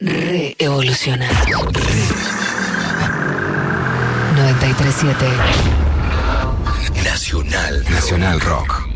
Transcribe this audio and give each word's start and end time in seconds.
Reevolucionar. 0.00 1.28
937 4.36 5.26
Nacional. 7.02 7.84
Nacional 7.90 8.40
Rock. 8.40 8.88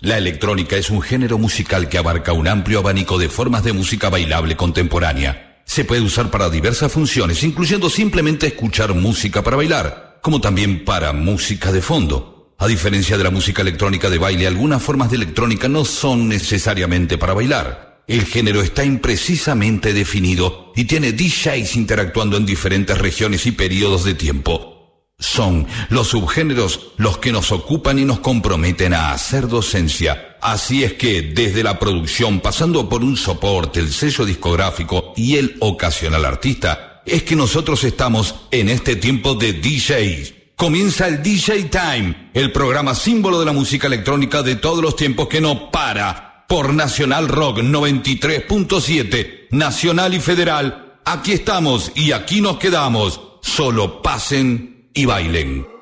La 0.00 0.16
electrónica 0.16 0.76
es 0.76 0.88
un 0.88 1.02
género 1.02 1.36
musical 1.36 1.90
que 1.90 1.98
abarca 1.98 2.32
un 2.32 2.48
amplio 2.48 2.78
abanico 2.78 3.18
de 3.18 3.28
formas 3.28 3.62
de 3.62 3.74
música 3.74 4.08
bailable 4.08 4.56
contemporánea. 4.56 5.60
Se 5.66 5.84
puede 5.84 6.00
usar 6.00 6.30
para 6.30 6.48
diversas 6.48 6.90
funciones, 6.90 7.42
incluyendo 7.42 7.90
simplemente 7.90 8.46
escuchar 8.46 8.94
música 8.94 9.42
para 9.42 9.58
bailar, 9.58 10.18
como 10.22 10.40
también 10.40 10.82
para 10.82 11.12
música 11.12 11.72
de 11.72 11.82
fondo. 11.82 12.54
A 12.56 12.66
diferencia 12.66 13.18
de 13.18 13.24
la 13.24 13.30
música 13.30 13.60
electrónica 13.60 14.08
de 14.08 14.16
baile, 14.16 14.46
algunas 14.46 14.82
formas 14.82 15.10
de 15.10 15.16
electrónica 15.16 15.68
no 15.68 15.84
son 15.84 16.26
necesariamente 16.26 17.18
para 17.18 17.34
bailar. 17.34 17.85
El 18.08 18.24
género 18.24 18.62
está 18.62 18.84
imprecisamente 18.84 19.92
definido 19.92 20.72
y 20.76 20.84
tiene 20.84 21.12
DJs 21.12 21.74
interactuando 21.74 22.36
en 22.36 22.46
diferentes 22.46 22.96
regiones 22.98 23.46
y 23.46 23.52
periodos 23.52 24.04
de 24.04 24.14
tiempo. 24.14 24.76
Son 25.18 25.66
los 25.88 26.08
subgéneros 26.08 26.92
los 26.98 27.18
que 27.18 27.32
nos 27.32 27.50
ocupan 27.50 27.98
y 27.98 28.04
nos 28.04 28.20
comprometen 28.20 28.94
a 28.94 29.12
hacer 29.12 29.48
docencia. 29.48 30.36
Así 30.40 30.84
es 30.84 30.92
que 30.92 31.22
desde 31.22 31.64
la 31.64 31.80
producción, 31.80 32.40
pasando 32.40 32.88
por 32.88 33.02
un 33.02 33.16
soporte, 33.16 33.80
el 33.80 33.90
sello 33.92 34.24
discográfico 34.24 35.14
y 35.16 35.36
el 35.36 35.56
ocasional 35.58 36.24
artista, 36.24 37.02
es 37.06 37.24
que 37.24 37.34
nosotros 37.34 37.82
estamos 37.82 38.34
en 38.52 38.68
este 38.68 38.94
tiempo 38.94 39.34
de 39.34 39.54
DJs. 39.54 40.34
Comienza 40.54 41.08
el 41.08 41.22
DJ 41.22 41.64
Time, 41.64 42.30
el 42.34 42.52
programa 42.52 42.94
símbolo 42.94 43.40
de 43.40 43.46
la 43.46 43.52
música 43.52 43.88
electrónica 43.88 44.42
de 44.42 44.56
todos 44.56 44.82
los 44.82 44.94
tiempos 44.94 45.28
que 45.28 45.40
no 45.40 45.70
para. 45.70 46.25
Por 46.48 46.72
Nacional 46.74 47.28
Rock 47.28 47.58
93.7, 47.58 49.48
Nacional 49.50 50.14
y 50.14 50.20
Federal. 50.20 51.00
Aquí 51.04 51.32
estamos 51.32 51.90
y 51.94 52.12
aquí 52.12 52.40
nos 52.40 52.58
quedamos. 52.58 53.20
Solo 53.42 54.00
pasen 54.00 54.88
y 54.94 55.06
bailen. 55.06 55.75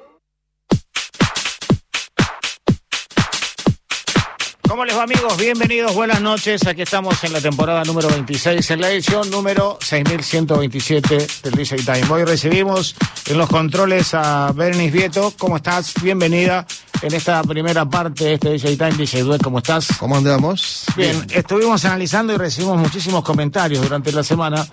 ¿Cómo 4.74 4.84
les 4.84 4.96
va 4.96 5.04
amigos? 5.04 5.36
Bienvenidos, 5.36 5.94
buenas 5.94 6.20
noches. 6.20 6.66
Aquí 6.66 6.82
estamos 6.82 7.22
en 7.22 7.32
la 7.32 7.40
temporada 7.40 7.84
número 7.84 8.08
26, 8.08 8.72
en 8.72 8.80
la 8.80 8.90
edición 8.90 9.30
número 9.30 9.78
6127 9.80 11.28
del 11.44 11.54
DJ 11.54 11.76
Time. 11.76 12.02
Hoy 12.10 12.24
recibimos 12.24 12.96
en 13.26 13.38
los 13.38 13.48
controles 13.48 14.14
a 14.14 14.50
Berenice 14.52 14.90
Vieto. 14.90 15.32
¿Cómo 15.38 15.58
estás? 15.58 15.94
Bienvenida 16.02 16.66
en 17.02 17.14
esta 17.14 17.44
primera 17.44 17.88
parte 17.88 18.24
de 18.24 18.34
este 18.34 18.50
DJ 18.50 18.76
Time. 18.76 18.94
DJ 18.94 19.22
Duet, 19.22 19.40
¿cómo 19.40 19.58
estás? 19.58 19.86
¿Cómo 19.96 20.16
andamos? 20.16 20.86
Bien, 20.96 21.24
estuvimos 21.30 21.84
analizando 21.84 22.32
y 22.32 22.36
recibimos 22.36 22.76
muchísimos 22.76 23.22
comentarios 23.22 23.80
durante 23.80 24.10
la 24.10 24.24
semana 24.24 24.66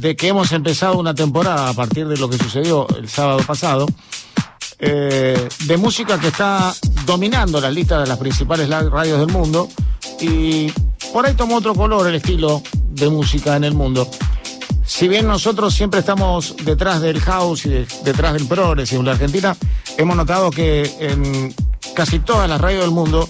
de 0.00 0.16
que 0.16 0.26
hemos 0.26 0.50
empezado 0.50 0.98
una 0.98 1.14
temporada 1.14 1.68
a 1.68 1.74
partir 1.74 2.08
de 2.08 2.16
lo 2.16 2.28
que 2.28 2.38
sucedió 2.38 2.88
el 2.96 3.08
sábado 3.08 3.38
pasado, 3.46 3.86
eh, 4.78 5.48
de 5.66 5.76
música 5.76 6.18
que 6.20 6.28
está 6.28 6.72
dominando 7.04 7.60
las 7.60 7.72
listas 7.72 8.02
de 8.02 8.06
las 8.06 8.18
principales 8.18 8.68
radios 8.68 9.18
del 9.18 9.28
mundo 9.28 9.68
y 10.20 10.70
por 11.12 11.26
ahí 11.26 11.34
tomó 11.34 11.56
otro 11.56 11.74
color 11.74 12.06
el 12.06 12.14
estilo 12.14 12.62
de 12.90 13.08
música 13.08 13.56
en 13.56 13.64
el 13.64 13.74
mundo. 13.74 14.08
Si 14.84 15.06
bien 15.06 15.26
nosotros 15.26 15.74
siempre 15.74 16.00
estamos 16.00 16.56
detrás 16.64 17.00
del 17.00 17.20
house 17.20 17.66
y 17.66 17.86
detrás 18.04 18.32
del 18.32 18.46
progress 18.46 18.92
en 18.92 19.04
la 19.04 19.12
Argentina, 19.12 19.56
hemos 19.96 20.16
notado 20.16 20.50
que 20.50 20.90
en 21.00 21.54
casi 21.94 22.20
todas 22.20 22.48
las 22.48 22.60
radios 22.60 22.82
del 22.82 22.90
mundo 22.90 23.28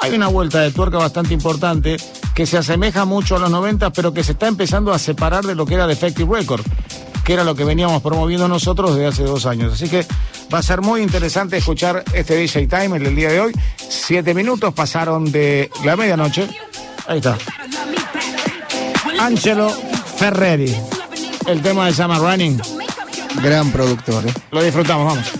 hay 0.00 0.14
una 0.14 0.28
vuelta 0.28 0.60
de 0.60 0.70
tuerca 0.70 0.98
bastante 0.98 1.34
importante 1.34 1.96
que 2.34 2.46
se 2.46 2.58
asemeja 2.58 3.04
mucho 3.04 3.36
a 3.36 3.38
los 3.38 3.50
90, 3.50 3.90
pero 3.90 4.14
que 4.14 4.22
se 4.22 4.32
está 4.32 4.46
empezando 4.48 4.92
a 4.92 4.98
separar 4.98 5.44
de 5.44 5.54
lo 5.54 5.66
que 5.66 5.74
era 5.74 5.86
Defective 5.86 6.38
Record, 6.38 6.64
que 7.24 7.34
era 7.34 7.44
lo 7.44 7.54
que 7.54 7.64
veníamos 7.64 8.02
promoviendo 8.02 8.48
nosotros 8.48 8.94
desde 8.94 9.06
hace 9.06 9.24
dos 9.24 9.46
años. 9.46 9.74
Así 9.74 9.88
que 9.88 10.06
va 10.52 10.58
a 10.58 10.62
ser 10.62 10.80
muy 10.80 11.02
interesante 11.02 11.56
escuchar 11.56 12.04
este 12.12 12.36
DJ 12.36 12.66
Time 12.66 12.96
el 12.96 13.14
día 13.14 13.30
de 13.30 13.40
hoy. 13.40 13.52
Siete 13.76 14.34
minutos 14.34 14.74
pasaron 14.74 15.30
de 15.30 15.70
la 15.84 15.96
medianoche. 15.96 16.48
Ahí 17.06 17.18
está. 17.18 17.38
Angelo 19.18 19.70
Ferreri. 20.16 20.76
El 21.46 21.62
tema 21.62 21.86
de 21.86 21.94
Summer 21.94 22.18
Running. 22.18 22.60
Gran 23.42 23.70
productor. 23.70 24.26
¿eh? 24.26 24.32
Lo 24.50 24.62
disfrutamos, 24.62 25.06
vamos. 25.06 25.32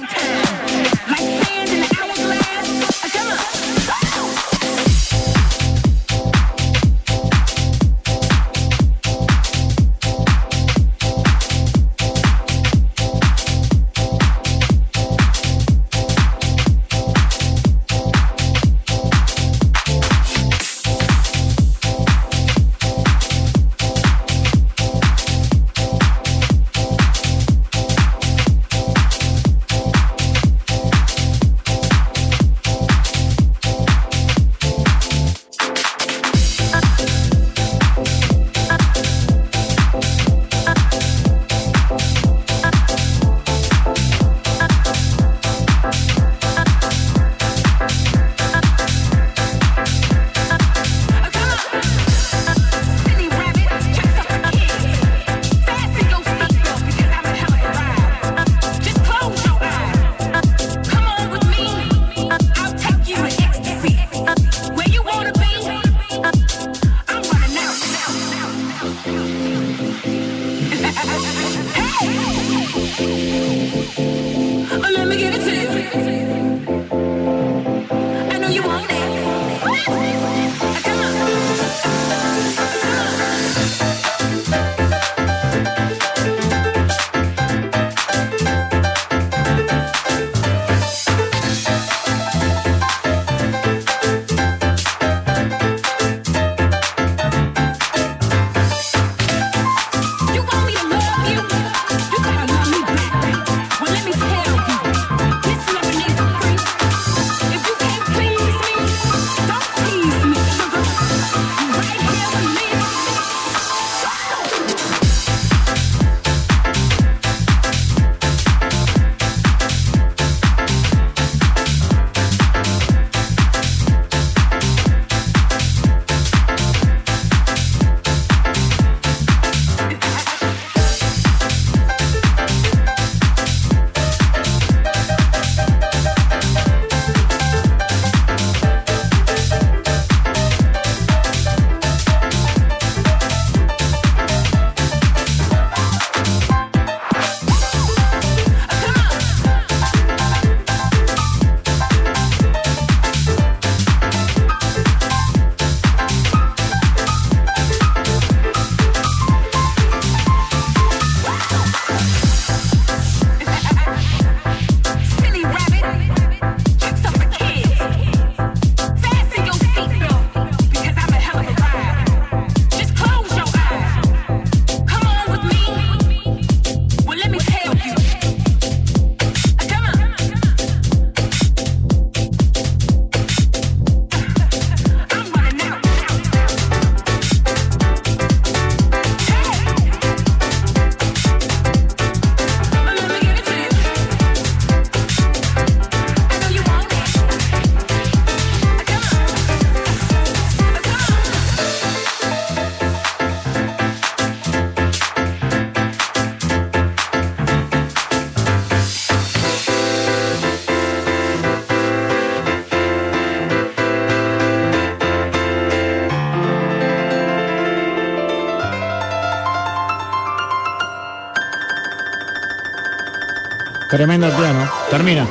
Tremendo 223.90 224.28
el 224.28 224.32
piano. 224.34 224.70
Termina. 224.88 225.26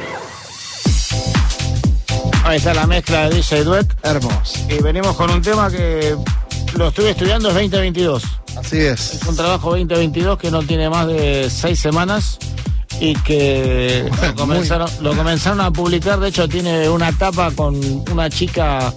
Ahí 2.43 2.57
está 2.57 2.73
la 2.73 2.85
mezcla 2.85 3.29
de 3.29 3.37
DJ 3.37 3.63
Dweck. 3.63 3.95
Hermoso. 4.03 4.59
Y 4.69 4.83
venimos 4.83 5.15
con 5.15 5.31
un 5.31 5.41
tema 5.41 5.71
que 5.71 6.17
lo 6.75 6.89
estuve 6.89 7.11
estudiando 7.11 7.47
es 7.47 7.53
2022. 7.53 8.23
Así 8.57 8.79
es. 8.79 9.13
Es 9.13 9.23
un 9.25 9.37
trabajo 9.37 9.69
2022 9.69 10.37
que 10.37 10.51
no 10.51 10.61
tiene 10.63 10.89
más 10.89 11.07
de 11.07 11.49
seis 11.49 11.79
semanas 11.79 12.37
y 12.99 13.13
que 13.15 14.11
lo 14.21 14.35
comenzaron, 14.35 14.89
lo 14.99 15.15
comenzaron 15.15 15.61
a 15.61 15.71
publicar. 15.71 16.19
De 16.19 16.27
hecho, 16.27 16.49
tiene 16.49 16.89
una 16.89 17.13
tapa 17.13 17.51
con 17.51 17.79
una 18.11 18.29
chica 18.29 18.93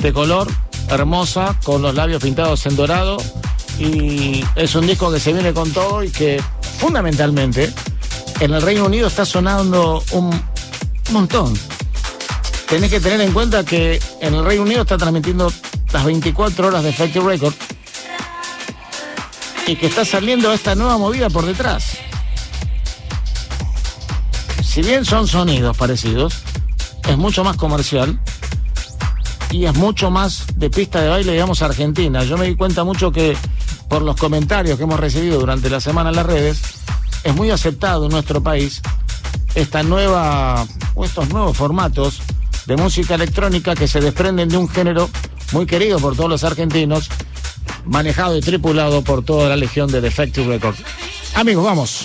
de 0.00 0.12
color 0.14 0.48
hermosa, 0.88 1.58
con 1.62 1.82
los 1.82 1.94
labios 1.94 2.22
pintados 2.22 2.64
en 2.64 2.74
dorado. 2.74 3.18
Y 3.78 4.42
es 4.56 4.74
un 4.74 4.86
disco 4.86 5.12
que 5.12 5.20
se 5.20 5.34
viene 5.34 5.52
con 5.52 5.70
todo 5.72 6.02
y 6.02 6.08
que 6.08 6.42
fundamentalmente 6.78 7.70
en 8.40 8.54
el 8.54 8.62
Reino 8.62 8.86
Unido 8.86 9.06
está 9.06 9.24
sonando 9.24 10.02
un 10.12 10.30
montón. 11.12 11.54
Tenés 12.68 12.90
que 12.90 13.00
tener 13.00 13.20
en 13.20 13.32
cuenta 13.32 13.64
que 13.64 14.00
en 14.20 14.34
el 14.34 14.44
Reino 14.44 14.62
Unido 14.62 14.82
está 14.82 14.96
transmitiendo 14.96 15.52
las 15.92 16.04
24 16.04 16.66
horas 16.66 16.82
de 16.82 16.90
Effective 16.90 17.24
Record 17.24 17.54
y 19.66 19.76
que 19.76 19.86
está 19.86 20.04
saliendo 20.04 20.52
esta 20.52 20.74
nueva 20.74 20.98
movida 20.98 21.30
por 21.30 21.46
detrás. 21.46 21.98
Si 24.62 24.82
bien 24.82 25.04
son 25.04 25.28
sonidos 25.28 25.76
parecidos, 25.76 26.34
es 27.08 27.16
mucho 27.16 27.44
más 27.44 27.56
comercial 27.56 28.20
y 29.50 29.66
es 29.66 29.74
mucho 29.74 30.10
más 30.10 30.46
de 30.56 30.68
pista 30.68 31.00
de 31.00 31.08
baile, 31.08 31.32
digamos, 31.32 31.62
argentina. 31.62 32.24
Yo 32.24 32.36
me 32.36 32.46
di 32.46 32.56
cuenta 32.56 32.82
mucho 32.82 33.12
que 33.12 33.36
por 33.88 34.02
los 34.02 34.16
comentarios 34.16 34.76
que 34.76 34.82
hemos 34.82 34.98
recibido 34.98 35.38
durante 35.38 35.70
la 35.70 35.80
semana 35.80 36.10
en 36.10 36.16
las 36.16 36.26
redes, 36.26 36.60
es 37.24 37.34
muy 37.34 37.50
aceptado 37.50 38.04
en 38.04 38.12
nuestro 38.12 38.42
país 38.42 38.82
esta 39.54 39.82
nueva, 39.82 40.66
o 40.94 41.04
estos 41.04 41.28
nuevos 41.30 41.56
formatos 41.56 42.20
de 42.66 42.76
música 42.76 43.14
electrónica 43.14 43.74
que 43.74 43.88
se 43.88 44.00
desprenden 44.00 44.48
de 44.48 44.56
un 44.56 44.68
género 44.68 45.10
muy 45.52 45.66
querido 45.66 45.98
por 45.98 46.16
todos 46.16 46.30
los 46.30 46.44
argentinos, 46.44 47.08
manejado 47.84 48.36
y 48.36 48.40
tripulado 48.40 49.02
por 49.02 49.24
toda 49.24 49.48
la 49.48 49.56
legión 49.56 49.90
de 49.90 50.00
Defective 50.00 50.46
Records. 50.46 50.78
Amigos, 51.34 51.64
vamos. 51.64 52.03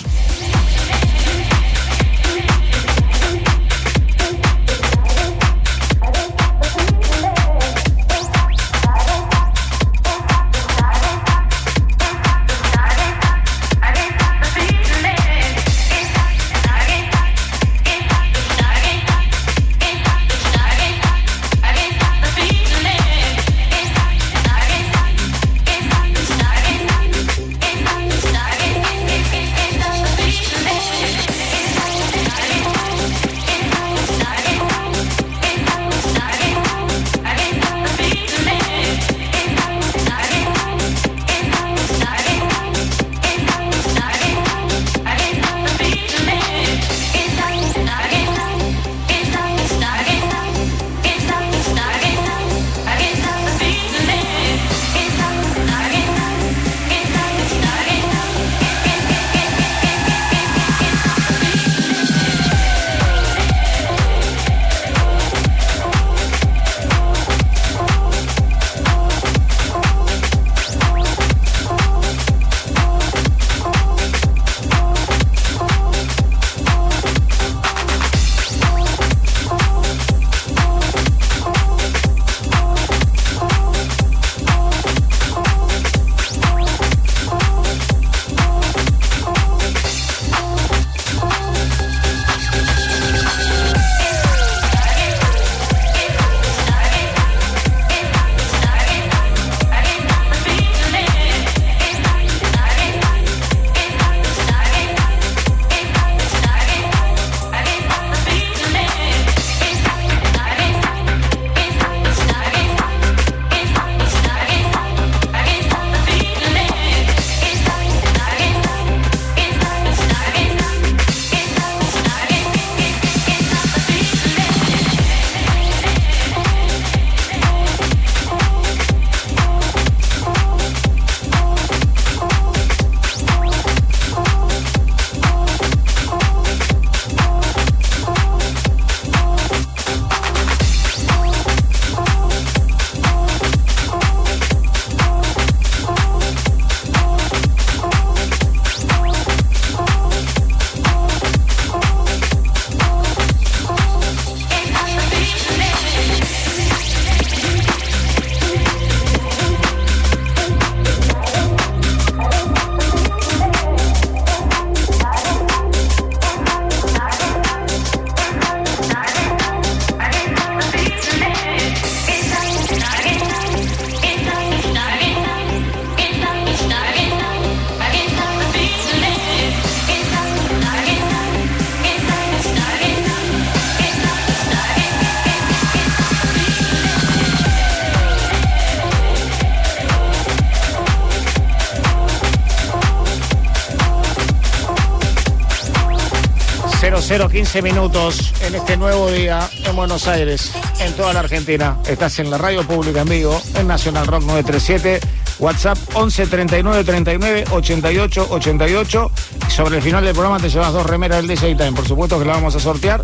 Cero 197.52 197.62
15 197.62 197.62
minutos 197.62 198.32
en 198.42 198.54
este 198.54 198.76
nuevo 198.76 199.10
día 199.10 199.50
en 199.64 199.74
Buenos 199.74 200.06
Aires, 200.06 200.52
en 200.78 200.92
toda 200.94 201.12
la 201.12 201.20
Argentina. 201.20 201.78
Estás 201.84 202.20
en 202.20 202.30
la 202.30 202.38
radio 202.38 202.62
pública 202.64 203.02
vivo, 203.02 203.42
en 203.56 203.66
Nacional 203.66 204.06
Rock 204.06 204.22
937, 204.22 205.00
WhatsApp 205.40 205.76
11 205.94 206.26
39 206.28 206.84
39 206.84 207.44
88 207.50 208.28
88. 208.30 209.10
Y 209.48 209.50
sobre 209.50 209.78
el 209.78 209.82
final 209.82 210.04
del 210.04 210.12
programa 210.12 210.38
te 210.38 210.48
llevas 210.48 210.72
dos 210.72 210.86
remeras 210.86 211.18
del 211.18 211.26
DJ 211.26 211.56
Time. 211.56 211.72
Por 211.72 211.88
supuesto 211.88 212.20
que 212.20 212.24
la 212.24 212.34
vamos 212.34 212.54
a 212.54 212.60
sortear. 212.60 213.02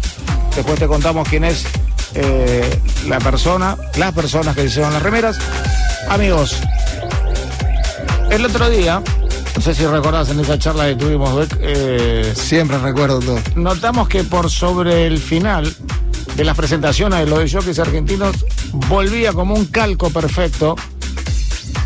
Después 0.55 0.79
te 0.79 0.87
contamos 0.87 1.29
quién 1.29 1.43
es 1.43 1.65
eh, 2.15 2.81
la 3.09 3.19
persona, 3.19 3.77
las 3.97 4.13
personas 4.13 4.55
que 4.55 4.63
se 4.69 4.77
llevan 4.77 4.93
las 4.93 5.03
remeras. 5.03 5.39
Amigos, 6.09 6.57
el 8.31 8.45
otro 8.45 8.71
día 8.71 9.03
No 9.57 9.63
sé 9.63 9.75
si 9.75 9.87
recordás 9.87 10.29
en 10.31 10.41
esa 10.41 10.59
charla 10.59 10.87
que 10.89 10.97
tuvimos, 10.97 11.35
Beck, 11.35 11.59
eh, 11.61 12.33
Siempre 12.37 12.79
recuerdo 12.79 13.21
todo. 13.21 13.39
notamos 13.57 14.09
que 14.09 14.23
por 14.23 14.51
sobre 14.51 15.07
el 15.07 15.19
final 15.19 15.75
de 16.37 16.45
las 16.45 16.57
presentaciones 16.57 17.21
de 17.21 17.27
los 17.27 17.39
de 17.39 17.51
jockeys 17.51 17.79
argentinos 17.79 18.37
volvía 18.89 19.33
como 19.33 19.55
un 19.55 19.65
calco 19.67 20.11
perfecto, 20.11 20.77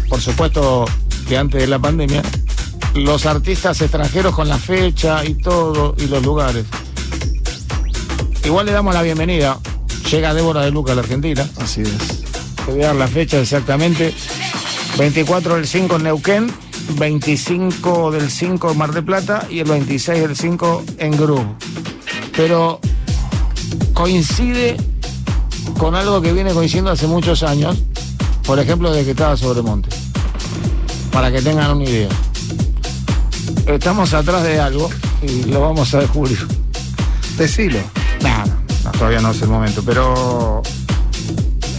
por 0.09 0.21
supuesto 0.21 0.85
que 1.29 1.39
antes 1.39 1.61
de 1.61 1.69
la 1.69 1.79
pandemia, 1.79 2.23
los 2.95 3.25
artistas 3.27 3.81
extranjeros 3.81 4.35
con 4.35 4.49
la 4.49 4.59
fecha 4.59 5.25
y 5.25 5.35
todo 5.35 5.95
y 5.97 6.07
los 6.09 6.25
lugares. 6.25 6.65
Igual 8.45 8.67
le 8.67 8.73
damos 8.73 8.95
la 8.95 9.03
bienvenida. 9.03 9.59
Llega 10.11 10.35
Débora 10.35 10.63
de 10.63 10.73
Luca 10.73 10.91
a 10.93 10.95
la 10.97 11.03
Argentina. 11.03 11.49
Así 11.61 11.83
es. 11.83 12.23
Te 12.67 12.73
voy 12.73 12.83
a 12.83 12.89
dar 12.89 12.97
la 12.97 13.07
fecha 13.07 13.39
exactamente. 13.39 14.13
24 14.99 15.55
del 15.55 15.69
5 15.69 15.97
en 15.97 16.03
Neuquén, 16.03 16.53
25 16.99 18.11
del 18.11 18.31
5 18.31 18.71
en 18.73 18.79
Mar 18.79 18.93
del 18.93 19.05
Plata 19.05 19.47
y 19.51 19.61
el 19.61 19.69
26 19.69 20.21
del 20.21 20.37
5 20.37 20.85
en 20.99 21.13
Groove. 21.13 21.47
Pero 22.37 22.81
coincide 23.95 24.77
con 25.79 25.95
algo 25.95 26.21
que 26.21 26.33
viene 26.33 26.53
coincidiendo 26.53 26.91
hace 26.91 27.07
muchos 27.07 27.43
años, 27.43 27.79
por 28.45 28.59
ejemplo, 28.59 28.91
desde 28.91 29.05
que 29.05 29.11
estaba 29.13 29.37
sobre 29.37 29.63
Monte. 29.63 29.89
Para 31.13 31.31
que 31.31 31.43
tengan 31.43 31.77
una 31.77 31.85
idea. 31.85 32.09
Estamos 33.67 34.15
atrás 34.15 34.43
de 34.43 34.61
algo 34.61 34.89
y 35.23 35.45
lo 35.45 35.61
vamos 35.61 35.95
a 35.95 36.01
descubrir. 36.01 36.39
Decilo. 37.37 37.79
No, 38.23 38.45
no, 38.85 38.91
todavía 38.93 39.21
no 39.21 39.31
es 39.31 39.43
el 39.43 39.49
momento, 39.49 39.83
pero 39.85 40.63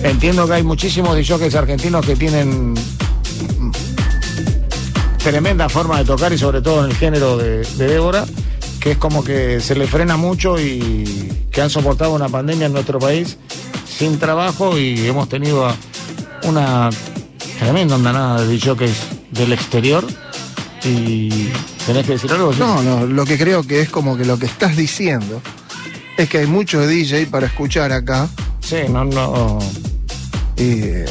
entiendo 0.03 0.47
que 0.47 0.53
hay 0.53 0.63
muchísimos 0.63 1.15
DJs 1.15 1.55
argentinos 1.55 2.05
que 2.05 2.15
tienen 2.15 2.73
tremenda 5.23 5.69
forma 5.69 5.99
de 5.99 6.05
tocar 6.05 6.33
y 6.33 6.37
sobre 6.37 6.61
todo 6.61 6.83
en 6.85 6.91
el 6.91 6.97
género 6.97 7.37
de, 7.37 7.59
de 7.63 7.87
Débora, 7.87 8.25
que 8.79 8.91
es 8.91 8.97
como 8.97 9.23
que 9.23 9.59
se 9.59 9.75
le 9.75 9.87
frena 9.87 10.17
mucho 10.17 10.59
y 10.59 11.31
que 11.51 11.61
han 11.61 11.69
soportado 11.69 12.13
una 12.13 12.29
pandemia 12.29 12.65
en 12.67 12.73
nuestro 12.73 12.99
país 12.99 13.37
sin 13.85 14.17
trabajo 14.17 14.77
y 14.77 15.05
hemos 15.07 15.29
tenido 15.29 15.71
una 16.43 16.89
tremenda 17.59 17.95
andanada 17.95 18.43
de 18.43 18.57
DJs 18.57 18.91
del 19.31 19.53
exterior 19.53 20.05
y 20.83 21.49
tenés 21.85 22.05
que 22.07 22.13
decir 22.13 22.31
algo. 22.31 22.51
¿sí? 22.53 22.59
No, 22.59 22.81
no, 22.81 23.05
lo 23.05 23.25
que 23.25 23.37
creo 23.37 23.63
que 23.63 23.81
es 23.81 23.89
como 23.89 24.17
que 24.17 24.25
lo 24.25 24.39
que 24.39 24.47
estás 24.47 24.75
diciendo 24.75 25.41
es 26.17 26.27
que 26.29 26.39
hay 26.39 26.47
muchos 26.47 26.87
DJ 26.87 27.27
para 27.27 27.45
escuchar 27.47 27.91
acá 27.91 28.27
Sí, 28.61 28.77
no, 28.89 29.03
no. 29.05 29.59
y 30.57 30.81
eh, 30.83 31.05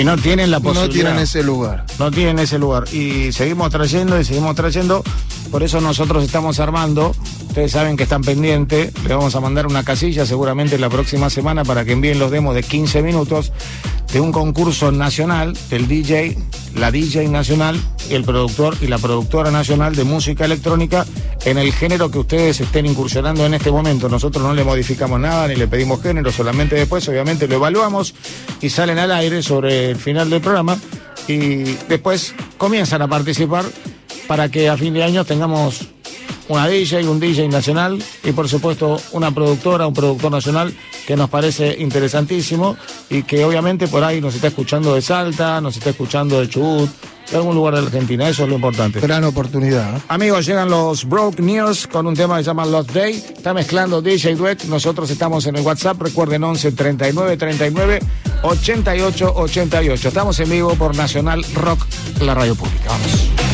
Y 0.00 0.04
no 0.04 0.16
tienen 0.16 0.50
la 0.50 0.60
no 0.60 0.62
posibilidad. 0.64 0.94
tienen 0.94 1.18
ese 1.18 1.42
lugar. 1.42 1.84
no 1.98 2.10
tienen 2.10 2.38
ese 2.38 2.58
lugar. 2.58 2.84
Y 2.90 3.32
seguimos 3.32 3.70
trayendo 3.70 4.18
y 4.18 4.24
seguimos 4.24 4.56
trayendo. 4.56 5.02
Por 5.50 5.62
eso 5.62 5.82
nosotros 5.82 6.24
estamos 6.24 6.58
armando. 6.58 7.14
Ustedes 7.48 7.72
saben 7.72 7.98
que 7.98 8.04
están 8.04 8.22
pendientes. 8.22 8.94
Le 9.04 9.14
vamos 9.14 9.34
a 9.34 9.40
mandar 9.40 9.66
una 9.66 9.82
casilla 9.82 10.24
seguramente 10.24 10.78
la 10.78 10.88
próxima 10.88 11.28
semana 11.28 11.64
para 11.66 11.84
que 11.84 11.92
envíen 11.92 12.18
los 12.18 12.30
demos 12.30 12.54
de 12.54 12.62
15 12.62 13.02
minutos 13.02 13.52
de 14.12 14.20
un 14.20 14.32
concurso 14.32 14.90
nacional 14.90 15.56
del 15.68 15.86
DJ, 15.86 16.36
la 16.74 16.90
DJ 16.90 17.28
nacional, 17.28 17.80
el 18.10 18.24
productor 18.24 18.76
y 18.80 18.88
la 18.88 18.98
productora 18.98 19.50
nacional 19.50 19.94
de 19.94 20.04
música 20.04 20.44
electrónica 20.44 21.06
en 21.44 21.58
el 21.58 21.72
género 21.72 22.10
que 22.10 22.18
ustedes 22.18 22.60
estén 22.60 22.86
incursionando 22.86 23.46
en 23.46 23.54
este 23.54 23.70
momento. 23.70 24.08
Nosotros 24.08 24.44
no 24.44 24.52
le 24.52 24.64
modificamos 24.64 25.20
nada 25.20 25.46
ni 25.48 25.56
le 25.56 25.68
pedimos 25.68 26.02
género, 26.02 26.32
solamente 26.32 26.74
después 26.76 27.08
obviamente 27.08 27.46
lo 27.46 27.56
evaluamos 27.56 28.14
y 28.60 28.70
salen 28.70 28.98
al 28.98 29.12
aire 29.12 29.42
sobre 29.42 29.90
el 29.90 29.96
final 29.96 30.28
del 30.28 30.40
programa 30.40 30.76
y 31.28 31.62
después 31.88 32.34
comienzan 32.58 33.02
a 33.02 33.08
participar 33.08 33.64
para 34.26 34.48
que 34.48 34.68
a 34.68 34.76
fin 34.76 34.94
de 34.94 35.04
año 35.04 35.24
tengamos 35.24 35.86
una 36.50 36.66
DJ, 36.66 37.08
un 37.08 37.20
DJ 37.20 37.48
nacional 37.48 38.02
y 38.24 38.32
por 38.32 38.48
supuesto 38.48 39.00
una 39.12 39.30
productora, 39.30 39.86
un 39.86 39.94
productor 39.94 40.32
nacional 40.32 40.74
que 41.06 41.16
nos 41.16 41.30
parece 41.30 41.76
interesantísimo 41.78 42.76
y 43.08 43.22
que 43.22 43.44
obviamente 43.44 43.86
por 43.86 44.02
ahí 44.02 44.20
nos 44.20 44.34
está 44.34 44.48
escuchando 44.48 44.94
de 44.94 45.00
Salta, 45.00 45.60
nos 45.60 45.76
está 45.76 45.90
escuchando 45.90 46.40
de 46.40 46.48
Chubut, 46.48 46.90
de 47.30 47.36
algún 47.36 47.54
lugar 47.54 47.74
de 47.74 47.86
Argentina, 47.86 48.28
eso 48.28 48.42
es 48.42 48.48
lo 48.48 48.56
importante. 48.56 48.98
Gran 48.98 49.22
oportunidad. 49.22 49.96
¿eh? 49.96 50.00
Amigos, 50.08 50.44
llegan 50.44 50.68
los 50.68 51.04
Broke 51.08 51.40
News 51.40 51.86
con 51.86 52.08
un 52.08 52.16
tema 52.16 52.36
que 52.38 52.42
se 52.42 52.50
llama 52.50 52.66
Lost 52.66 52.90
Day. 52.90 53.14
Está 53.14 53.54
mezclando 53.54 54.02
DJ 54.02 54.34
Duet. 54.34 54.64
Nosotros 54.64 55.08
estamos 55.10 55.46
en 55.46 55.56
el 55.56 55.62
WhatsApp. 55.62 56.02
Recuerden 56.02 56.42
11 56.42 56.72
39 56.72 57.36
39 57.36 58.00
88 58.42 59.32
88. 59.36 60.08
Estamos 60.08 60.40
en 60.40 60.50
vivo 60.50 60.74
por 60.74 60.96
Nacional 60.96 61.44
Rock, 61.54 61.86
la 62.20 62.34
radio 62.34 62.56
pública. 62.56 62.88
Vamos. 62.88 63.49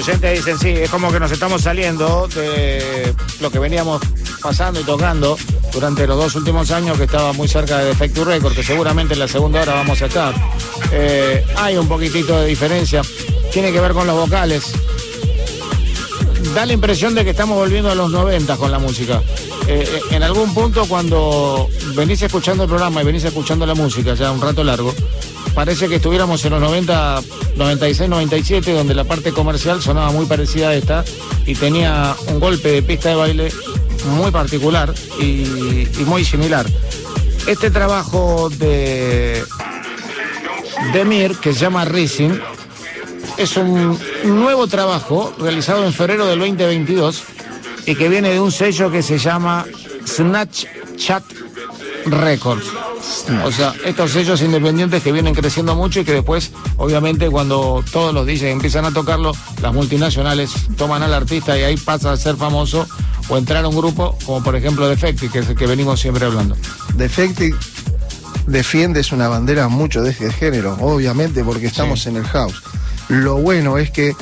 Oyentes 0.00 0.44
dicen, 0.44 0.58
sí, 0.58 0.68
es 0.68 0.90
como 0.90 1.12
que 1.12 1.20
nos 1.20 1.30
estamos 1.30 1.62
saliendo 1.62 2.26
de 2.28 3.14
lo 3.40 3.50
que 3.50 3.58
veníamos 3.58 4.00
pasando 4.42 4.80
y 4.80 4.84
tocando 4.84 5.36
durante 5.72 6.06
los 6.06 6.16
dos 6.16 6.34
últimos 6.36 6.70
años 6.70 6.96
que 6.96 7.04
estaba 7.04 7.32
muy 7.32 7.48
cerca 7.48 7.78
de 7.78 7.86
Defective 7.86 8.24
Record, 8.24 8.54
que 8.54 8.62
seguramente 8.62 9.14
en 9.14 9.20
la 9.20 9.28
segunda 9.28 9.60
hora 9.60 9.74
vamos 9.74 10.00
a 10.02 10.06
estar. 10.06 10.34
Eh, 10.92 11.44
hay 11.56 11.76
un 11.76 11.86
poquitito 11.86 12.40
de 12.40 12.46
diferencia. 12.46 13.02
Tiene 13.52 13.72
que 13.72 13.80
ver 13.80 13.92
con 13.92 14.06
los 14.06 14.16
vocales. 14.16 14.72
Da 16.54 16.64
la 16.64 16.72
impresión 16.72 17.14
de 17.14 17.22
que 17.24 17.30
estamos 17.30 17.56
volviendo 17.56 17.90
a 17.90 17.94
los 17.94 18.10
90 18.10 18.56
con 18.56 18.72
la 18.72 18.78
música. 18.78 19.22
Eh, 19.66 19.84
eh, 19.86 20.00
en 20.10 20.22
algún 20.22 20.52
punto 20.54 20.86
cuando 20.86 21.68
venís 21.94 22.22
escuchando 22.22 22.64
el 22.64 22.68
programa 22.68 23.02
y 23.02 23.04
venís 23.04 23.24
escuchando 23.24 23.66
la 23.66 23.74
música 23.74 24.14
ya 24.14 24.32
un 24.32 24.40
rato 24.40 24.64
largo, 24.64 24.94
parece 25.54 25.88
que 25.88 25.96
estuviéramos 25.96 26.44
en 26.44 26.52
los 26.52 26.60
90, 26.60 27.22
96, 27.60 28.08
97, 28.08 28.72
donde 28.72 28.94
la 28.94 29.04
parte 29.04 29.32
comercial 29.32 29.82
sonaba 29.82 30.10
muy 30.12 30.24
parecida 30.24 30.70
a 30.70 30.74
esta 30.74 31.04
y 31.44 31.54
tenía 31.54 32.16
un 32.28 32.40
golpe 32.40 32.70
de 32.70 32.82
pista 32.82 33.10
de 33.10 33.14
baile 33.16 33.52
muy 34.16 34.30
particular 34.30 34.94
y, 35.20 35.86
muy 36.06 36.24
similar. 36.24 36.64
Este 37.46 37.70
trabajo 37.70 38.48
de, 38.48 39.44
de 40.94 41.04
Mir, 41.04 41.36
que 41.36 41.52
se 41.52 41.60
llama 41.60 41.84
Rising, 41.84 42.30
es 43.36 43.56
un 43.58 43.98
nuevo 44.24 44.66
trabajo 44.66 45.34
realizado 45.38 45.84
en 45.84 45.92
febrero 45.92 46.26
del 46.26 46.38
2022 46.38 47.22
y 47.84 47.94
que 47.94 48.08
viene 48.08 48.30
de 48.30 48.40
un 48.40 48.52
sello 48.52 48.90
que 48.90 49.02
se 49.02 49.18
llama 49.18 49.66
Snatch 50.06 50.64
Chat 50.96 51.24
Records. 52.06 52.64
O 53.44 53.52
sea, 53.52 53.74
estos 53.84 54.12
sellos 54.12 54.42
independientes 54.42 55.02
que 55.02 55.12
vienen 55.12 55.34
creciendo 55.34 55.74
mucho 55.74 56.00
y 56.00 56.04
que 56.04 56.12
después, 56.12 56.50
obviamente, 56.76 57.28
cuando 57.30 57.82
todos 57.92 58.12
los 58.14 58.26
DJs 58.26 58.42
empiezan 58.44 58.84
a 58.84 58.92
tocarlo, 58.92 59.32
las 59.62 59.72
multinacionales 59.72 60.50
toman 60.76 61.02
al 61.02 61.14
artista 61.14 61.58
y 61.58 61.62
ahí 61.62 61.76
pasa 61.76 62.12
a 62.12 62.16
ser 62.16 62.36
famoso 62.36 62.86
o 63.28 63.38
entrar 63.38 63.64
a 63.64 63.68
un 63.68 63.76
grupo 63.76 64.16
como 64.26 64.42
por 64.42 64.56
ejemplo 64.56 64.88
Defective, 64.88 65.30
que 65.32 65.38
es 65.40 65.48
el 65.48 65.56
que 65.56 65.66
venimos 65.66 66.00
siempre 66.00 66.24
hablando. 66.26 66.56
Defective 66.94 67.56
defiendes 68.46 69.12
una 69.12 69.28
bandera 69.28 69.68
mucho 69.68 70.02
de 70.02 70.10
este 70.10 70.32
género, 70.32 70.76
obviamente, 70.80 71.44
porque 71.44 71.66
estamos 71.66 72.02
Sí. 72.02 72.08
en 72.08 72.16
el 72.16 72.24
house. 72.24 72.62
Lo 73.08 73.36
bueno 73.36 73.78
es 73.78 73.90
que 73.90 74.14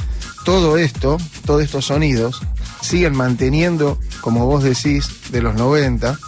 todo 0.44 0.76
esto, 0.78 1.18
todos 1.46 1.62
estos 1.62 1.86
sonidos, 1.86 2.40
siguen 2.80 3.16
manteniendo, 3.16 3.98
como 4.20 4.46
vos 4.46 4.62
decís, 4.62 5.08
de 5.30 5.42
los 5.42 5.54
90, 5.54 6.18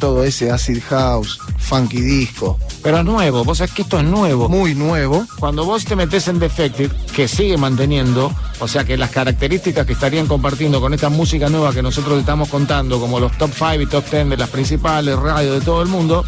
todo 0.00 0.24
ese 0.24 0.50
acid 0.50 0.82
house, 0.88 1.38
funky 1.58 2.00
disco, 2.00 2.58
Pero 2.82 2.98
es 2.98 3.04
nuevo, 3.04 3.44
vos 3.44 3.58
sabés 3.58 3.72
que 3.72 3.82
esto 3.82 3.98
es 3.98 4.04
nuevo. 4.04 4.48
muy 4.48 4.74
nuevo. 4.74 5.26
Cuando 5.38 5.64
vos 5.64 5.84
te 5.84 5.94
metes 5.94 6.26
en 6.26 6.40
Defective, 6.40 6.92
que 7.14 7.28
sigue 7.28 7.56
manteniendo, 7.56 8.34
o 8.58 8.66
sea 8.66 8.84
que 8.84 8.96
las 8.96 9.10
características 9.10 9.86
que 9.86 9.92
estarían 9.92 10.26
compartiendo 10.26 10.80
con 10.80 10.94
esta 10.94 11.10
música 11.10 11.48
nueva 11.48 11.72
que 11.72 11.82
nosotros 11.82 12.18
estamos 12.18 12.48
contando, 12.48 12.98
como 12.98 13.20
los 13.20 13.36
top 13.38 13.50
5 13.54 13.82
y 13.82 13.86
top 13.86 14.10
10 14.10 14.30
de 14.30 14.36
las 14.36 14.48
principales 14.48 15.16
radios 15.16 15.60
de 15.60 15.64
todo 15.64 15.82
el 15.82 15.88
mundo, 15.88 16.24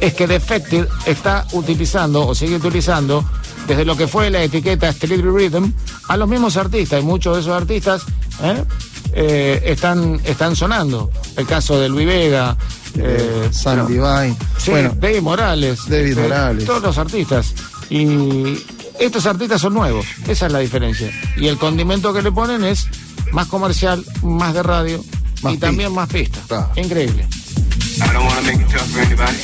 es 0.00 0.14
que 0.14 0.26
Defective 0.26 0.88
está 1.04 1.46
utilizando 1.52 2.26
o 2.26 2.34
sigue 2.34 2.56
utilizando 2.56 3.24
desde 3.68 3.84
lo 3.84 3.96
que 3.96 4.08
fue 4.08 4.30
la 4.30 4.42
etiqueta 4.42 4.88
Street 4.88 5.22
Rhythm 5.22 5.72
a 6.08 6.16
los 6.16 6.28
mismos 6.28 6.56
artistas 6.56 7.02
y 7.02 7.04
muchos 7.04 7.36
de 7.36 7.42
esos 7.42 7.52
artistas 7.52 8.02
¿eh? 8.42 8.64
Eh, 9.12 9.62
están, 9.66 10.20
están 10.24 10.56
sonando. 10.56 11.10
El 11.36 11.46
caso 11.46 11.78
de 11.78 11.88
Luis 11.88 12.06
Vega, 12.06 12.56
eh, 12.96 13.48
San 13.52 13.86
Divine. 13.86 14.36
Sí, 14.58 14.70
bueno, 14.70 14.92
David 14.96 15.22
Morales. 15.22 15.80
David 15.88 16.18
eh, 16.18 16.22
Morales. 16.22 16.64
Todos 16.64 16.82
los 16.82 16.98
artistas. 16.98 17.54
Y 17.88 18.58
estos 18.98 19.26
artistas 19.26 19.60
son 19.60 19.74
nuevos. 19.74 20.06
Esa 20.28 20.46
es 20.46 20.52
la 20.52 20.58
diferencia. 20.60 21.10
Y 21.36 21.48
el 21.48 21.58
condimento 21.58 22.12
que 22.12 22.22
le 22.22 22.30
ponen 22.32 22.64
es 22.64 22.86
más 23.32 23.46
comercial, 23.48 24.04
más 24.22 24.54
de 24.54 24.62
radio 24.62 25.02
Más 25.42 25.54
y 25.54 25.58
también 25.58 25.90
pista. 25.94 26.00
más 26.00 26.08
pista. 26.08 26.72
Increíble. 26.76 27.26
I 28.02 28.12
don't 28.12 28.24
want 28.24 28.38
to 28.38 28.42
make 28.44 28.60
it 28.60 28.70
tough 28.70 28.88
for 28.90 29.00
anybody. 29.00 29.36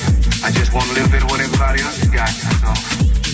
I 0.43 0.51
just 0.53 0.73
want 0.73 0.89
a 0.91 0.95
little 0.95 1.11
bit 1.11 1.23
of 1.23 1.31
what 1.31 1.41
everybody 1.41 1.83
else 1.83 1.99
has 1.99 2.09
got. 2.09 2.29
That's 2.29 2.65
all. 2.65 3.26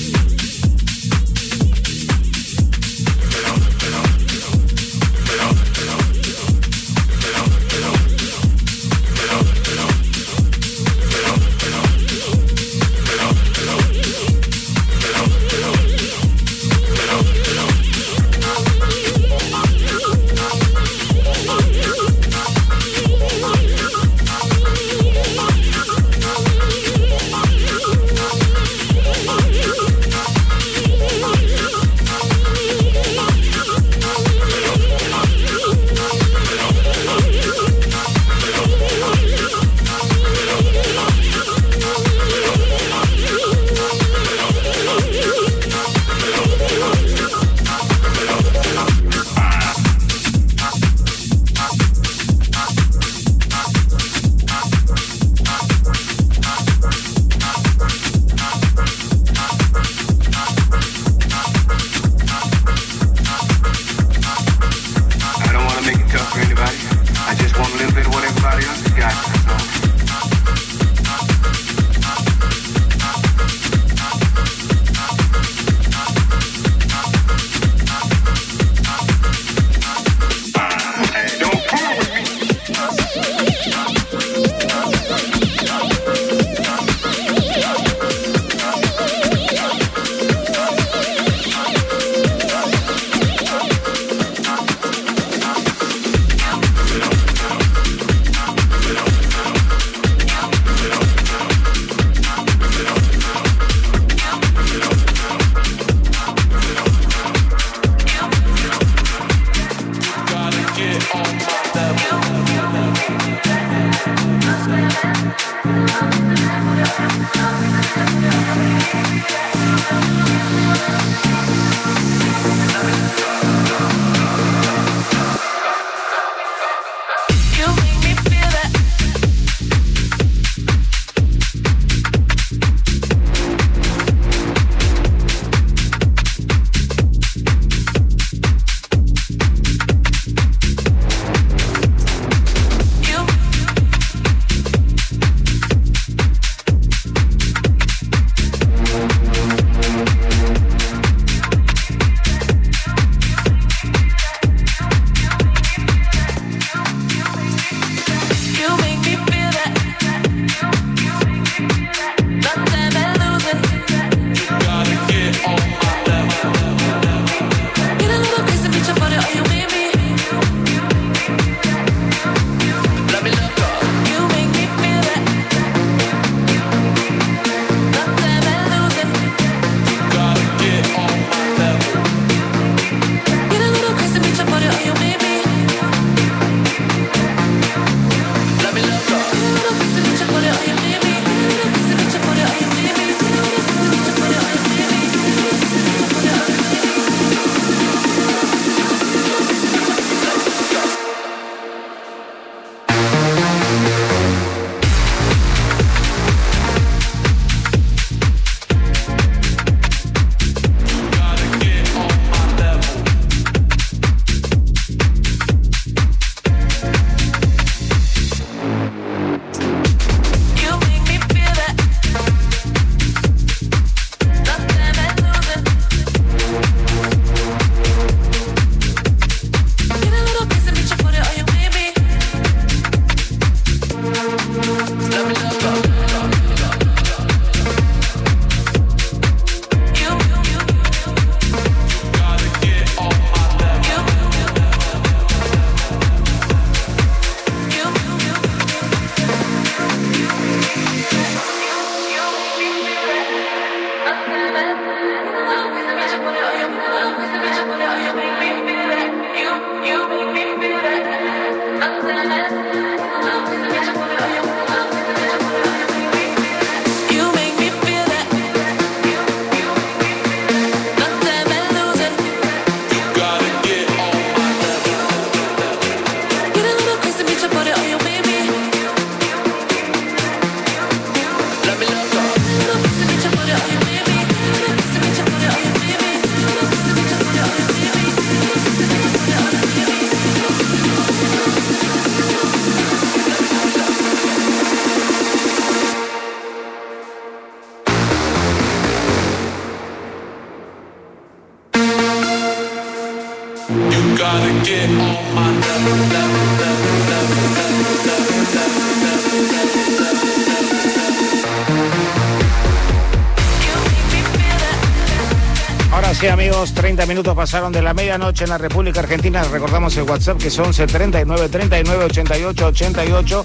Minutos 317.12 317.36
pasaron 317.36 317.70
de 317.72 317.82
la 317.82 317.92
medianoche 317.92 318.44
en 318.44 318.50
la 318.50 318.56
República 318.56 319.00
Argentina. 319.00 319.42
Recordamos 319.42 319.94
el 319.98 320.04
WhatsApp 320.04 320.38
que 320.38 320.48
son 320.48 320.68
11 320.68 320.86
39 320.86 321.50
39 321.50 322.04
88 322.06 322.66
88. 322.68 323.44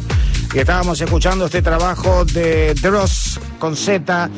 Y 0.54 0.60
estábamos 0.60 1.02
escuchando 1.02 1.48
este 1.48 1.62
trabajo 1.62 2.24
de 2.24 2.74
Dross 2.76 3.42
con 3.60 3.76
Z. 3.76 4.30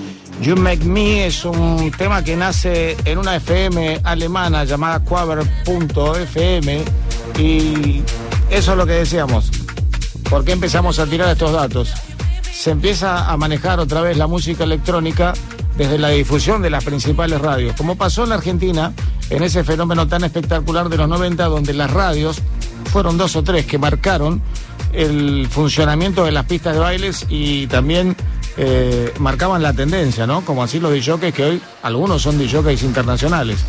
You 0.41 0.55
Make 0.55 0.83
Me 0.83 1.27
es 1.27 1.45
un 1.45 1.91
tema 1.95 2.23
que 2.23 2.35
nace 2.35 2.97
en 3.05 3.19
una 3.19 3.35
FM 3.35 4.01
alemana 4.03 4.63
llamada 4.63 4.99
Quaver.fm. 5.01 6.83
Y 7.37 8.01
eso 8.49 8.71
es 8.71 8.77
lo 8.77 8.87
que 8.87 8.93
decíamos. 8.93 9.51
¿Por 10.27 10.43
qué 10.43 10.53
empezamos 10.53 10.97
a 10.97 11.05
tirar 11.05 11.29
estos 11.29 11.51
datos? 11.51 11.93
Se 12.51 12.71
empieza 12.71 13.29
a 13.29 13.37
manejar 13.37 13.79
otra 13.79 14.01
vez 14.01 14.17
la 14.17 14.25
música 14.25 14.63
electrónica 14.63 15.33
desde 15.77 15.99
la 15.99 16.09
difusión 16.09 16.63
de 16.63 16.71
las 16.71 16.83
principales 16.83 17.39
radios, 17.39 17.75
como 17.75 17.95
pasó 17.95 18.23
en 18.23 18.29
la 18.29 18.35
Argentina, 18.35 18.91
en 19.29 19.43
ese 19.43 19.63
fenómeno 19.63 20.07
tan 20.07 20.23
espectacular 20.23 20.89
de 20.89 20.97
los 20.97 21.07
90, 21.07 21.45
donde 21.45 21.73
las 21.73 21.91
radios 21.91 22.41
fueron 22.91 23.17
dos 23.17 23.35
o 23.35 23.43
tres 23.43 23.65
que 23.65 23.77
marcaron 23.77 24.41
el 24.93 25.47
funcionamiento 25.49 26.25
de 26.25 26.31
las 26.31 26.45
pistas 26.45 26.73
de 26.73 26.79
bailes 26.79 27.25
y 27.29 27.67
también 27.67 28.15
eh, 28.57 29.13
marcaban 29.19 29.61
la 29.61 29.73
tendencia, 29.73 30.25
¿no? 30.25 30.41
Como 30.41 30.63
así 30.63 30.79
los 30.79 30.91
DJs 30.91 31.33
que 31.33 31.43
hoy 31.43 31.61
algunos 31.83 32.21
son 32.21 32.37
DJs 32.37 32.83
internacionales. 32.83 33.59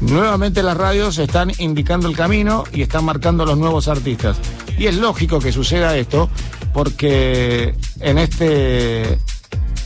Nuevamente 0.00 0.62
las 0.62 0.76
radios 0.76 1.18
están 1.18 1.52
indicando 1.58 2.08
el 2.08 2.16
camino 2.16 2.64
y 2.72 2.82
están 2.82 3.04
marcando 3.04 3.46
los 3.46 3.56
nuevos 3.56 3.86
artistas. 3.88 4.38
Y 4.78 4.86
es 4.86 4.96
lógico 4.96 5.38
que 5.38 5.52
suceda 5.52 5.96
esto 5.96 6.28
porque 6.72 7.74
en 8.00 8.18
este 8.18 9.18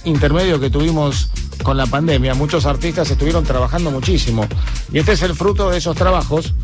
intermedio 0.05 0.61
que 0.61 0.71
tuvimos 0.71 1.31
con 1.67 1.77
la 1.77 1.87
pandemia, 1.87 2.33
muchos 2.35 2.65
artistas 2.65 3.11
estuvieron 3.11 3.43
trabajando 3.43 3.91
muchísimo. 3.91 4.47
Y 4.93 5.01
este 5.01 5.15
es 5.15 5.23
el 5.23 5.35
fruto 5.35 5.69
de 5.69 5.79
esos 5.79 5.97
trabajos 5.97 6.55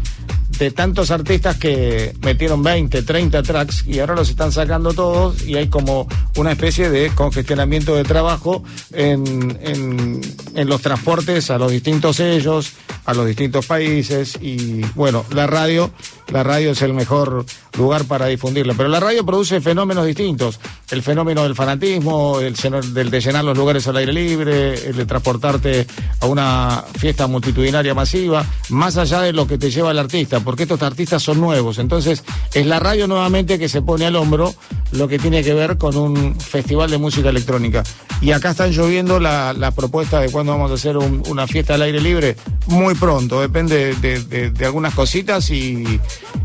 de 0.60 0.70
tantos 0.70 1.10
artistas 1.10 1.56
que 1.56 2.14
metieron 2.22 2.62
20, 2.62 3.02
30 3.02 3.42
tracks 3.42 3.84
y 3.84 3.98
ahora 3.98 4.14
los 4.14 4.30
están 4.30 4.52
sacando 4.52 4.92
todos 4.92 5.42
y 5.42 5.56
hay 5.56 5.66
como 5.66 6.06
una 6.36 6.52
especie 6.52 6.88
de 6.88 7.10
congestionamiento 7.16 7.96
de 7.96 8.04
trabajo 8.04 8.62
en, 8.92 9.58
en, 9.60 10.20
en 10.54 10.68
los 10.68 10.80
transportes 10.82 11.50
a 11.50 11.58
los 11.58 11.72
distintos 11.72 12.14
sellos, 12.14 12.74
a 13.04 13.14
los 13.14 13.26
distintos 13.26 13.66
países 13.66 14.38
y 14.40 14.82
bueno, 14.94 15.24
la 15.32 15.46
radio, 15.46 15.90
la 16.28 16.42
radio 16.42 16.70
es 16.70 16.82
el 16.82 16.94
mejor 16.94 17.44
lugar 17.76 18.04
para 18.04 18.26
difundirla, 18.26 18.74
pero 18.74 18.88
la 18.88 19.00
radio 19.00 19.24
produce 19.24 19.60
fenómenos 19.60 20.06
distintos, 20.06 20.60
el 20.90 21.02
fenómeno 21.02 21.42
del 21.42 21.54
fanatismo, 21.54 22.40
el 22.40 22.54
de 22.54 23.20
llenar 23.20 23.44
los 23.44 23.56
lugares 23.56 23.86
al 23.88 23.96
aire 23.96 24.12
libre, 24.12 24.74
el 24.74 24.96
de 24.96 25.06
transportarte 25.06 25.86
a 26.20 26.26
una 26.26 26.84
fiesta 26.98 27.26
multitudinaria 27.26 27.94
masiva, 27.94 28.44
más 28.68 28.96
allá 28.96 29.20
de 29.22 29.32
lo 29.32 29.46
que 29.46 29.58
te 29.58 29.70
lleva 29.70 29.90
el 29.90 29.98
artista, 29.98 30.40
porque 30.40 30.64
estos 30.64 30.82
artistas 30.82 31.22
son 31.22 31.40
nuevos, 31.40 31.78
entonces 31.78 32.22
es 32.54 32.66
la 32.66 32.78
radio 32.78 33.06
nuevamente 33.08 33.58
que 33.58 33.68
se 33.68 33.82
pone 33.82 34.06
al 34.06 34.16
hombro 34.16 34.54
lo 34.92 35.08
que 35.08 35.18
tiene 35.18 35.42
que 35.42 35.54
ver 35.54 35.78
con 35.78 35.96
un 35.96 36.38
festival 36.38 36.90
de 36.90 36.98
música 36.98 37.30
electrónica. 37.30 37.82
Y 38.20 38.32
acá 38.32 38.50
están 38.50 38.70
lloviendo 38.70 39.18
las 39.18 39.56
la 39.56 39.72
propuestas 39.72 40.22
de 40.22 40.30
cuándo 40.30 40.52
vamos 40.52 40.70
a 40.70 40.74
hacer 40.74 40.96
un, 40.96 41.22
una 41.28 41.46
fiesta 41.46 41.74
al 41.74 41.82
aire 41.82 42.00
libre, 42.00 42.36
muy 42.66 42.91
pronto, 42.94 43.40
depende 43.40 43.94
de, 43.94 44.64
algunas 44.64 44.94
cositas 44.94 45.50
y, 45.50 46.00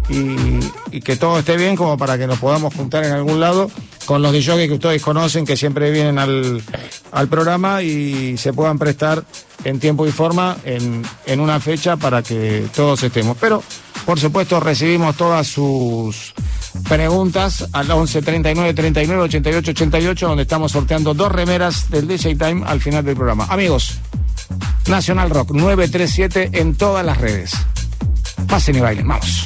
y, 0.10 1.02
que 1.02 1.16
todo 1.16 1.40
esté 1.40 1.58
bien 1.58 1.76
como 1.76 1.98
para 1.98 2.18
que 2.18 2.28
nos 2.28 2.40
podamos 2.40 2.74
juntar 2.74 3.06
en 3.06 3.14
algún 3.14 3.40
lado 3.40 3.70
con 4.06 4.22
los 4.22 4.32
DJs 4.32 4.68
que 4.68 4.74
ustedes 4.74 5.02
conocen, 5.02 5.46
que 5.46 5.58
siempre 5.58 5.92
vienen 5.92 6.18
al, 6.18 6.62
al 7.12 7.28
programa 7.28 7.82
y 7.82 8.38
se 8.38 8.54
puedan 8.54 8.80
prestar 8.80 9.24
en 9.64 9.80
tiempo 9.80 10.08
y 10.08 10.12
forma 10.12 10.58
en, 10.64 11.04
en 11.26 11.40
una 11.40 11.60
fecha 11.60 11.98
para 11.98 12.24
que 12.24 12.68
todos 12.76 13.04
estemos. 13.04 13.38
Pero, 13.40 13.62
por 14.06 14.20
supuesto, 14.20 14.60
recibimos 14.60 15.16
todas 15.16 15.48
sus 15.48 16.34
preguntas 16.88 17.68
al 17.74 17.90
11 17.90 18.22
39 18.22 18.74
39 18.74 19.24
88 19.24 19.72
88 19.72 20.28
donde 20.28 20.44
estamos 20.44 20.72
sorteando 20.72 21.14
dos 21.14 21.32
remeras 21.32 21.90
del 21.90 22.08
DJ 22.08 22.36
Time 22.36 22.64
al 22.66 22.80
final 22.80 23.04
del 23.04 23.16
programa. 23.16 23.46
Amigos, 23.50 24.00
Nacional 24.88 25.30
Rock 25.30 25.52
937 25.52 26.50
en 26.54 26.76
todas 26.76 27.06
las 27.06 27.18
redes. 27.18 27.52
Pasen 28.48 28.76
y 28.76 28.80
bailen, 28.80 29.08
vamos. 29.08 29.44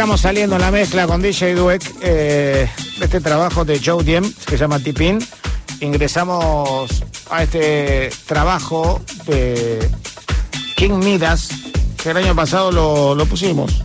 Estamos 0.00 0.22
saliendo 0.22 0.56
en 0.56 0.62
la 0.62 0.70
mezcla 0.70 1.06
con 1.06 1.20
DJ 1.20 1.56
Dweck, 1.56 1.82
eh, 2.00 2.66
este 3.02 3.20
trabajo 3.20 3.66
de 3.66 3.78
Joe 3.84 4.02
Diem, 4.02 4.32
que 4.46 4.52
se 4.52 4.56
llama 4.56 4.78
Tipin. 4.78 5.18
Ingresamos 5.80 7.04
a 7.28 7.42
este 7.42 8.08
trabajo 8.24 9.02
de 9.26 9.86
King 10.74 11.00
Midas, 11.04 11.50
que 12.02 12.12
el 12.12 12.16
año 12.16 12.34
pasado 12.34 12.72
lo, 12.72 13.14
lo 13.14 13.26
pusimos 13.26 13.82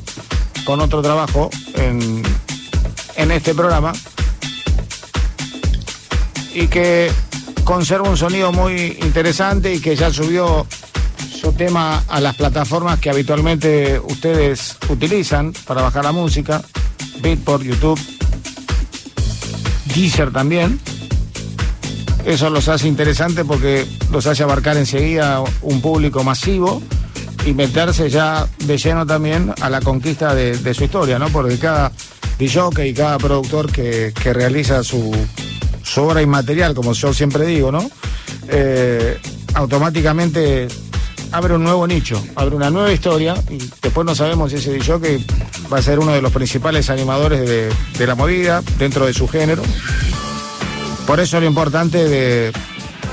con 0.63 0.80
otro 0.80 1.01
trabajo 1.01 1.49
en, 1.73 2.23
en 3.17 3.32
este 3.32 3.54
programa 3.54 3.91
y 6.54 6.67
que 6.67 7.12
conserva 7.65 8.10
un 8.10 8.15
sonido 8.15 8.54
muy 8.54 8.97
interesante 9.01 9.73
y 9.73 9.82
que 9.82 9.97
ya 9.97 10.13
subió 10.13 10.65
su 11.41 11.51
tema 11.51 12.06
a 12.08 12.21
las 12.21 12.38
plataformas 12.38 13.01
que 13.01 13.10
habitualmente 13.10 13.99
ustedes 13.99 14.74
utilizan 14.89 15.54
para 15.65 15.82
bajar 15.82 16.04
la 16.04 16.12
música, 16.12 16.62
Beatport, 17.21 17.63
YouTube, 17.63 18.00
Deezer 19.93 20.32
también. 20.32 20.80
Eso 22.26 22.50
los 22.50 22.67
hace 22.67 22.88
interesantes 22.88 23.45
porque 23.45 23.86
los 24.12 24.26
hace 24.26 24.43
abarcar 24.43 24.78
enseguida 24.78 25.43
un 25.62 25.82
público 25.82 26.24
masivo 26.24 26.82
y 27.45 27.54
meterse 27.54 28.10
ya 28.10 28.48
de 28.65 28.78
lleno 28.78 29.06
también 29.06 29.54
a 29.62 29.69
la 29.69 29.80
conquista 29.82 30.34
de, 30.34 30.74
su 30.74 30.84
historia, 30.84 31.19
¿no? 31.19 31.30
Porque 31.30 31.60
cada 31.60 31.91
DJ 32.39 32.88
y 32.88 32.93
cada 32.93 33.17
productor 33.19 33.71
que, 33.71 34.12
que 34.19 34.34
realiza 34.34 34.84
su, 34.84 35.12
su 35.84 36.02
obra 36.02 36.21
inmaterial, 36.21 36.74
como 36.74 36.93
yo 36.93 37.13
siempre 37.13 37.45
digo, 37.45 37.71
¿no? 37.71 37.89
Eh, 38.48 39.19
automáticamente 39.54 40.67
abre 41.32 41.54
un 41.54 41.63
nuevo 41.63 41.88
nicho, 41.88 42.21
abre 42.36 42.56
una 42.56 42.69
nueva 42.69 42.91
historia 42.91 43.36
y 43.50 43.58
después 43.95 44.08
no 44.08 44.25
sabemos 44.25 44.51
si 44.51 44.58
ese 44.58 44.73
DJ 44.73 45.23
va 45.71 45.77
a 45.77 45.81
ser 45.81 45.99
uno 45.99 46.12
de 46.12 46.21
los 46.21 46.34
principales 46.34 46.89
animadores 46.89 47.47
de, 47.97 48.05
la 48.05 48.13
movida 48.13 48.62
dentro 48.77 49.05
de 49.05 49.13
su 49.13 49.25
género. 49.25 49.63
Por 51.08 51.21
eso 51.21 51.39
lo 51.39 51.45
importante 51.45 52.03
de, 52.03 52.51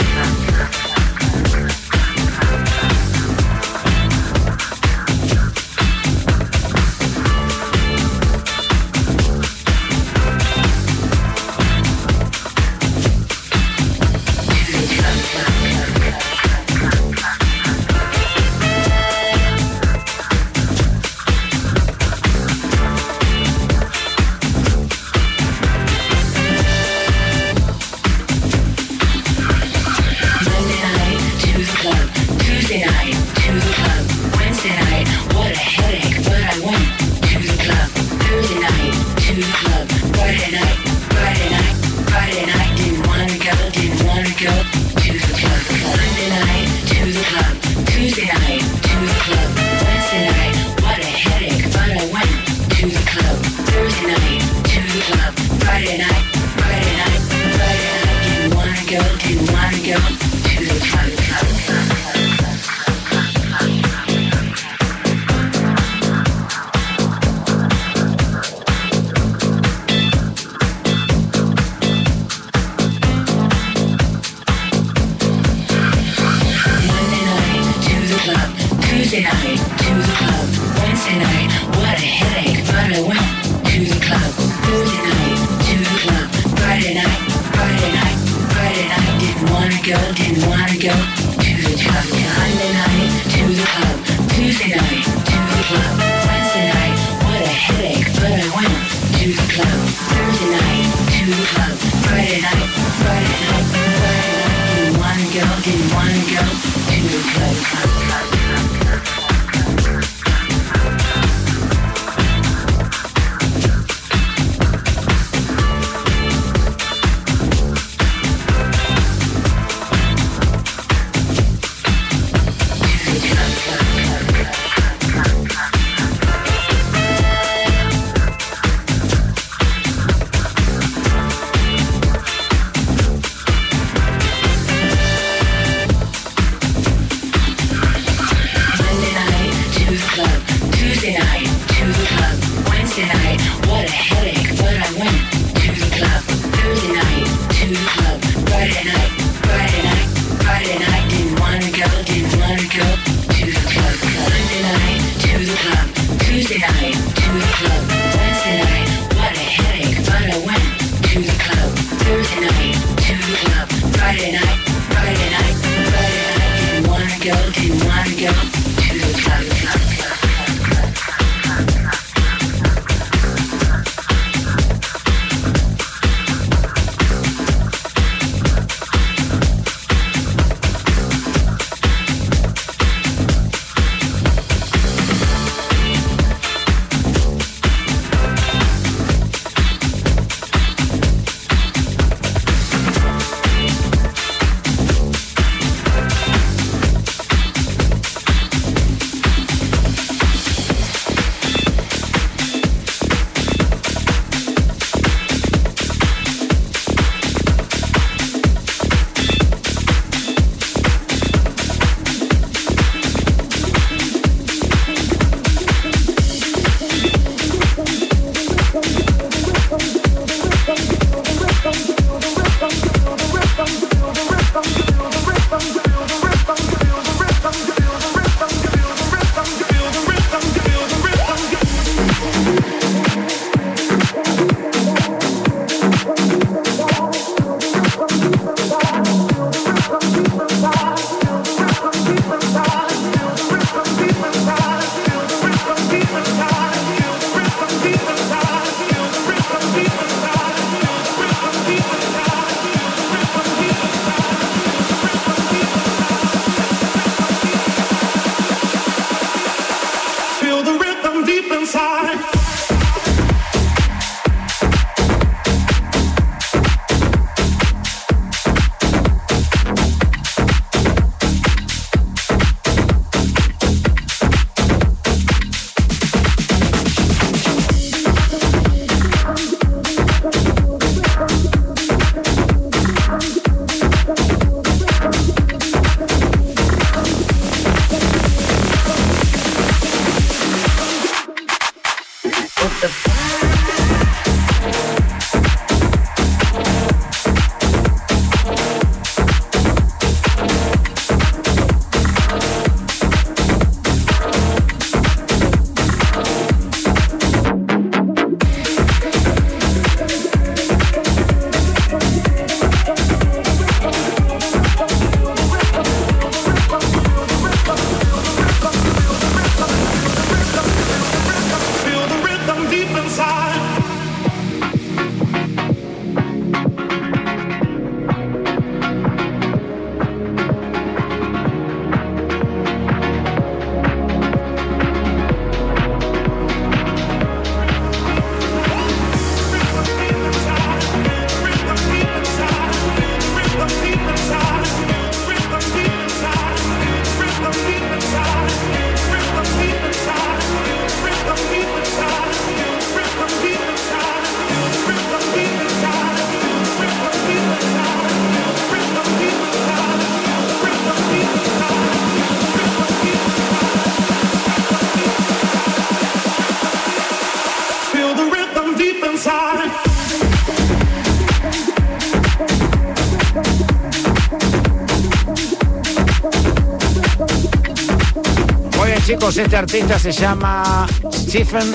este 379.37 379.57
artista 379.57 379.99
se 379.99 380.11
llama 380.11 380.87
Stephen 381.13 381.73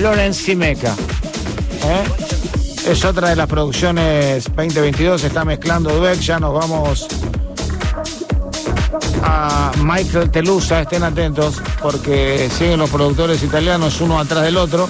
Lawrence 0.00 0.44
Simeca. 0.44 0.94
¿eh? 1.84 2.04
Es 2.86 3.04
otra 3.04 3.30
de 3.30 3.36
las 3.36 3.48
producciones 3.48 4.44
2022, 4.44 5.22
se 5.22 5.26
está 5.26 5.44
mezclando 5.44 5.90
Dweck, 5.90 6.20
ya 6.20 6.38
nos 6.38 6.54
vamos 6.54 7.08
a 9.24 9.72
Michael 9.82 10.30
Telusa, 10.30 10.82
estén 10.82 11.02
atentos, 11.02 11.60
porque 11.82 12.48
siguen 12.56 12.78
los 12.78 12.90
productores 12.90 13.42
italianos 13.42 14.00
uno 14.00 14.20
atrás 14.20 14.44
del 14.44 14.56
otro. 14.56 14.88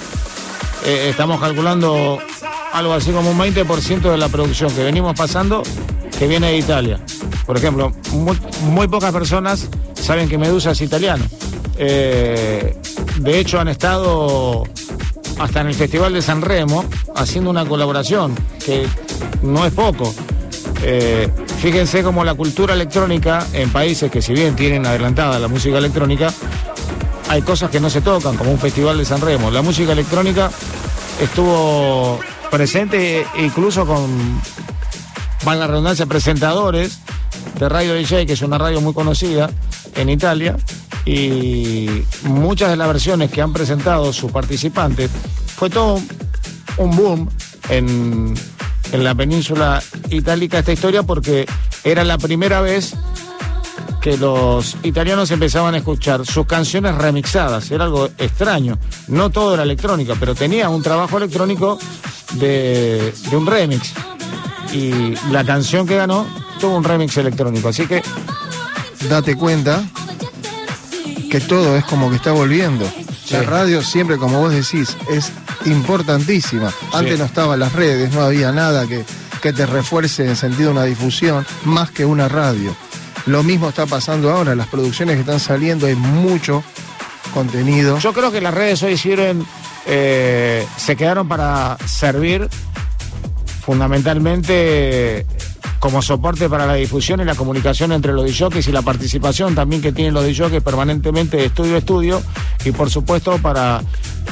Eh, 0.85 1.07
estamos 1.09 1.39
calculando 1.39 2.19
algo 2.71 2.93
así 2.93 3.11
como 3.11 3.31
un 3.31 3.39
20% 3.39 4.11
de 4.11 4.17
la 4.17 4.29
producción 4.29 4.71
que 4.73 4.83
venimos 4.83 5.15
pasando 5.17 5.63
que 6.19 6.27
viene 6.27 6.51
de 6.51 6.57
Italia. 6.57 6.99
Por 7.45 7.57
ejemplo, 7.57 7.91
muy, 8.11 8.37
muy 8.61 8.87
pocas 8.87 9.11
personas 9.11 9.67
saben 9.95 10.29
que 10.29 10.37
Medusa 10.37 10.71
es 10.71 10.81
italiano. 10.81 11.25
Eh, 11.77 12.75
de 13.17 13.39
hecho, 13.39 13.59
han 13.59 13.67
estado 13.67 14.63
hasta 15.39 15.61
en 15.61 15.67
el 15.67 15.73
Festival 15.73 16.13
de 16.13 16.21
San 16.21 16.41
Remo 16.41 16.85
haciendo 17.15 17.49
una 17.49 17.65
colaboración, 17.65 18.35
que 18.65 18.85
no 19.41 19.65
es 19.65 19.73
poco. 19.73 20.13
Eh, 20.83 21.29
fíjense 21.59 22.03
cómo 22.03 22.23
la 22.23 22.33
cultura 22.33 22.73
electrónica 22.73 23.45
en 23.53 23.71
países 23.71 24.11
que 24.11 24.21
si 24.21 24.33
bien 24.33 24.55
tienen 24.55 24.85
adelantada 24.85 25.39
la 25.39 25.47
música 25.47 25.77
electrónica, 25.77 26.33
hay 27.29 27.41
cosas 27.41 27.69
que 27.69 27.79
no 27.79 27.89
se 27.89 28.01
tocan, 28.01 28.35
como 28.35 28.51
un 28.51 28.59
Festival 28.59 28.97
de 28.97 29.05
San 29.05 29.21
Remo. 29.21 29.49
La 29.49 29.61
música 29.61 29.93
electrónica 29.93 30.51
estuvo 31.21 32.19
presente 32.51 33.25
incluso 33.39 33.85
con, 33.85 34.41
van 35.43 35.59
la 35.59 35.67
redundancia, 35.67 36.05
presentadores 36.05 36.99
de 37.59 37.69
Radio 37.69 37.93
DJ, 37.93 38.25
que 38.25 38.33
es 38.33 38.41
una 38.41 38.57
radio 38.57 38.81
muy 38.81 38.93
conocida 38.93 39.49
en 39.95 40.09
Italia, 40.09 40.57
y 41.05 42.03
muchas 42.23 42.69
de 42.69 42.77
las 42.77 42.87
versiones 42.87 43.31
que 43.31 43.41
han 43.41 43.53
presentado 43.53 44.13
sus 44.13 44.31
participantes 44.31 45.11
fue 45.55 45.69
todo 45.69 45.99
un 46.77 46.95
boom 46.95 47.29
en, 47.69 48.33
en 48.91 49.03
la 49.03 49.13
península 49.13 49.81
itálica 50.09 50.59
esta 50.59 50.71
historia 50.71 51.03
porque 51.03 51.45
era 51.83 52.03
la 52.03 52.17
primera 52.17 52.61
vez 52.61 52.95
que 54.01 54.17
los 54.17 54.75
italianos 54.83 55.31
empezaban 55.31 55.75
a 55.75 55.77
escuchar 55.77 56.25
sus 56.25 56.45
canciones 56.45 56.93
remixadas. 56.95 57.71
Era 57.71 57.85
algo 57.85 58.09
extraño. 58.17 58.77
No 59.07 59.29
todo 59.29 59.53
era 59.53 59.63
electrónica, 59.63 60.15
pero 60.19 60.35
tenía 60.35 60.67
un 60.67 60.83
trabajo 60.83 61.17
electrónico 61.17 61.79
de, 62.33 63.13
de 63.29 63.37
un 63.37 63.47
remix. 63.47 63.93
Y 64.73 65.15
la 65.31 65.45
canción 65.45 65.87
que 65.87 65.95
ganó 65.95 66.25
tuvo 66.59 66.75
un 66.75 66.83
remix 66.83 67.15
electrónico. 67.15 67.69
Así 67.69 67.87
que 67.87 68.03
Date 69.09 69.35
cuenta 69.35 69.83
que 71.33 71.41
todo 71.41 71.75
es 71.75 71.83
como 71.85 72.11
que 72.11 72.17
está 72.17 72.31
volviendo. 72.31 72.87
La 73.31 73.41
radio 73.41 73.81
siempre, 73.81 74.19
como 74.19 74.39
vos 74.39 74.51
decís, 74.51 74.95
es 75.09 75.31
importantísima. 75.65 76.71
Antes 76.93 77.17
no 77.17 77.25
estaban 77.25 77.59
las 77.59 77.73
redes, 77.73 78.13
no 78.13 78.21
había 78.21 78.51
nada 78.51 78.85
que, 78.85 79.03
que 79.41 79.51
te 79.51 79.65
refuerce 79.65 80.27
en 80.27 80.35
sentido 80.35 80.65
de 80.65 80.73
una 80.73 80.83
difusión, 80.83 81.43
más 81.65 81.89
que 81.89 82.05
una 82.05 82.29
radio. 82.29 82.75
Lo 83.25 83.41
mismo 83.41 83.69
está 83.69 83.87
pasando 83.87 84.29
ahora, 84.29 84.53
las 84.53 84.67
producciones 84.67 85.15
que 85.15 85.21
están 85.21 85.39
saliendo, 85.39 85.87
hay 85.87 85.95
mucho 85.95 86.63
contenido. 87.33 87.97
yo 87.97 88.13
creo 88.13 88.31
que 88.31 88.39
las 88.39 88.53
redes 88.53 88.83
hoy 88.83 88.95
sirven, 88.95 89.43
eh, 89.87 90.67
se 90.77 90.95
quedaron 90.95 91.27
para 91.27 91.79
servir 91.87 92.47
fundamentalmente 93.65 95.25
como 95.83 96.01
soporte 96.01 96.47
para 96.47 96.65
la 96.65 96.75
difusión 96.75 97.19
y 97.19 97.25
la 97.25 97.35
comunicación 97.35 97.91
entre 97.91 98.13
los 98.13 98.23
DJs 98.23 98.69
y 98.69 98.71
la 98.71 98.83
participación 98.83 99.53
también 99.53 99.81
que 99.81 99.91
tienen 99.91 100.13
los 100.13 100.23
DJs 100.23 100.63
permanentemente 100.63 101.35
de 101.35 101.47
estudio 101.47 101.75
a 101.75 101.79
estudio 101.79 102.21
y 102.63 102.71
por 102.71 102.89
supuesto 102.89 103.37
para 103.39 103.81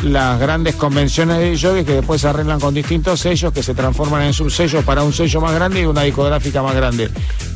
las 0.03 0.39
grandes 0.39 0.75
convenciones 0.75 1.37
de 1.37 1.51
DJs 1.51 1.85
que 1.85 1.93
después 1.93 2.21
se 2.21 2.27
arreglan 2.27 2.59
con 2.59 2.73
distintos 2.73 3.19
sellos 3.19 3.53
que 3.53 3.61
se 3.61 3.73
transforman 3.73 4.23
en 4.23 4.33
subsellos 4.33 4.83
para 4.83 5.03
un 5.03 5.13
sello 5.13 5.41
más 5.41 5.53
grande 5.53 5.81
y 5.81 5.85
una 5.85 6.03
discográfica 6.03 6.63
más 6.63 6.75
grande. 6.75 7.09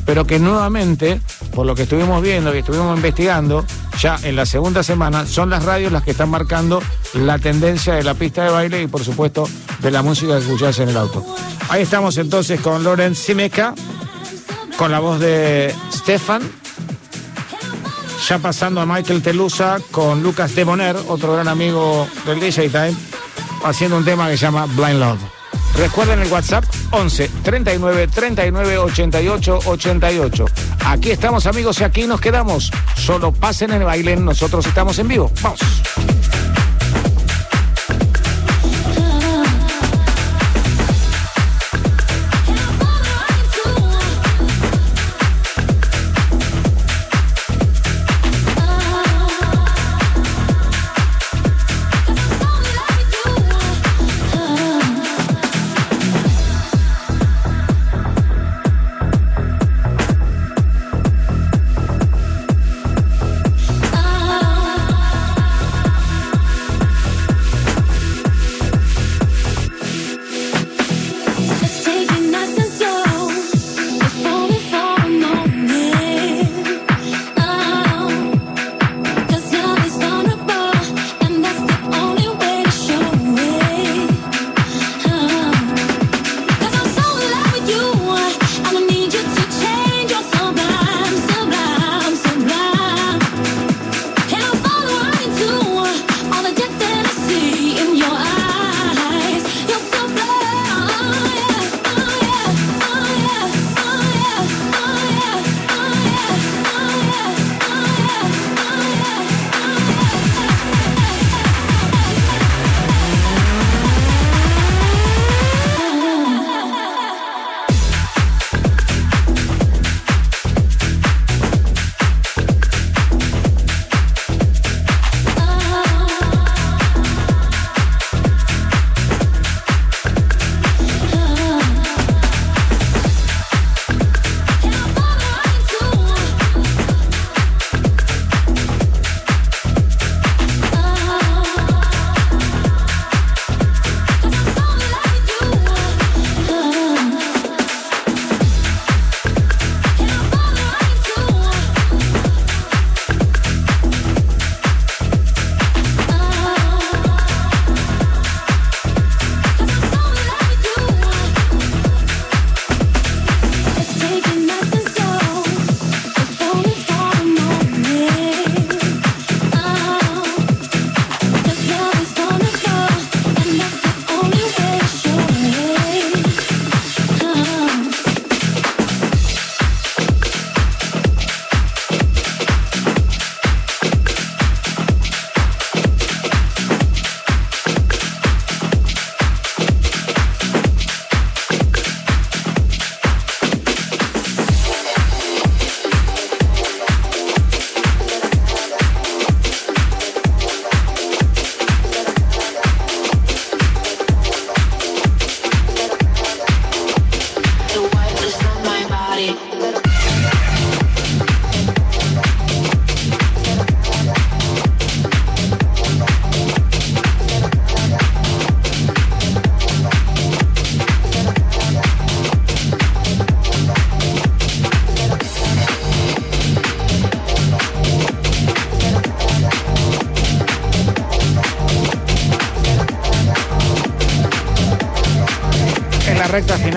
Pero 0.04 0.26
que 0.26 0.38
nuevamente, 0.38 1.20
por 1.54 1.66
lo 1.66 1.74
que 1.74 1.82
estuvimos 1.82 2.22
viendo 2.22 2.54
y 2.54 2.58
estuvimos 2.58 2.96
investigando, 2.96 3.64
ya 3.98 4.18
en 4.22 4.36
la 4.36 4.46
segunda 4.46 4.82
semana 4.82 5.26
son 5.26 5.50
las 5.50 5.64
radios 5.64 5.90
las 5.90 6.02
que 6.02 6.12
están 6.12 6.30
marcando 6.30 6.82
la 7.14 7.38
tendencia 7.38 7.94
de 7.94 8.04
la 8.04 8.14
pista 8.14 8.44
de 8.44 8.50
baile 8.50 8.82
y 8.82 8.86
por 8.86 9.02
supuesto 9.02 9.48
de 9.80 9.90
la 9.90 10.02
música 10.02 10.34
que 10.34 10.44
escuchás 10.44 10.78
en 10.78 10.90
el 10.90 10.96
auto. 10.96 11.24
Ahí 11.68 11.82
estamos 11.82 12.16
entonces 12.18 12.60
con 12.60 12.84
Loren 12.84 13.14
Simeca, 13.14 13.74
con 14.76 14.92
la 14.92 15.00
voz 15.00 15.18
de 15.18 15.74
Stefan, 15.92 16.42
ya 18.28 18.38
pasando 18.38 18.80
a 18.80 18.86
Michael 18.86 19.22
Telusa 19.22 19.78
con 19.90 20.22
Lucas 20.22 20.54
Deboner, 20.54 20.96
otro 21.08 21.34
gran 21.34 21.48
amigo 21.48 22.08
del 22.26 22.40
DJ 22.40 22.68
Time, 22.68 22.94
haciendo 23.64 23.96
un 23.96 24.04
tema 24.04 24.28
que 24.28 24.36
se 24.36 24.46
llama 24.46 24.66
Blind 24.66 25.00
Love. 25.00 25.20
Recuerden 25.76 26.20
el 26.20 26.32
WhatsApp 26.32 26.64
11 26.90 27.30
39 27.42 28.08
39 28.08 28.78
88 28.78 29.58
88. 29.66 30.44
Aquí 30.86 31.10
estamos 31.10 31.46
amigos 31.46 31.80
y 31.80 31.84
aquí 31.84 32.06
nos 32.06 32.20
quedamos. 32.20 32.70
Solo 32.96 33.32
pasen 33.32 33.72
el 33.72 33.84
baile, 33.84 34.16
nosotros 34.16 34.66
estamos 34.66 34.98
en 34.98 35.08
vivo. 35.08 35.30
Vamos. 35.42 35.60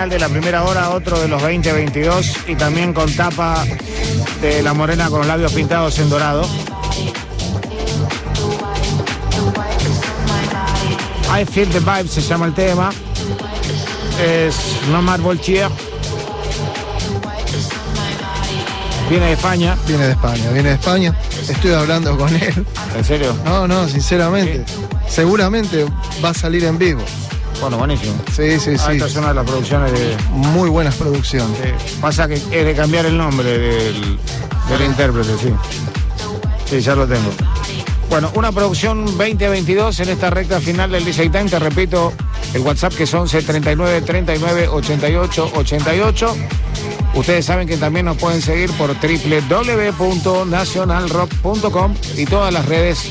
Final 0.10 0.20
de 0.20 0.20
la 0.20 0.30
primera 0.30 0.64
hora, 0.64 0.89
otro 0.89 1.20
de 1.20 1.28
los 1.28 1.41
2022 1.41 2.47
y 2.47 2.55
también 2.55 2.93
con 2.93 3.14
tapa 3.16 3.64
de 4.41 4.64
la 4.64 4.74
morena 4.74 5.10
con 5.10 5.20
los 5.20 5.28
labios 5.28 5.53
pintados 5.53 5.99
en 5.99 6.10
dorado. 6.10 6.47
I 11.30 11.45
Feel 11.45 11.70
the 11.70 11.80
Vibe 11.80 12.07
se 12.07 12.22
llama 12.22 12.47
el 12.47 12.53
tema. 12.53 12.91
Es 14.22 14.55
Nomad 14.89 15.20
Voltier. 15.20 15.70
Viene 19.10 19.26
de 19.28 19.34
España. 19.34 19.78
Viene 19.88 20.05
de 20.05 20.12
España, 20.12 20.51
viene 20.51 20.70
de 20.70 20.76
España. 20.76 21.16
Estoy 21.47 21.72
hablando 21.74 22.18
con 22.18 22.34
él. 22.36 22.66
¿En 22.95 23.03
serio? 23.03 23.36
No, 23.45 23.68
no, 23.68 23.88
sinceramente. 23.88 24.66
Seguramente 25.07 25.86
va 26.24 26.30
a 26.30 26.34
salir 26.34 26.64
en 26.66 26.78
vivo. 26.78 27.01
Bueno, 27.62 27.78
buenísimo. 27.78 28.14
Sí, 28.32 28.60
sí, 28.60 28.72
Ah, 28.80 28.86
sí. 28.88 28.91
esta 28.93 29.05
es 29.07 29.16
una 29.16 29.30
de 29.30 29.34
las 29.36 29.45
producciones 29.45 29.91
de. 29.91 30.16
Muy 30.32 30.70
buenas 30.70 30.95
producciones. 30.95 31.57
pasa 31.99 32.28
que 32.28 32.36
es 32.36 32.49
de 32.49 32.74
cambiar 32.76 33.05
el 33.05 33.18
nombre 33.18 33.57
del, 33.57 34.18
del 34.70 34.82
intérprete, 34.86 35.30
sí. 35.41 35.53
Sí, 36.66 36.80
ya 36.82 36.95
lo 36.95 37.07
tengo. 37.07 37.30
Bueno, 38.10 38.32
una 38.36 38.51
producción 38.51 39.05
2022 39.05 39.99
en 39.99 40.10
esta 40.10 40.30
recta 40.30 40.60
final 40.60 40.91
del 40.91 41.03
DJ 41.05 41.30
Time. 41.30 41.45
Te 41.49 41.60
repito, 41.60 42.14
el 42.53 42.62
WhatsApp 42.62 42.93
que 42.95 43.03
es 43.03 43.14
11 43.14 43.41
39 43.43 44.01
39 44.01 44.68
88 44.70 45.51
88. 45.55 46.36
Ustedes 47.16 47.45
saben 47.45 47.68
que 47.68 47.78
también 47.78 48.05
nos 48.05 48.18
pueden 48.18 48.41
seguir 48.41 48.72
por 48.74 48.95
www.nacionalrock.com 48.95 51.93
y 52.18 52.26
todas 52.26 52.53
las 52.53 52.66
redes 52.66 53.10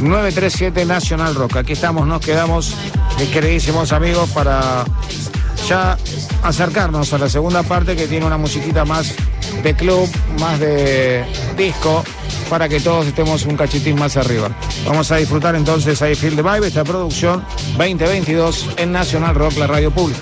937 0.00 0.84
Nacional 0.86 1.34
Rock. 1.34 1.56
Aquí 1.58 1.72
estamos, 1.74 2.06
nos 2.06 2.20
quedamos, 2.20 2.74
mis 3.18 3.28
queridísimos 3.28 3.92
amigos, 3.92 4.30
para 4.30 4.84
ya 5.68 5.96
acercarnos 6.42 7.12
a 7.12 7.18
la 7.18 7.28
segunda 7.28 7.62
parte 7.62 7.96
que 7.96 8.06
tiene 8.06 8.26
una 8.26 8.36
musiquita 8.36 8.84
más 8.84 9.14
de 9.62 9.74
club, 9.74 10.08
más 10.40 10.58
de 10.60 11.24
disco, 11.56 12.04
para 12.50 12.68
que 12.68 12.80
todos 12.80 13.06
estemos 13.06 13.44
un 13.46 13.56
cachitín 13.56 13.98
más 13.98 14.16
arriba. 14.16 14.50
Vamos 14.86 15.10
a 15.10 15.16
disfrutar 15.16 15.54
entonces 15.54 16.00
ahí 16.02 16.14
Feel 16.14 16.36
the 16.36 16.42
Vibe, 16.42 16.66
esta 16.66 16.84
producción 16.84 17.44
2022 17.78 18.70
en 18.76 18.92
Nacional 18.92 19.34
Rock, 19.34 19.56
la 19.56 19.66
radio 19.66 19.90
pública. 19.90 20.20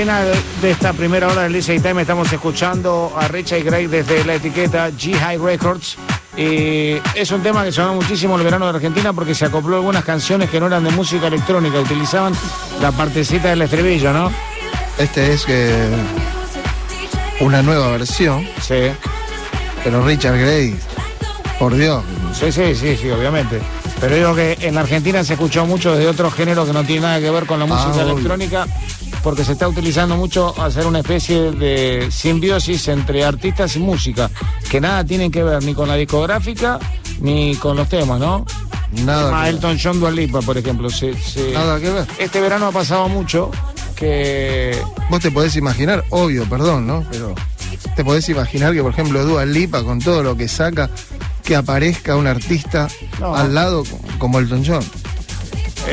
Final 0.00 0.32
de 0.62 0.70
esta 0.70 0.94
primera 0.94 1.28
hora 1.28 1.42
del 1.42 1.52
DJ 1.52 1.78
Time 1.80 2.00
estamos 2.00 2.32
escuchando 2.32 3.12
a 3.18 3.28
Richard 3.28 3.62
Gray 3.64 3.86
desde 3.86 4.24
la 4.24 4.36
etiqueta 4.36 4.88
G 4.88 5.12
High 5.12 5.36
Records. 5.36 5.98
Y 6.38 6.94
es 7.14 7.30
un 7.32 7.42
tema 7.42 7.64
que 7.64 7.70
sonó 7.70 7.96
muchísimo 7.96 8.38
el 8.38 8.42
verano 8.42 8.64
de 8.64 8.76
Argentina 8.76 9.12
porque 9.12 9.34
se 9.34 9.44
acopló 9.44 9.76
algunas 9.76 10.02
canciones 10.02 10.48
que 10.48 10.58
no 10.58 10.68
eran 10.68 10.84
de 10.84 10.90
música 10.92 11.26
electrónica, 11.26 11.78
utilizaban 11.80 12.32
la 12.80 12.92
partecita 12.92 13.48
del 13.50 13.60
estribillo, 13.60 14.10
¿no? 14.14 14.32
Este 14.96 15.34
es 15.34 15.44
que 15.44 15.70
una 17.40 17.60
nueva 17.60 17.88
versión, 17.88 18.48
Sí, 18.62 18.92
pero 19.84 20.02
Richard 20.02 20.38
Gray, 20.38 20.78
por 21.58 21.76
Dios, 21.76 22.02
sí, 22.32 22.50
sí, 22.50 22.74
sí, 22.74 22.96
sí, 22.96 23.10
obviamente. 23.10 23.60
Pero 24.00 24.16
digo 24.16 24.34
que 24.34 24.56
en 24.62 24.78
Argentina 24.78 25.22
se 25.24 25.34
escuchó 25.34 25.66
mucho 25.66 25.94
desde 25.94 26.08
otro 26.08 26.30
género 26.30 26.64
que 26.64 26.72
no 26.72 26.84
tiene 26.84 27.02
nada 27.02 27.20
que 27.20 27.30
ver 27.30 27.44
con 27.44 27.60
la 27.60 27.66
música 27.66 27.90
obvio. 27.90 28.12
electrónica 28.12 28.66
porque 29.22 29.44
se 29.44 29.52
está 29.52 29.68
utilizando 29.68 30.16
mucho 30.16 30.54
hacer 30.60 30.86
una 30.86 31.00
especie 31.00 31.52
de 31.52 32.08
simbiosis 32.10 32.88
entre 32.88 33.24
artistas 33.24 33.76
y 33.76 33.78
música, 33.80 34.30
que 34.70 34.80
nada 34.80 35.04
tienen 35.04 35.30
que 35.30 35.42
ver 35.42 35.62
ni 35.62 35.74
con 35.74 35.88
la 35.88 35.94
discográfica 35.96 36.78
ni 37.20 37.54
con 37.56 37.76
los 37.76 37.88
temas, 37.88 38.18
¿no? 38.18 38.44
nada. 39.04 39.48
Elton 39.48 39.78
John 39.80 40.00
Dua 40.00 40.10
Lipa, 40.10 40.40
por 40.40 40.58
ejemplo. 40.58 40.90
se- 40.90 41.14
se- 41.14 41.52
nada 41.52 41.78
que 41.78 41.90
ver. 41.90 42.06
Este 42.18 42.40
verano 42.40 42.66
ha 42.66 42.72
pasado 42.72 43.08
mucho 43.08 43.50
que 43.94 44.76
Vos 45.10 45.20
te 45.20 45.30
podés 45.30 45.54
imaginar, 45.56 46.04
obvio, 46.10 46.44
perdón, 46.48 46.86
¿no? 46.86 47.04
Pero 47.10 47.34
te 47.94 48.04
podés 48.04 48.28
imaginar 48.30 48.72
que, 48.72 48.82
por 48.82 48.92
ejemplo, 48.92 49.24
Dua 49.24 49.44
Lipa, 49.44 49.82
con 49.84 49.98
todo 50.00 50.22
lo 50.22 50.36
que 50.36 50.48
saca, 50.48 50.88
que 51.44 51.54
aparezca 51.56 52.16
un 52.16 52.26
artista 52.26 52.88
No. 53.20 53.34
al 53.34 53.54
lado 53.54 53.84
como 54.18 54.38
Elton 54.38 54.64
John. 54.66 54.84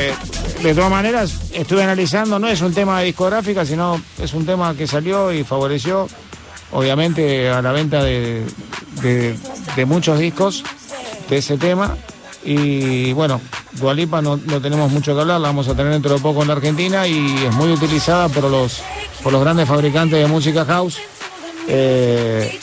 Eh, 0.00 0.14
de 0.62 0.74
todas 0.74 0.90
maneras, 0.90 1.34
estuve 1.52 1.82
analizando, 1.82 2.38
no 2.38 2.46
es 2.48 2.60
un 2.60 2.72
tema 2.72 3.00
de 3.00 3.06
discográfica, 3.06 3.64
sino 3.66 4.00
es 4.22 4.32
un 4.32 4.46
tema 4.46 4.74
que 4.76 4.86
salió 4.86 5.32
y 5.32 5.42
favoreció, 5.42 6.06
obviamente, 6.72 7.48
a 7.50 7.60
la 7.62 7.72
venta 7.72 8.02
de, 8.04 8.44
de- 9.02 9.36
muchos 9.86 10.18
discos 10.20 10.62
de 11.28 11.38
ese 11.38 11.56
tema. 11.58 11.96
Y 12.44 13.12
bueno, 13.12 13.40
Dualipa 13.72 14.22
no, 14.22 14.38
tenemos 14.38 14.90
mucho 14.92 15.14
que 15.14 15.20
hablar, 15.20 15.40
la 15.40 15.48
vamos 15.48 15.66
a 15.68 15.74
tener 15.74 15.92
dentro 15.92 16.14
de 16.14 16.20
poco 16.20 16.42
en 16.42 16.48
la 16.48 16.54
Argentina 16.54 17.06
y 17.06 17.44
es 17.46 17.54
muy 17.54 17.70
utilizada 17.72 18.28
por 18.28 18.44
los, 18.44 18.80
por 19.22 19.32
los 19.32 19.40
grandes 19.42 19.68
fabricantes 19.68 20.18
de 20.20 20.26
música 20.28 20.64
house. 20.64 20.98
Eh, 21.68 22.58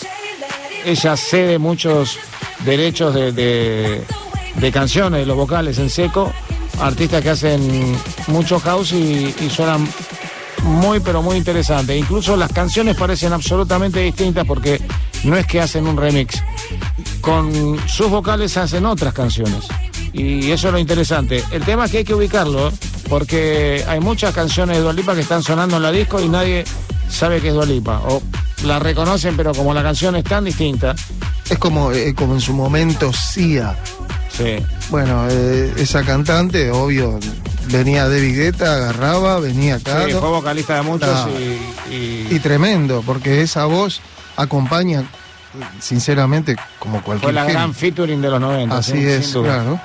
ella 0.86 1.18
cede 1.18 1.58
muchos 1.60 2.18
derechos 2.66 3.14
de, 3.14 3.32
de- 3.34 4.02
de 4.56 4.72
canciones, 4.72 5.20
de 5.22 5.26
los 5.26 5.36
vocales 5.36 5.78
en 5.80 5.90
seco, 5.90 6.32
artistas 6.80 7.22
que 7.22 7.30
hacen 7.30 7.96
mucho 8.28 8.60
house 8.60 8.94
y, 8.94 9.34
y 9.40 9.50
suenan 9.50 9.88
muy 10.66 11.00
pero 11.00 11.22
muy 11.22 11.38
interesantes. 11.38 11.98
Incluso 11.98 12.36
las 12.36 12.52
canciones 12.52 12.96
parecen 12.96 13.34
absolutamente 13.34 14.00
distintas 14.00 14.46
porque 14.46 14.82
no 15.24 15.36
es 15.38 15.46
que 15.46 15.62
hacen 15.62 15.88
un 15.88 15.98
remix, 15.98 16.42
con 17.22 17.80
sus 17.88 18.10
vocales 18.10 18.58
hacen 18.58 18.86
otras 18.86 19.14
canciones. 19.14 19.68
Y 20.14 20.52
eso 20.52 20.68
es 20.68 20.74
lo 20.74 20.80
interesante. 20.80 21.44
El 21.52 21.64
tema 21.64 21.86
es 21.86 21.92
que 21.92 21.98
hay 22.00 22.04
que 22.04 22.14
ubicarlo, 22.14 22.70
¿eh? 22.70 22.72
porque 23.10 23.84
hay 23.88 24.00
muchas 24.00 24.34
canciones 24.34 24.78
de 24.78 24.84
Dualipa 24.84 25.14
que 25.14 25.22
están 25.22 25.44
sonando 25.44 25.78
en 25.78 25.84
la 25.84 25.92
disco 25.92 26.22
y 26.22 26.30
nadie 26.30 26.64
sabe 27.10 27.42
que 27.42 27.50
es 27.50 27.54
Dualipa. 27.54 28.02
O 28.08 28.22
la 28.66 28.80
reconocen, 28.80 29.36
pero 29.36 29.54
como 29.54 29.74
la 29.74 29.84
canción 29.84 30.16
es 30.16 30.24
tan 30.24 30.46
distinta. 30.46 30.96
Es 31.50 31.58
como, 31.58 31.92
eh, 31.92 32.14
como 32.16 32.36
en 32.36 32.42
su 32.42 32.54
momento 32.54 33.12
Sia. 33.14 33.76
Sí. 34.30 34.58
Bueno, 34.90 35.28
eh, 35.30 35.74
esa 35.78 36.04
cantante, 36.04 36.70
obvio, 36.72 37.20
venía 37.72 38.08
de 38.08 38.22
Guetta, 38.32 38.76
agarraba, 38.76 39.40
venía 39.40 39.76
acá. 39.76 40.06
Sí, 40.06 40.12
fue 40.14 40.30
vocalista 40.30 40.76
de 40.76 40.82
muchos 40.84 41.28
y, 41.90 41.94
y- 41.94 42.28
Y 42.32 42.40
tremendo, 42.40 43.04
porque 43.06 43.42
esa 43.42 43.66
voz 43.66 44.00
acompaña, 44.38 45.04
sinceramente, 45.80 46.56
como 46.80 47.02
cualquier 47.02 47.24
fue 47.32 47.34
la 47.34 47.42
género. 47.42 47.60
gran 47.60 47.74
featuring 47.74 48.22
de 48.22 48.30
los 48.30 48.40
90. 48.40 48.78
Así 48.78 48.98
es, 49.06 49.34
claro. 49.34 49.80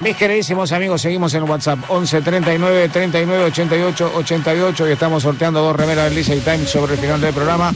Mis 0.00 0.16
queridísimos 0.16 0.70
amigos, 0.70 1.02
seguimos 1.02 1.34
en 1.34 1.42
WhatsApp 1.42 1.80
11 1.88 2.20
39 2.22 2.88
39 2.90 3.44
88 3.46 4.12
88 4.14 4.88
y 4.88 4.92
estamos 4.92 5.24
sorteando 5.24 5.60
dos 5.60 5.74
remeras 5.74 6.04
del 6.04 6.14
Lisa 6.14 6.34
Time 6.34 6.64
sobre 6.66 6.94
el 6.94 7.00
final 7.00 7.20
del 7.20 7.34
programa, 7.34 7.74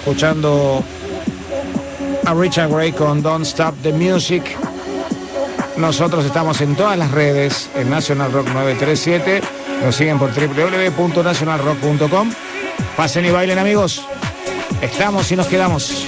escuchando 0.00 0.82
a 2.26 2.34
Richard 2.34 2.68
Gray 2.68 2.90
con 2.90 3.22
Don't 3.22 3.46
Stop 3.46 3.76
the 3.84 3.92
Music. 3.92 4.42
Nosotros 5.76 6.24
estamos 6.24 6.60
en 6.60 6.76
todas 6.76 6.96
las 6.98 7.10
redes, 7.10 7.68
en 7.74 7.90
National 7.90 8.32
Rock 8.32 8.46
937, 8.48 9.42
nos 9.84 9.96
siguen 9.96 10.18
por 10.18 10.30
www.nationalrock.com. 10.32 12.32
Pasen 12.96 13.24
y 13.24 13.30
bailen 13.30 13.58
amigos, 13.58 14.06
estamos 14.82 15.32
y 15.32 15.36
nos 15.36 15.46
quedamos. 15.46 16.06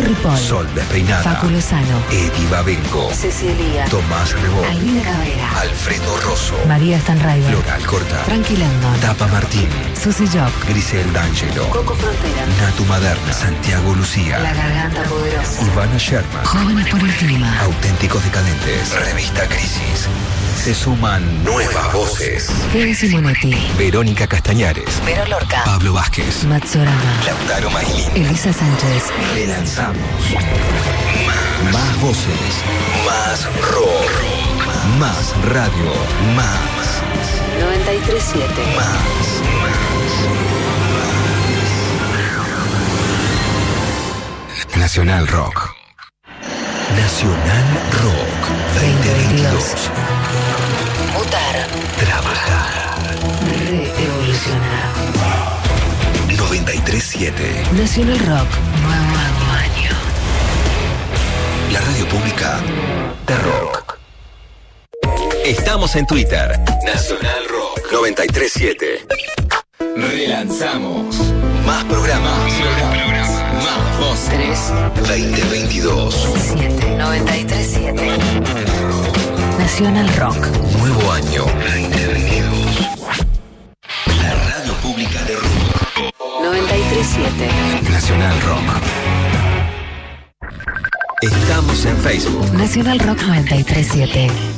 Ripoll, 0.00 0.36
Sol 0.36 0.66
Despeinada. 0.74 1.22
Facu 1.22 1.48
Lozano, 1.50 1.98
Eddie 2.10 2.46
Babenco. 2.50 3.10
Cecilia, 3.12 3.84
Tomás 3.86 4.32
Rebón. 4.32 4.64
Albina 4.64 5.02
Cabrera, 5.02 5.60
Alfredo 5.60 6.16
Rosso. 6.20 6.56
María 6.66 6.98
Stanraiver, 7.00 7.54
Floral 7.54 7.86
Corta. 7.86 8.16
Frankie 8.24 8.56
Landon, 8.56 9.00
Tapa 9.00 9.26
Martín. 9.28 9.68
Susy 9.94 10.26
Jock, 10.26 10.52
Grisel 10.68 11.12
D'Angelo. 11.12 11.68
Coco 11.70 11.94
Frontera, 11.94 12.46
Natu 12.60 12.84
Maderna. 12.84 13.32
Santiago 13.32 13.94
Lucía. 13.94 14.38
La 14.38 14.52
Garganta 14.54 15.02
Poderosa, 15.04 15.62
Ivana 15.64 15.96
Sherman. 15.98 16.44
Jóvenes 16.44 16.88
por 16.88 17.00
el 17.00 17.14
Clima, 17.14 17.60
Auténticos 17.60 18.22
Decadentes. 18.24 18.92
Revista 18.92 19.46
Crisis. 19.48 20.08
Se 20.62 20.74
suman 20.74 21.42
nuevas 21.42 21.90
voces. 21.90 22.50
Fede 22.70 22.94
Simonetti, 22.94 23.56
Verónica 23.78 24.26
Castañares. 24.26 25.00
Vero 25.06 25.24
Lorca, 25.26 25.64
Pablo 25.64 25.94
Vázquez. 25.94 26.44
Matsorama, 26.44 27.00
Lautaro 27.24 27.70
Mailín. 27.70 28.10
Elisa 28.14 28.52
Sánchez, 28.52 29.04
Relanzamos. 29.34 29.96
Más, 31.26 31.72
más 31.72 32.00
voces. 32.02 32.62
Más 33.06 33.46
rock. 33.72 34.10
Más 34.98 35.34
radio. 35.46 35.92
Más. 36.36 37.02
937, 37.58 38.52
Más. 38.76 39.40
Nacional 44.76 45.26
Rock. 45.26 45.79
Nacional 46.96 47.64
Rock 48.02 48.40
2022. 48.74 49.90
Mutar, 51.14 51.66
Trabajar. 51.98 53.08
reevolucionar. 53.68 54.90
937. 56.36 57.64
Nacional 57.72 58.18
Rock, 58.18 58.48
nuevo 58.82 59.16
año, 59.16 59.46
año. 59.64 59.96
La 61.72 61.80
radio 61.80 62.08
pública 62.08 62.60
de 63.26 63.36
rock. 63.38 63.98
Estamos 65.44 65.94
en 65.96 66.06
Twitter. 66.06 66.58
Nacional 66.84 67.48
Rock 67.48 67.92
937. 67.92 69.06
Relanzamos. 69.96 71.16
Más 71.66 71.84
programas. 71.84 72.38
Más 72.38 73.39
23 74.00 74.72
2022 74.94 76.14
7 76.36 76.96
93 76.96 77.66
7 77.66 78.18
Nacional 79.58 80.08
Rock. 80.16 80.46
Nuevo 80.78 81.12
año 81.12 81.44
2022 81.44 82.96
La 84.22 84.34
radio 84.34 84.72
pública 84.82 85.22
de 85.24 85.34
Rock 85.34 85.70
937, 86.42 87.90
Nacional 87.90 88.40
Rock. 88.40 88.60
Estamos 91.20 91.84
en 91.84 91.96
Facebook. 91.98 92.52
Nacional 92.54 92.98
Rock 93.00 93.20
937. 93.22 94.49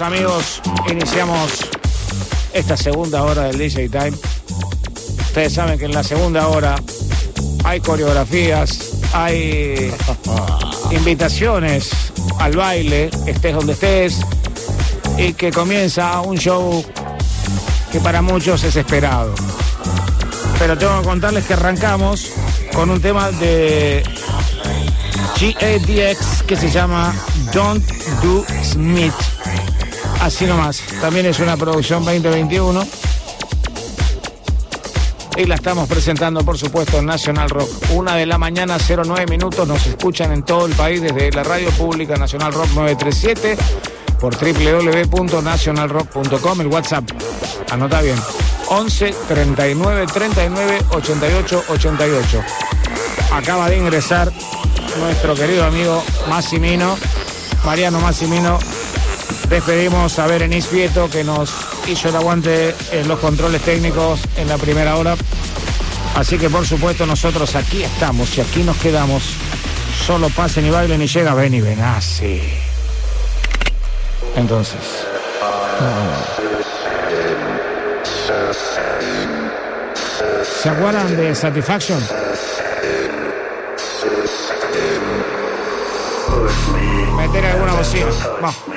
amigos, 0.05 0.61
iniciamos 0.87 1.51
esta 2.53 2.77
segunda 2.77 3.23
hora 3.23 3.45
del 3.45 3.57
DJ 3.57 3.89
Time. 3.89 4.13
Ustedes 5.21 5.53
saben 5.53 5.79
que 5.79 5.85
en 5.85 5.93
la 5.93 6.03
segunda 6.03 6.47
hora 6.47 6.75
hay 7.63 7.79
coreografías, 7.79 8.99
hay 9.13 9.91
invitaciones 10.91 11.89
al 12.37 12.55
baile, 12.55 13.09
estés 13.25 13.55
donde 13.55 13.73
estés, 13.73 14.19
y 15.17 15.33
que 15.33 15.51
comienza 15.51 16.21
un 16.21 16.37
show 16.37 16.85
que 17.91 17.99
para 17.99 18.21
muchos 18.21 18.63
es 18.63 18.75
esperado. 18.75 19.33
Pero 20.59 20.77
tengo 20.77 20.99
que 21.01 21.07
contarles 21.07 21.45
que 21.45 21.53
arrancamos 21.53 22.29
con 22.75 22.91
un 22.91 23.01
tema 23.01 23.31
de 23.31 24.03
GADX 25.41 26.43
que 26.43 26.55
se 26.55 26.69
llama 26.69 27.11
Don't 27.51 27.83
Do 28.21 28.45
Smith. 28.63 29.13
Así 30.25 30.45
nomás. 30.47 30.81
También 31.01 31.27
es 31.27 31.39
una 31.39 31.55
producción 31.55 32.03
2021. 32.03 32.83
Y 35.37 35.45
la 35.45 35.53
estamos 35.53 35.87
presentando, 35.87 36.43
por 36.43 36.57
supuesto, 36.57 36.97
en 36.97 37.05
Nacional 37.05 37.47
Rock. 37.47 37.69
Una 37.91 38.15
de 38.15 38.25
la 38.25 38.39
mañana, 38.39 38.77
09 38.79 39.27
minutos. 39.29 39.67
Nos 39.67 39.85
escuchan 39.85 40.31
en 40.31 40.41
todo 40.41 40.65
el 40.65 40.73
país 40.73 40.99
desde 40.99 41.31
la 41.31 41.43
radio 41.43 41.69
pública 41.69 42.15
Nacional 42.15 42.53
Rock 42.53 42.69
937 42.73 43.55
por 44.19 44.35
www.nacionalrock.com. 44.35 46.61
El 46.61 46.67
WhatsApp. 46.67 47.03
Anota 47.69 48.01
bien. 48.01 48.17
11 48.69 49.13
39 49.27 50.07
39 50.11 50.85
88 50.89 51.65
88. 51.69 52.43
Acaba 53.31 53.69
de 53.69 53.77
ingresar 53.77 54.33
nuestro 54.97 55.35
querido 55.35 55.65
amigo 55.65 56.03
Massimino, 56.27 56.97
Mariano 57.63 57.99
Massimino. 57.99 58.57
Despedimos 59.49 60.17
a 60.19 60.27
Berenice 60.27 60.75
Vieto 60.75 61.09
que 61.09 61.23
nos 61.23 61.53
hizo 61.87 62.09
el 62.09 62.15
aguante 62.15 62.75
en 62.91 63.07
los 63.07 63.19
controles 63.19 63.61
técnicos 63.61 64.19
en 64.37 64.47
la 64.47 64.57
primera 64.57 64.95
hora. 64.97 65.15
Así 66.15 66.37
que 66.37 66.49
por 66.49 66.65
supuesto 66.65 67.05
nosotros 67.05 67.55
aquí 67.55 67.83
estamos 67.83 68.37
y 68.37 68.41
aquí 68.41 68.63
nos 68.63 68.77
quedamos. 68.77 69.23
Solo 70.05 70.29
pasen 70.29 70.65
y 70.65 70.69
bailen 70.69 71.01
y 71.01 71.07
llega 71.07 71.33
ven 71.33 71.53
y 71.53 71.61
ven. 71.61 71.79
Así. 71.81 72.41
Entonces. 74.35 74.79
¿Se 80.61 80.69
acuerdan 80.69 81.15
de 81.15 81.35
Satisfaction? 81.35 81.99
Meter 87.17 87.45
alguna 87.45 87.73
bocina. 87.73 88.07
Vamos. 88.41 88.74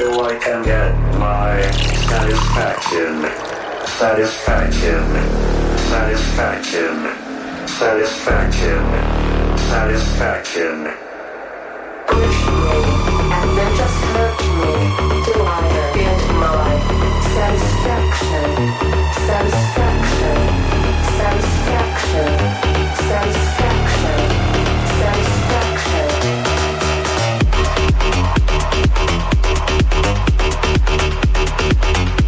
Till 0.00 0.24
I 0.24 0.34
can 0.38 0.64
get 0.64 0.94
my 1.18 1.60
satisfaction, 2.08 3.20
satisfaction, 4.00 5.04
satisfaction, 5.92 6.94
satisfaction, 7.68 8.80
satisfaction. 9.68 10.76
Push 12.08 12.40
me, 12.48 12.80
and 13.36 13.50
then 13.58 13.76
just 13.76 14.00
hurt 14.16 14.40
me 14.56 14.72
till 15.26 15.44
I 15.44 15.60
get 15.92 16.20
my 16.44 16.70
satisfaction, 17.36 18.50
satisfaction, 19.28 20.40
satisfaction, 21.20 22.30
satisfaction. 23.04 23.79
you. 31.98 32.19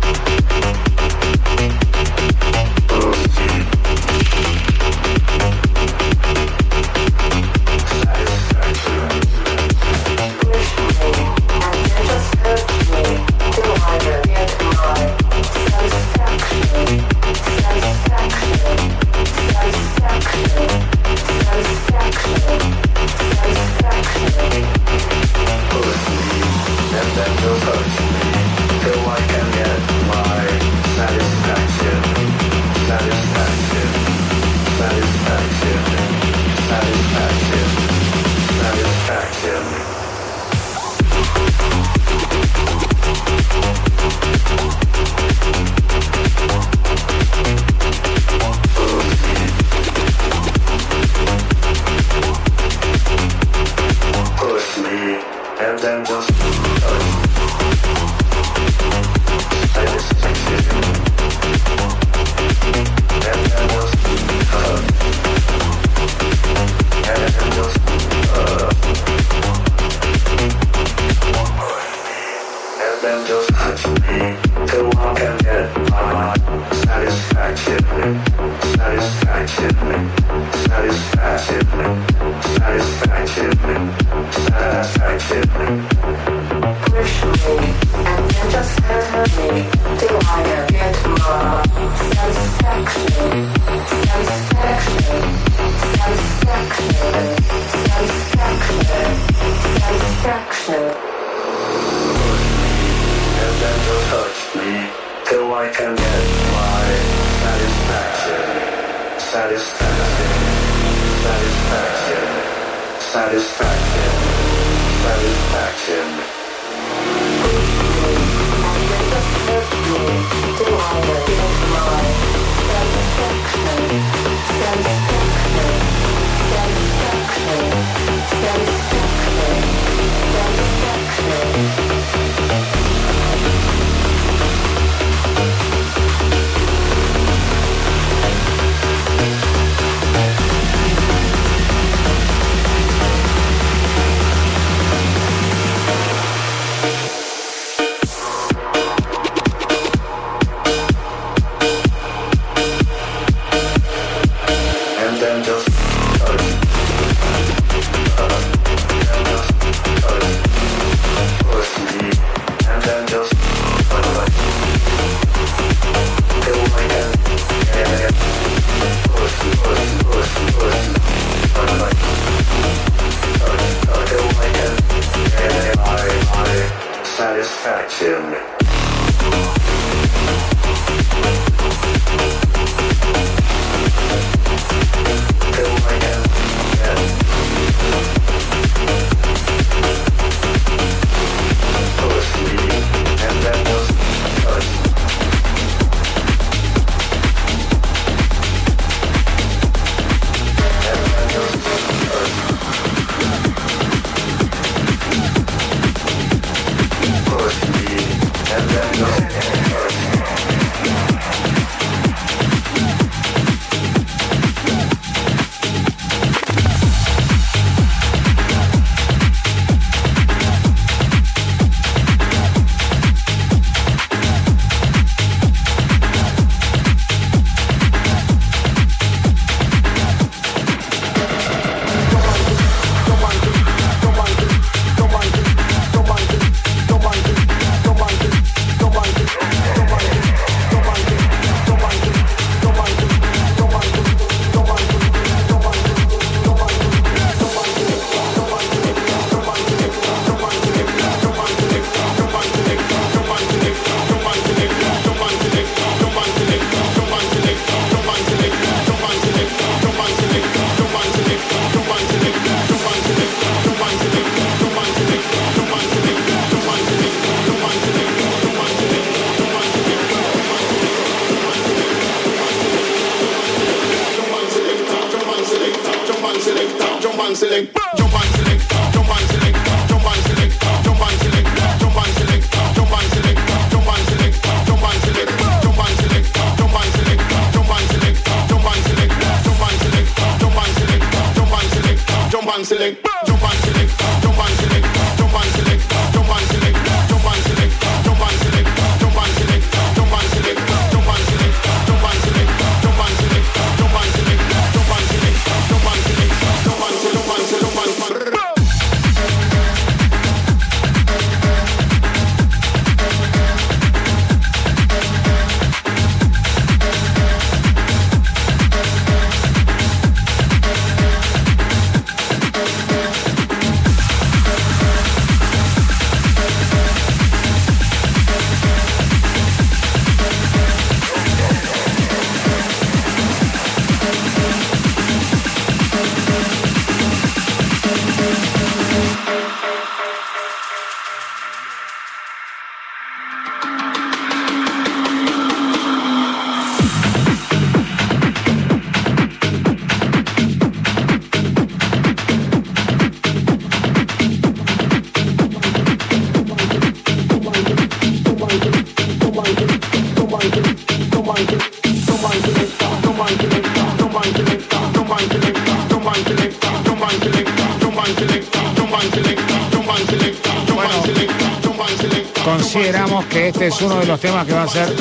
Este 373.63 373.77
es 373.77 373.83
uno 373.83 374.01
de 374.01 374.07
los 374.07 374.19
temas 374.19 374.45
que 374.45 374.55
va 374.55 374.65
a 374.65 374.69
ser 374.69 374.93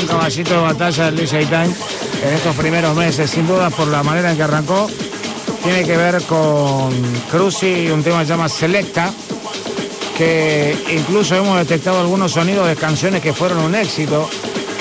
un 0.00 0.06
caballito 0.06 0.54
de 0.54 0.60
batalla 0.60 1.06
del 1.06 1.16
DJ 1.16 1.46
Time 1.46 1.74
en 2.22 2.34
estos 2.34 2.54
primeros 2.54 2.94
meses, 2.94 3.28
sin 3.28 3.48
duda 3.48 3.68
por 3.70 3.88
la 3.88 4.04
manera 4.04 4.30
en 4.30 4.36
que 4.36 4.44
arrancó. 4.44 4.88
Tiene 5.64 5.82
que 5.82 5.96
ver 5.96 6.22
con 6.22 6.92
Cruci, 7.32 7.90
un 7.90 8.04
tema 8.04 8.20
que 8.20 8.26
se 8.26 8.30
llama 8.30 8.48
Selecta, 8.48 9.12
que 10.16 10.76
incluso 10.96 11.34
hemos 11.34 11.58
detectado 11.58 12.00
algunos 12.00 12.30
sonidos 12.30 12.68
de 12.68 12.76
canciones 12.76 13.22
que 13.22 13.32
fueron 13.32 13.58
un 13.58 13.74
éxito 13.74 14.30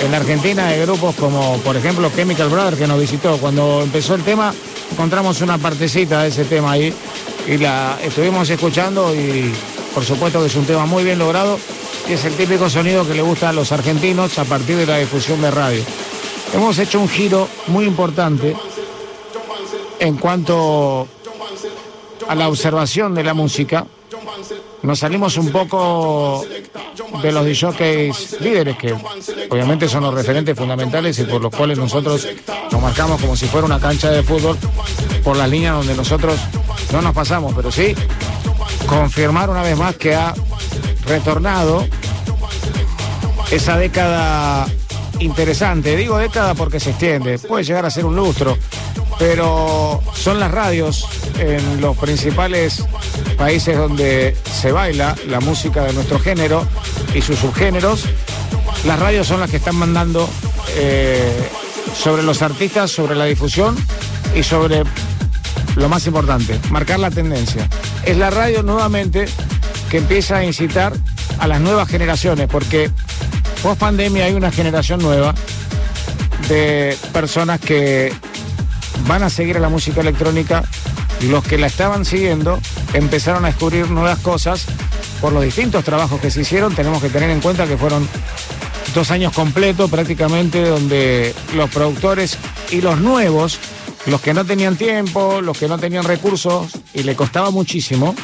en 0.04 0.12
la 0.12 0.18
Argentina 0.18 0.68
de 0.68 0.86
grupos 0.86 1.16
como 1.16 1.58
por 1.64 1.76
ejemplo 1.76 2.12
Chemical 2.16 2.50
Brothers 2.50 2.78
que 2.78 2.86
nos 2.86 3.00
visitó. 3.00 3.38
Cuando 3.40 3.82
empezó 3.82 4.14
el 4.14 4.22
tema 4.22 4.54
encontramos 4.92 5.42
una 5.42 5.58
partecita 5.58 6.22
de 6.22 6.30
ese 6.30 6.46
tema 6.46 6.74
ahí 6.74 6.94
y 7.48 7.58
la 7.58 7.98
estuvimos 8.04 8.48
escuchando 8.52 9.16
y 9.16 9.52
por 9.96 10.06
supuesto 10.06 10.42
que 10.42 10.46
es 10.46 10.56
un 10.56 10.66
tema 10.66 10.86
muy 10.86 11.04
bien 11.04 11.18
logrado 11.18 11.58
y 12.10 12.14
es 12.14 12.26
el 12.26 12.34
típico 12.34 12.68
sonido 12.70 13.08
que 13.08 13.14
le 13.14 13.22
gusta 13.22 13.50
a 13.50 13.54
los 13.54 13.72
argentinos 13.72 14.40
a 14.40 14.46
partir 14.46 14.78
de 14.78 14.88
la 14.88 14.98
difusión 14.98 15.40
de 15.42 15.52
radio. 15.52 15.84
Hemos 16.56 16.80
hecho 16.80 17.00
un 17.00 17.08
giro 17.08 17.48
muy 17.68 17.86
importante 17.86 18.56
en 20.00 20.18
cuanto 20.18 21.08
a 22.28 22.34
la 22.34 22.50
observación 22.50 23.14
de 23.14 23.24
la 23.24 23.36
música. 23.36 23.86
Nos 24.82 25.00
salimos 25.00 25.38
un 25.38 25.52
poco 25.52 26.44
de 27.22 27.32
los 27.32 27.46
DJs 27.46 28.42
líderes, 28.42 28.76
que 28.78 28.96
obviamente 29.50 29.88
son 29.88 30.04
los 30.04 30.14
referentes 30.14 30.58
fundamentales 30.58 31.20
y 31.20 31.26
por 31.26 31.42
los 31.42 31.56
cuales 31.56 31.78
nosotros 31.78 32.28
nos 32.72 32.82
marcamos 32.82 33.22
como 33.22 33.36
si 33.36 33.46
fuera 33.46 33.68
una 33.68 33.80
cancha 33.80 34.10
de 34.10 34.24
fútbol 34.24 34.58
por 35.24 35.38
las 35.38 35.50
líneas 35.50 35.76
donde 35.76 35.94
nosotros 35.94 36.40
no 36.92 37.04
nos 37.04 37.14
pasamos, 37.14 37.54
pero 37.56 37.72
sí 37.72 37.94
confirmar 38.88 39.52
una 39.52 39.62
vez 39.62 39.78
más 39.78 39.96
que 39.96 40.16
ha 40.16 40.34
retornado 41.06 41.86
esa 43.52 43.78
década 43.78 44.68
interesante. 45.20 45.96
Digo 45.96 46.18
década 46.18 46.54
porque 46.54 46.80
se 46.80 46.92
extiende, 46.92 47.40
puede 47.40 47.64
llegar 47.64 47.86
a 47.86 47.90
ser 47.90 48.06
un 48.06 48.16
lustro, 48.16 48.58
pero 49.18 50.02
son 50.14 50.40
las 50.40 50.52
radios 50.52 51.08
en 51.40 51.82
los 51.82 51.98
principales 51.98 52.84
países 53.38 53.78
donde 53.78 54.36
se 54.52 54.72
baila 54.72 55.16
la 55.28 55.40
música 55.40 55.84
de 55.84 55.94
nuestro 55.94 56.20
género 56.20 56.66
y 57.14 57.22
sus 57.22 57.40
subgéneros. 57.40 58.06
Las 58.86 59.00
radios 59.00 59.28
son 59.28 59.40
las 59.40 59.50
que 59.50 59.58
están 59.58 59.76
mandando 59.76 60.30
eh, 60.76 61.50
sobre 61.94 62.24
los 62.24 62.42
artistas, 62.42 62.92
sobre 62.92 63.16
la 63.16 63.26
difusión 63.26 63.76
y 64.36 64.44
sobre 64.44 64.84
lo 65.76 65.90
más 65.90 66.06
importante, 66.08 66.60
marcar 66.70 67.00
la 67.00 67.10
tendencia. 67.10 67.68
Es 68.06 68.18
la 68.18 68.30
radio 68.30 68.64
nuevamente 68.64 69.26
que 69.90 69.98
empieza 69.98 70.38
a 70.38 70.46
incitar 70.46 70.94
a 71.40 71.48
las 71.48 71.62
nuevas 71.62 71.88
generaciones, 71.88 72.48
porque 72.48 72.92
post 73.62 73.80
pandemia 73.80 74.26
hay 74.26 74.34
una 74.34 74.52
generación 74.52 75.02
nueva 75.02 75.34
de 76.48 76.98
personas 77.12 77.60
que 77.60 78.14
van 79.08 79.24
a 79.24 79.30
seguir 79.30 79.58
a 79.58 79.60
la 79.60 79.70
música 79.70 80.02
electrónica. 80.02 80.64
Los 81.24 81.44
que 81.44 81.58
la 81.58 81.68
estaban 81.68 82.06
siguiendo 82.06 82.60
empezaron 82.94 83.44
a 83.44 83.50
descubrir 83.50 83.90
nuevas 83.90 84.20
cosas 84.20 84.66
por 85.20 85.34
los 85.34 85.44
distintos 85.44 85.84
trabajos 85.84 86.22
que 86.22 86.32
se 86.32 86.42
hicieron. 86.42 86.74
Tenemos 86.74 87.02
que 87.02 87.10
tener 87.10 87.30
en 87.30 87.42
cuenta 87.42 87.68
que 87.68 87.78
fueron 87.78 88.08
dos 88.94 89.12
años 89.12 89.34
completos 89.34 89.90
prácticamente 89.90 90.64
donde 90.64 91.34
los 91.56 91.70
productores 91.70 92.38
y 92.72 92.82
los 92.82 93.00
nuevos, 93.00 93.60
los 94.06 94.22
que 94.22 94.34
no 94.34 94.46
tenían 94.46 94.78
tiempo, 94.78 95.42
los 95.42 95.58
que 95.58 95.68
no 95.68 95.78
tenían 95.78 96.06
recursos 96.06 96.72
y 96.94 97.04
le 97.04 97.16
costaba 97.16 97.52
muchísimo, 97.52 98.16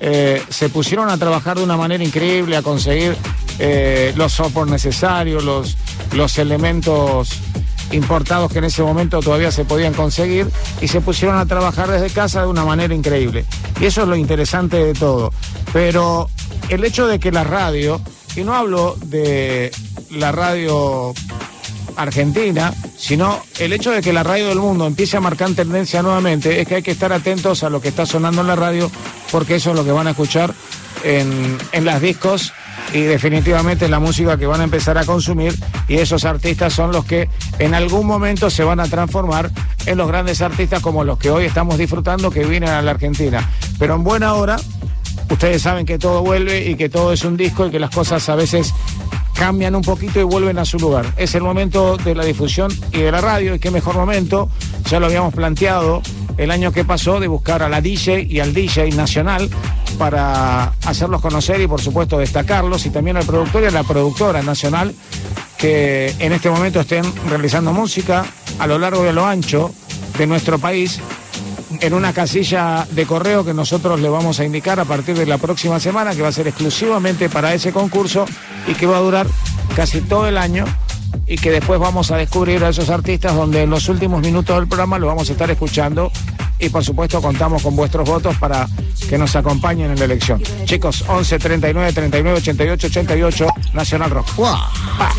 eh, 0.00 0.42
se 0.50 0.68
pusieron 0.68 1.08
a 1.08 1.16
trabajar 1.16 1.56
de 1.56 1.64
una 1.64 1.76
manera 1.76 2.04
increíble, 2.04 2.56
a 2.56 2.62
conseguir 2.62 3.16
eh, 3.58 4.12
los 4.16 4.32
software 4.32 4.68
necesarios, 4.68 5.44
los, 5.44 5.76
los 6.12 6.38
elementos 6.38 7.30
importados 7.92 8.50
que 8.50 8.58
en 8.58 8.64
ese 8.64 8.82
momento 8.82 9.20
todavía 9.20 9.50
se 9.50 9.64
podían 9.64 9.94
conseguir 9.94 10.48
y 10.80 10.88
se 10.88 11.00
pusieron 11.00 11.38
a 11.38 11.46
trabajar 11.46 11.90
desde 11.90 12.10
casa 12.10 12.42
de 12.42 12.48
una 12.48 12.64
manera 12.64 12.94
increíble. 12.94 13.44
Y 13.80 13.86
eso 13.86 14.02
es 14.02 14.08
lo 14.08 14.16
interesante 14.16 14.76
de 14.76 14.94
todo. 14.94 15.32
Pero 15.72 16.28
el 16.68 16.84
hecho 16.84 17.06
de 17.06 17.18
que 17.18 17.30
la 17.30 17.44
radio, 17.44 18.00
y 18.36 18.42
no 18.42 18.54
hablo 18.54 18.96
de 19.04 19.70
la 20.10 20.32
radio 20.32 21.12
argentina, 21.96 22.74
sino 22.96 23.40
el 23.60 23.72
hecho 23.72 23.92
de 23.92 24.02
que 24.02 24.12
la 24.12 24.22
radio 24.22 24.48
del 24.48 24.58
mundo 24.58 24.86
empiece 24.86 25.16
a 25.16 25.20
marcar 25.20 25.52
tendencia 25.52 26.02
nuevamente, 26.02 26.60
es 26.60 26.66
que 26.66 26.76
hay 26.76 26.82
que 26.82 26.90
estar 26.90 27.12
atentos 27.12 27.62
a 27.62 27.70
lo 27.70 27.80
que 27.80 27.88
está 27.88 28.06
sonando 28.06 28.40
en 28.40 28.48
la 28.48 28.56
radio, 28.56 28.90
porque 29.30 29.56
eso 29.56 29.70
es 29.70 29.76
lo 29.76 29.84
que 29.84 29.92
van 29.92 30.08
a 30.08 30.10
escuchar 30.10 30.52
en, 31.04 31.58
en 31.72 31.84
las 31.84 32.00
discos 32.00 32.52
y 32.94 33.00
definitivamente 33.02 33.86
es 33.86 33.90
la 33.90 33.98
música 33.98 34.38
que 34.38 34.46
van 34.46 34.60
a 34.60 34.64
empezar 34.64 34.96
a 34.96 35.04
consumir 35.04 35.52
y 35.88 35.96
esos 35.96 36.24
artistas 36.24 36.72
son 36.72 36.92
los 36.92 37.04
que 37.04 37.28
en 37.58 37.74
algún 37.74 38.06
momento 38.06 38.48
se 38.50 38.62
van 38.62 38.78
a 38.78 38.84
transformar 38.84 39.50
en 39.84 39.98
los 39.98 40.06
grandes 40.06 40.40
artistas 40.40 40.80
como 40.80 41.02
los 41.02 41.18
que 41.18 41.28
hoy 41.28 41.44
estamos 41.44 41.76
disfrutando 41.76 42.30
que 42.30 42.44
vienen 42.44 42.70
a 42.70 42.80
la 42.82 42.92
Argentina. 42.92 43.50
Pero 43.80 43.96
en 43.96 44.04
buena 44.04 44.34
hora, 44.34 44.56
ustedes 45.28 45.60
saben 45.60 45.84
que 45.84 45.98
todo 45.98 46.22
vuelve 46.22 46.70
y 46.70 46.76
que 46.76 46.88
todo 46.88 47.12
es 47.12 47.24
un 47.24 47.36
disco 47.36 47.66
y 47.66 47.72
que 47.72 47.80
las 47.80 47.90
cosas 47.90 48.28
a 48.28 48.36
veces 48.36 48.72
cambian 49.34 49.74
un 49.74 49.82
poquito 49.82 50.20
y 50.20 50.22
vuelven 50.22 50.58
a 50.58 50.64
su 50.64 50.78
lugar. 50.78 51.04
Es 51.16 51.34
el 51.34 51.42
momento 51.42 51.96
de 51.96 52.14
la 52.14 52.24
difusión 52.24 52.70
y 52.92 53.00
de 53.00 53.10
la 53.10 53.20
radio 53.20 53.56
y 53.56 53.58
qué 53.58 53.72
mejor 53.72 53.96
momento, 53.96 54.48
ya 54.88 55.00
lo 55.00 55.06
habíamos 55.06 55.34
planteado 55.34 56.00
el 56.36 56.50
año 56.50 56.72
que 56.72 56.84
pasó, 56.84 57.20
de 57.20 57.28
buscar 57.28 57.62
a 57.62 57.68
la 57.68 57.80
DJ 57.80 58.26
y 58.28 58.40
al 58.40 58.52
DJ 58.54 58.90
nacional 58.90 59.48
para 59.98 60.72
hacerlos 60.84 61.20
conocer 61.20 61.60
y 61.60 61.66
por 61.66 61.80
supuesto 61.80 62.18
destacarlos 62.18 62.84
y 62.86 62.90
también 62.90 63.16
al 63.16 63.24
productor 63.24 63.62
y 63.62 63.66
a 63.66 63.70
la 63.70 63.84
productora 63.84 64.42
nacional 64.42 64.94
que 65.56 66.14
en 66.18 66.32
este 66.32 66.50
momento 66.50 66.80
estén 66.80 67.04
realizando 67.28 67.72
música 67.72 68.24
a 68.58 68.66
lo 68.66 68.78
largo 68.78 69.04
y 69.04 69.08
a 69.08 69.12
lo 69.12 69.24
ancho 69.24 69.72
de 70.18 70.26
nuestro 70.26 70.58
país 70.58 71.00
en 71.80 71.94
una 71.94 72.12
casilla 72.12 72.86
de 72.90 73.06
correo 73.06 73.44
que 73.44 73.54
nosotros 73.54 74.00
le 74.00 74.08
vamos 74.08 74.40
a 74.40 74.44
indicar 74.44 74.80
a 74.80 74.84
partir 74.84 75.16
de 75.16 75.26
la 75.26 75.38
próxima 75.38 75.80
semana, 75.80 76.14
que 76.14 76.22
va 76.22 76.28
a 76.28 76.32
ser 76.32 76.48
exclusivamente 76.48 77.28
para 77.28 77.54
ese 77.54 77.72
concurso 77.72 78.26
y 78.66 78.74
que 78.74 78.86
va 78.86 78.98
a 78.98 79.00
durar 79.00 79.26
casi 79.74 80.00
todo 80.00 80.28
el 80.28 80.38
año 80.38 80.64
y 81.26 81.36
que 81.36 81.50
después 81.50 81.80
vamos 81.80 82.10
a 82.10 82.16
descubrir 82.16 82.64
a 82.64 82.68
esos 82.68 82.90
artistas 82.90 83.34
donde 83.34 83.62
en 83.62 83.70
los 83.70 83.88
últimos 83.88 84.20
minutos 84.22 84.56
del 84.56 84.68
programa 84.68 84.98
lo 84.98 85.06
vamos 85.06 85.28
a 85.28 85.32
estar 85.32 85.50
escuchando 85.50 86.10
y 86.58 86.68
por 86.68 86.84
supuesto 86.84 87.20
contamos 87.20 87.62
con 87.62 87.76
vuestros 87.76 88.08
votos 88.08 88.36
para 88.36 88.68
que 89.08 89.18
nos 89.18 89.34
acompañen 89.36 89.90
en 89.90 89.98
la 89.98 90.04
elección. 90.04 90.42
Chicos, 90.64 91.04
11 91.08 91.38
39 91.38 91.92
39 91.92 92.38
88 92.38 92.86
88 92.86 93.46
Nacional 93.72 94.10
Rock. 94.10 94.26
Pa. 94.36 95.12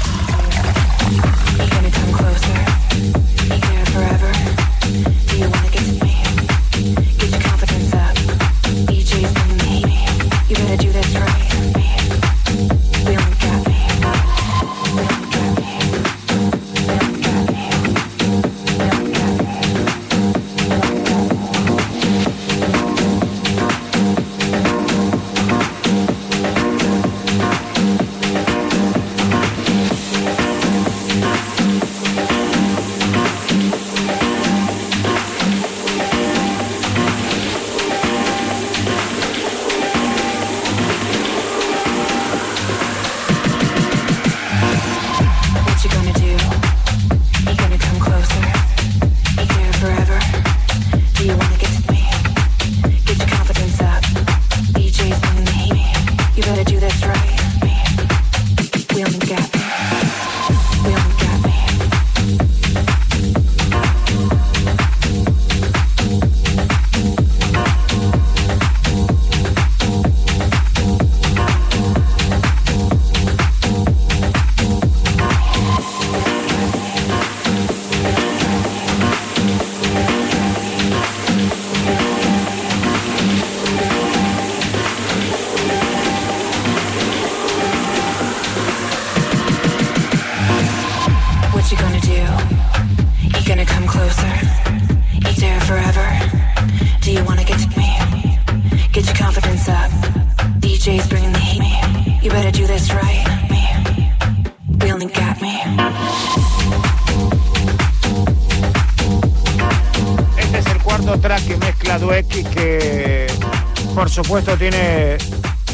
Supuesto 114.16 114.56
tiene 114.56 115.18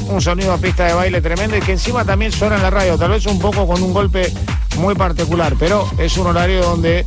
un 0.10 0.20
sonido 0.20 0.52
a 0.52 0.58
pista 0.58 0.86
de 0.86 0.94
baile 0.94 1.22
tremendo 1.22 1.56
y 1.56 1.60
que 1.60 1.74
encima 1.74 2.04
también 2.04 2.32
suena 2.32 2.56
en 2.56 2.64
la 2.64 2.72
radio, 2.72 2.98
tal 2.98 3.12
vez 3.12 3.28
un 3.28 3.38
poco 3.38 3.68
con 3.68 3.84
un 3.84 3.94
golpe 3.94 4.34
muy 4.78 4.96
particular, 4.96 5.54
pero 5.60 5.88
es 6.00 6.18
un 6.18 6.26
horario 6.26 6.64
donde 6.64 7.06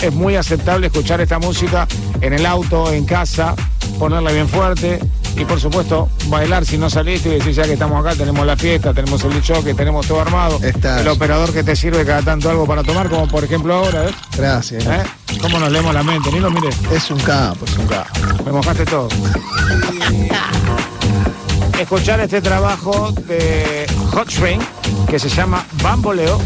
es 0.00 0.12
muy 0.12 0.34
aceptable 0.34 0.88
escuchar 0.88 1.20
esta 1.20 1.38
música 1.38 1.86
en 2.20 2.32
el 2.32 2.44
auto, 2.44 2.92
en 2.92 3.04
casa, 3.04 3.54
ponerla 3.96 4.32
bien 4.32 4.48
fuerte 4.48 4.98
y 5.36 5.44
por 5.44 5.60
supuesto 5.60 6.08
bailar 6.26 6.66
si 6.66 6.76
no 6.78 6.90
saliste 6.90 7.28
y 7.28 7.32
decir 7.34 7.52
ya 7.52 7.62
que 7.62 7.74
estamos 7.74 8.04
acá, 8.04 8.16
tenemos 8.16 8.44
la 8.44 8.56
fiesta, 8.56 8.92
tenemos 8.92 9.22
el 9.22 9.40
que 9.62 9.74
tenemos 9.74 10.08
todo 10.08 10.20
armado, 10.20 10.58
el 10.62 11.08
operador 11.08 11.52
que 11.52 11.62
te 11.62 11.76
sirve 11.76 12.04
cada 12.04 12.22
tanto 12.22 12.50
algo 12.50 12.66
para 12.66 12.82
tomar, 12.82 13.08
como 13.08 13.28
por 13.28 13.44
ejemplo 13.44 13.72
ahora, 13.72 14.02
¿ves? 14.02 14.14
Gracias. 14.36 14.84
¿Eh? 14.84 15.04
¿Cómo 15.40 15.60
nos 15.60 15.70
leemos 15.70 15.94
la 15.94 16.02
mente? 16.02 16.32
Ni 16.32 16.40
lo 16.40 16.50
mires. 16.50 16.76
Es 16.90 17.08
un 17.12 17.20
capo, 17.20 17.66
es 17.66 17.78
un 17.78 17.86
capo. 17.86 18.10
Me 18.44 18.50
mojaste 18.50 18.84
todo. 18.84 19.08
Escuchar 21.82 22.20
este 22.20 22.40
trabajo 22.40 23.10
de 23.26 23.86
Hot 24.12 24.30
String 24.30 24.60
que 25.10 25.18
se 25.18 25.28
llama 25.28 25.66
Bamboleo 25.82 26.40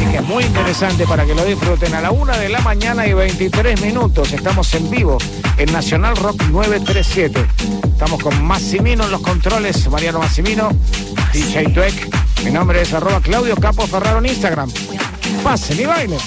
y 0.00 0.10
que 0.12 0.18
es 0.18 0.22
muy 0.22 0.44
interesante 0.44 1.04
para 1.08 1.26
que 1.26 1.34
lo 1.34 1.44
disfruten 1.44 1.92
a 1.92 2.00
la 2.00 2.12
una 2.12 2.38
de 2.38 2.48
la 2.48 2.60
mañana 2.60 3.04
y 3.08 3.14
23 3.14 3.82
minutos. 3.82 4.32
Estamos 4.32 4.72
en 4.74 4.88
vivo 4.90 5.18
en 5.58 5.72
Nacional 5.72 6.16
Rock 6.16 6.40
937. 6.44 7.44
Estamos 7.82 8.22
con 8.22 8.44
Massimino 8.44 9.04
en 9.04 9.10
los 9.10 9.22
controles, 9.22 9.90
Mariano 9.90 10.20
Massimino, 10.20 10.70
DJ 11.32 11.70
Tuek. 11.70 12.44
Mi 12.44 12.52
nombre 12.52 12.82
es 12.82 12.94
arroba 12.94 13.20
Claudio 13.20 13.56
Capo 13.56 13.88
Ferraro 13.88 14.20
en 14.20 14.26
Instagram. 14.26 14.70
Pasen 15.42 15.80
y 15.80 15.84
bailen. 15.84 16.20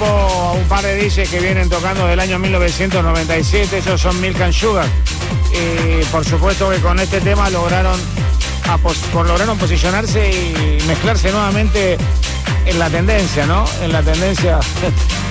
Un 0.00 0.64
par 0.68 0.82
de 0.84 0.96
DJs 1.08 1.28
que 1.28 1.40
vienen 1.40 1.68
tocando 1.68 2.06
del 2.06 2.18
año 2.20 2.38
1997. 2.38 3.78
Ellos 3.78 4.00
son 4.00 4.20
Milk 4.20 4.40
and 4.40 4.52
Sugar. 4.52 4.86
Y 5.52 6.04
por 6.06 6.24
supuesto 6.24 6.70
que 6.70 6.78
con 6.78 6.98
este 6.98 7.20
tema 7.20 7.48
lograron, 7.50 7.98
por- 9.12 9.26
lograron 9.26 9.56
posicionarse 9.58 10.30
y 10.30 10.82
mezclarse 10.86 11.30
nuevamente 11.30 11.96
en 12.66 12.78
la 12.78 12.90
tendencia, 12.90 13.46
¿no? 13.46 13.64
En 13.82 13.92
la 13.92 14.02
tendencia. 14.02 14.58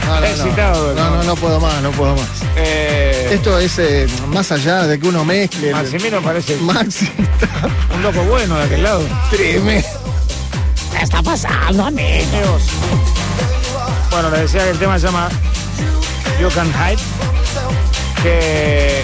No, 0.03 0.19
no, 0.19 0.25
Excitado, 0.25 0.93
no, 0.95 1.09
no, 1.11 1.23
no, 1.23 1.35
puedo 1.37 1.61
más, 1.61 1.81
no 1.81 1.89
puedo 1.91 2.13
más. 2.13 2.27
Eh, 2.57 3.29
Esto 3.31 3.57
es 3.57 3.79
eh, 3.79 4.05
más 4.27 4.51
allá 4.51 4.83
de 4.85 4.99
que 4.99 5.07
uno 5.07 5.23
mezcle. 5.23 5.71
Maximino 5.71 6.21
parece 6.21 6.57
Maxi 6.57 7.09
un 7.95 8.03
loco 8.03 8.21
bueno 8.23 8.57
de 8.57 8.63
aquel 8.65 8.83
lado. 8.83 9.01
tremendo. 9.31 9.87
¿Qué 10.91 11.03
está 11.05 11.23
pasando, 11.23 11.85
amigos? 11.85 12.63
Bueno, 14.13 14.29
les 14.29 14.41
decía 14.41 14.63
que 14.63 14.69
el 14.69 14.77
tema 14.77 14.99
se 14.99 15.07
llama 15.07 15.27
You 16.39 16.47
Can 16.53 16.67
Hide, 16.67 17.01
que, 18.21 19.03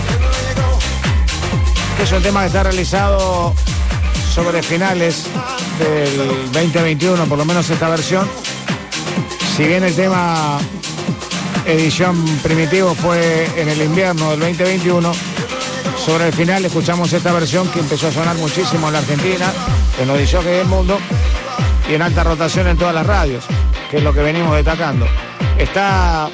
que 1.98 2.03
es 2.03 2.11
un 2.11 2.22
tema 2.22 2.41
que 2.41 2.45
está 2.45 2.61
realizado 2.61 3.56
sobre 4.31 4.61
finales 4.61 5.26
del 5.80 6.52
2021, 6.52 7.26
por 7.26 7.40
lo 7.40 7.45
menos 7.45 7.68
esta 7.72 7.90
versión. 7.90 8.30
Si 9.57 9.64
bien 9.64 9.84
el 9.84 9.95
tema 9.95 10.60
edición 11.65 12.23
primitivo 12.44 12.94
fue 12.94 13.49
en 13.60 13.68
el 13.68 13.81
invierno 13.81 14.30
del 14.30 14.40
2021, 14.41 15.11
sobre 16.06 16.27
el 16.27 16.34
final 16.34 16.65
escuchamos 16.65 17.11
esta 17.14 17.34
versión 17.34 17.68
que 17.69 17.80
empezó 17.80 18.10
a 18.10 18.11
sonar 18.11 18.36
muchísimo 18.36 18.86
en 18.88 18.94
la 18.94 18.99
Argentina, 18.99 19.52
en 19.99 20.07
los 20.07 20.30
que 20.30 20.49
del 20.52 20.68
mundo 20.68 20.99
y 21.90 21.95
en 21.95 22.03
alta 22.03 22.23
rotación 22.23 22.68
en 22.68 22.77
todas 22.77 22.94
las 22.94 23.07
radios, 23.07 23.44
que 23.89 23.97
es 23.97 24.03
lo 24.03 24.13
que 24.13 24.21
venimos 24.21 24.55
destacando. 24.55 25.07
Está 25.57 26.29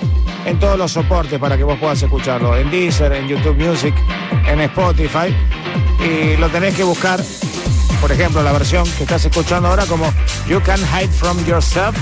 en 0.45 0.59
todos 0.59 0.77
los 0.77 0.91
soportes 0.91 1.39
para 1.39 1.57
que 1.57 1.63
vos 1.63 1.79
puedas 1.79 2.01
escucharlo, 2.01 2.55
en 2.55 2.69
Deezer, 2.69 3.13
en 3.13 3.27
YouTube 3.27 3.57
Music, 3.57 3.95
en 4.47 4.61
Spotify, 4.61 5.35
y 5.99 6.37
lo 6.37 6.49
tenés 6.49 6.75
que 6.75 6.83
buscar, 6.83 7.19
por 8.01 8.11
ejemplo, 8.11 8.43
la 8.43 8.51
versión 8.51 8.87
que 8.97 9.03
estás 9.03 9.25
escuchando 9.25 9.69
ahora 9.69 9.85
como 9.85 10.11
You 10.47 10.61
Can 10.61 10.79
Hide 10.79 11.07
From 11.07 11.43
Yourself, 11.45 11.95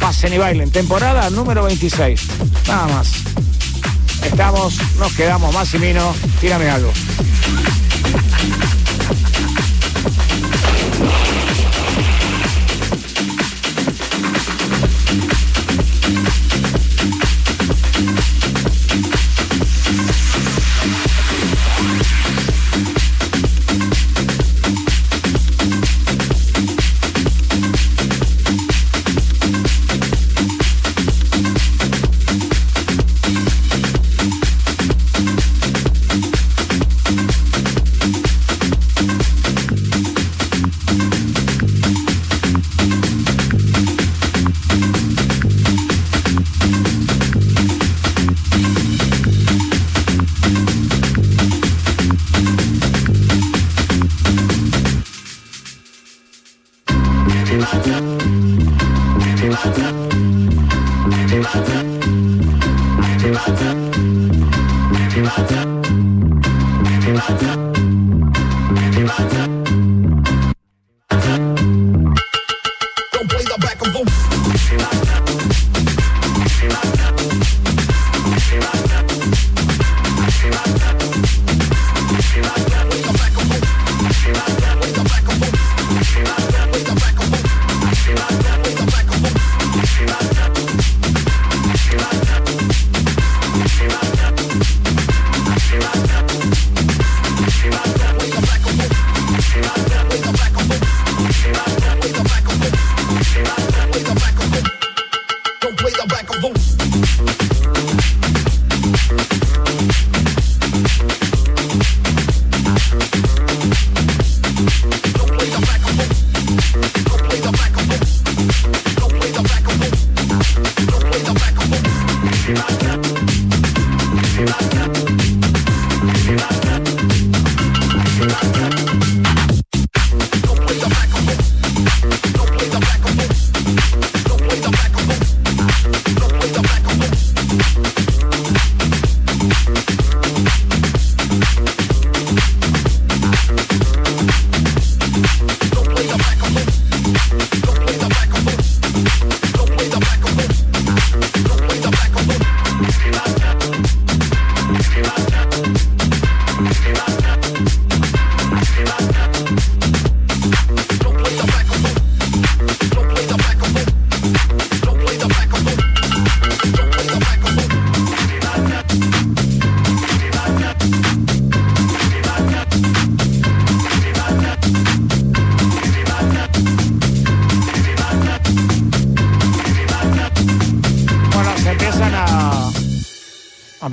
pasen 0.00 0.32
y 0.32 0.38
bailen. 0.38 0.70
Temporada 0.70 1.28
número 1.28 1.64
26. 1.64 2.22
Nada 2.66 2.86
más. 2.86 3.12
Estamos, 4.24 4.78
nos 4.98 5.12
quedamos, 5.12 5.52
Massimino, 5.52 6.14
tírame 6.40 6.70
algo. 6.70 6.90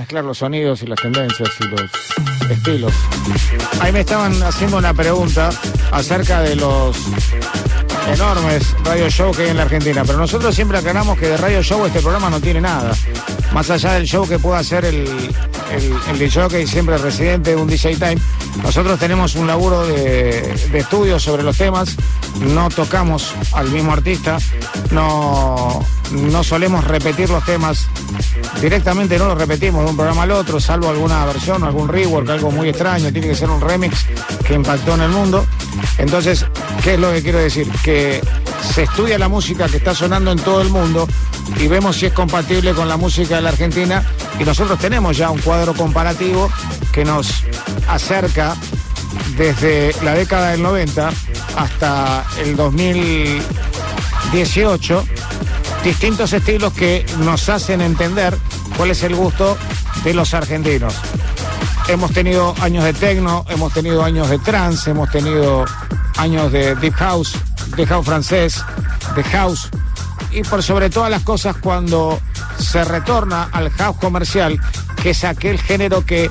Mezclar 0.09 0.25
los 0.25 0.39
sonidos 0.39 0.81
y 0.81 0.87
las 0.87 0.99
tendencias 0.99 1.49
y 1.59 1.65
los 1.65 1.81
estilos. 2.49 2.93
Ahí 3.79 3.91
me 3.91 3.99
estaban 3.99 4.41
haciendo 4.41 4.77
una 4.77 4.91
pregunta 4.91 5.51
acerca 5.91 6.41
de 6.41 6.55
los 6.55 6.97
enormes 8.11 8.75
radio 8.83 9.07
show 9.11 9.31
que 9.31 9.43
hay 9.43 9.49
en 9.49 9.57
la 9.57 9.63
Argentina, 9.63 10.01
pero 10.03 10.17
nosotros 10.17 10.55
siempre 10.55 10.79
aclaramos 10.79 11.15
que 11.15 11.27
de 11.27 11.37
radio 11.37 11.61
show 11.61 11.85
este 11.85 11.99
programa 11.99 12.31
no 12.31 12.41
tiene 12.41 12.59
nada. 12.59 12.91
Más 13.53 13.69
allá 13.69 13.93
del 13.93 14.07
show 14.07 14.27
que 14.27 14.39
pueda 14.39 14.57
hacer 14.57 14.83
el, 14.85 15.05
el, 15.71 15.93
el 16.09 16.19
DJ 16.19 16.47
que 16.47 16.67
siempre 16.67 16.97
residente 16.97 17.51
de 17.51 17.55
un 17.55 17.67
DJ 17.67 17.95
Time, 17.95 18.17
nosotros 18.63 18.99
tenemos 18.99 19.35
un 19.35 19.47
laburo 19.47 19.85
de, 19.85 20.41
de 20.71 20.79
estudio 20.79 21.19
sobre 21.19 21.43
los 21.43 21.57
temas, 21.57 21.95
no 22.39 22.69
tocamos 22.69 23.33
al 23.53 23.69
mismo 23.69 23.93
artista, 23.93 24.37
no, 24.91 25.85
no 26.11 26.43
solemos 26.43 26.83
repetir 26.85 27.29
los 27.29 27.43
temas. 27.45 27.87
Directamente, 28.61 29.17
no 29.17 29.27
los 29.27 29.37
repetimos 29.37 29.83
de 29.83 29.91
un 29.91 29.95
programa 29.95 30.23
al 30.23 30.31
otro, 30.31 30.59
salvo 30.59 30.89
alguna 30.89 31.25
versión, 31.25 31.63
algún 31.63 31.87
rework, 31.87 32.29
algo 32.29 32.51
muy 32.51 32.69
extraño, 32.69 33.11
tiene 33.11 33.27
que 33.27 33.35
ser 33.35 33.49
un 33.49 33.61
remix 33.61 34.05
que 34.45 34.53
impactó 34.53 34.95
en 34.95 35.01
el 35.01 35.09
mundo. 35.09 35.45
Entonces, 35.97 36.45
¿qué 36.83 36.95
es 36.95 36.99
lo 36.99 37.11
que 37.11 37.21
quiero 37.21 37.39
decir? 37.39 37.69
Que 37.83 38.21
se 38.61 38.83
estudia 38.83 39.17
la 39.17 39.27
música 39.27 39.67
que 39.67 39.77
está 39.77 39.95
sonando 39.95 40.31
en 40.31 40.37
todo 40.39 40.61
el 40.61 40.69
mundo 40.69 41.07
y 41.59 41.67
vemos 41.67 41.97
si 41.97 42.05
es 42.05 42.13
compatible 42.13 42.73
con 42.73 42.87
la 42.87 42.95
música 42.97 43.37
de 43.37 43.41
la 43.41 43.49
Argentina 43.49 44.05
y 44.39 44.43
nosotros 44.43 44.77
tenemos 44.79 45.17
ya 45.17 45.29
un 45.29 45.39
cuadro 45.39 45.73
comparativo 45.73 46.49
que 46.91 47.05
nos 47.05 47.43
acerca 47.87 48.55
desde 49.37 49.95
la 50.03 50.13
década 50.13 50.51
del 50.51 50.61
90 50.61 51.09
hasta 51.55 52.25
el 52.39 52.55
2018 52.55 55.05
distintos 55.83 56.33
estilos 56.33 56.73
que 56.73 57.05
nos 57.19 57.47
hacen 57.49 57.81
entender 57.81 58.37
cuál 58.77 58.91
es 58.91 59.03
el 59.03 59.15
gusto 59.15 59.57
de 60.03 60.13
los 60.13 60.33
argentinos. 60.33 60.93
Hemos 61.87 62.11
tenido 62.11 62.53
años 62.61 62.83
de 62.83 62.93
techno, 62.93 63.45
hemos 63.49 63.73
tenido 63.73 64.03
años 64.03 64.29
de 64.29 64.37
trance, 64.39 64.91
hemos 64.91 65.09
tenido 65.09 65.65
años 66.17 66.51
de 66.51 66.75
deep 66.75 66.93
house, 66.95 67.35
de 67.75 67.85
house 67.85 68.05
francés, 68.05 68.63
de 69.15 69.23
house 69.23 69.69
y 70.31 70.43
por 70.43 70.61
sobre 70.61 70.89
todas 70.89 71.09
las 71.09 71.23
cosas 71.23 71.55
cuando 71.57 72.19
se 72.59 72.83
retorna 72.83 73.49
al 73.51 73.69
house 73.71 73.97
comercial, 73.97 74.59
que 75.01 75.11
es 75.11 75.23
aquel 75.23 75.59
género 75.59 76.05
que 76.05 76.29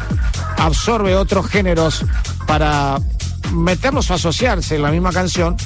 absorbe 0.58 1.16
otros 1.16 1.46
géneros 1.46 2.04
para 2.46 2.98
meterlos 3.52 4.10
a 4.10 4.14
asociarse 4.14 4.76
en 4.76 4.82
la 4.82 4.90
misma 4.90 5.12
canción, 5.12 5.56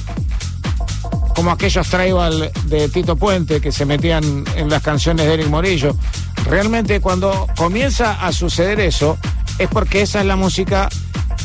como 1.35 1.51
aquellos 1.51 1.89
tribal 1.89 2.53
de 2.67 2.89
Tito 2.89 3.17
Puente 3.17 3.61
que 3.61 3.73
se 3.73 3.85
metían 3.85 4.45
en 4.57 4.69
las 4.69 4.83
canciones 4.83 5.27
de 5.27 5.35
Eric 5.35 5.49
Morillo. 5.49 5.97
Realmente 6.45 7.01
cuando 7.01 7.49
comienza 7.57 8.25
a 8.25 8.33
suceder 8.33 8.81
eso 8.81 9.19
es 9.59 9.69
porque 9.69 10.03
esa 10.03 10.21
es 10.21 10.27
la 10.27 10.37
música 10.37 10.89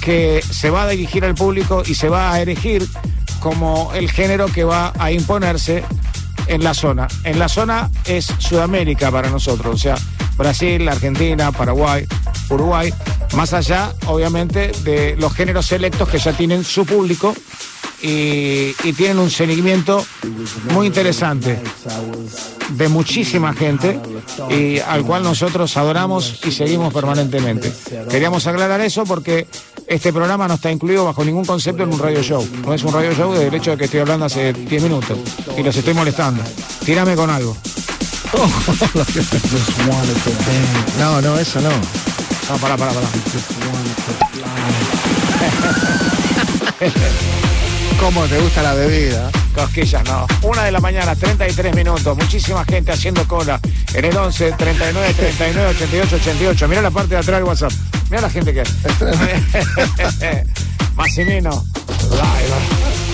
que 0.02 0.42
se 0.50 0.70
va 0.70 0.84
a 0.84 0.88
dirigir 0.88 1.26
al 1.26 1.36
público 1.36 1.84
y 1.86 1.96
se 1.96 2.10
va 2.10 2.32
a 2.32 2.42
erigir 2.42 2.88
como 3.40 3.92
el 3.94 4.12
género 4.12 4.48
que 4.48 4.64
va 4.64 4.94
a 4.98 5.12
imponerse 5.12 5.84
en 6.48 6.64
la 6.64 6.74
zona. 6.74 7.08
En 7.24 7.40
la 7.40 7.50
zona 7.50 7.90
es 8.06 8.26
Sudamérica 8.38 9.12
para 9.12 9.30
nosotros, 9.30 9.76
o 9.76 9.78
sea, 9.78 9.96
Brasil, 10.38 10.88
Argentina, 10.88 11.52
Paraguay, 11.52 12.06
Uruguay, 12.50 12.94
más 13.34 13.54
allá, 13.54 13.94
obviamente, 14.06 14.72
de 14.84 15.16
los 15.18 15.34
géneros 15.34 15.66
selectos 15.66 16.08
que 16.08 16.20
ya 16.20 16.34
tienen 16.34 16.64
su 16.64 16.86
público 16.86 17.34
y, 18.02 18.76
y 18.84 18.94
tienen 18.94 19.20
un 19.20 19.30
seguimiento 19.30 20.06
muy 20.74 20.88
interesante 20.88 21.60
de 22.70 22.88
muchísima 22.90 23.54
gente 23.54 24.00
y 24.50 24.80
al 24.80 25.04
cual 25.04 25.24
nosotros 25.24 25.76
adoramos 25.78 26.42
y 26.46 26.52
seguimos 26.52 26.94
permanentemente. 26.94 27.74
Queríamos 28.10 28.46
aclarar 28.48 28.82
eso 28.82 29.06
porque 29.06 29.48
este 29.88 30.12
programa 30.12 30.48
no 30.48 30.56
está 30.56 30.72
incluido 30.72 31.06
bajo 31.06 31.24
ningún 31.24 31.46
concepto 31.46 31.84
en 31.84 31.94
un 31.94 32.00
radio 32.00 32.22
show. 32.22 32.48
No 32.66 32.74
es 32.74 32.84
un 32.84 32.94
radio 32.94 33.14
show 33.14 33.34
del 33.34 33.54
hecho 33.54 33.72
de 33.72 33.78
que 33.78 33.86
estoy 33.86 34.02
hablando 34.02 34.26
hace 34.26 34.54
10 34.54 34.84
minutos 34.84 35.18
y 35.58 35.64
los 35.64 35.76
estoy 35.76 35.94
molestando. 35.94 36.44
Tírame 36.86 37.16
con 37.16 37.30
algo. 37.30 37.56
No, 41.00 41.22
no, 41.22 41.38
eso 41.40 41.62
no. 41.62 41.70
No, 41.70 42.58
pará, 42.58 42.76
pará, 42.76 42.92
pará. 42.92 43.08
¿Cómo 48.00 48.26
te 48.28 48.40
gusta 48.40 48.62
la 48.62 48.74
bebida? 48.74 49.30
Cosquillas, 49.56 50.04
no. 50.06 50.28
Una 50.44 50.64
de 50.64 50.72
la 50.72 50.80
mañana, 50.80 51.16
33 51.16 51.76
minutos. 51.76 52.16
Muchísima 52.16 52.64
gente 52.64 52.92
haciendo 52.92 53.28
cola 53.28 53.60
en 53.94 54.06
el 54.06 54.16
11 54.16 54.52
39 54.54 55.14
39 55.14 55.70
88 55.76 56.16
88. 56.16 56.68
Mira 56.68 56.82
la 56.82 56.92
parte 56.92 57.10
de 57.10 57.18
atrás 57.18 57.40
del 57.40 57.48
WhatsApp. 57.48 57.72
Mira 58.10 58.22
la 58.22 58.30
gente 58.30 58.54
que 58.54 58.62
hay. 58.62 58.68
Massimino. 60.96 61.66
Live. 62.12 63.07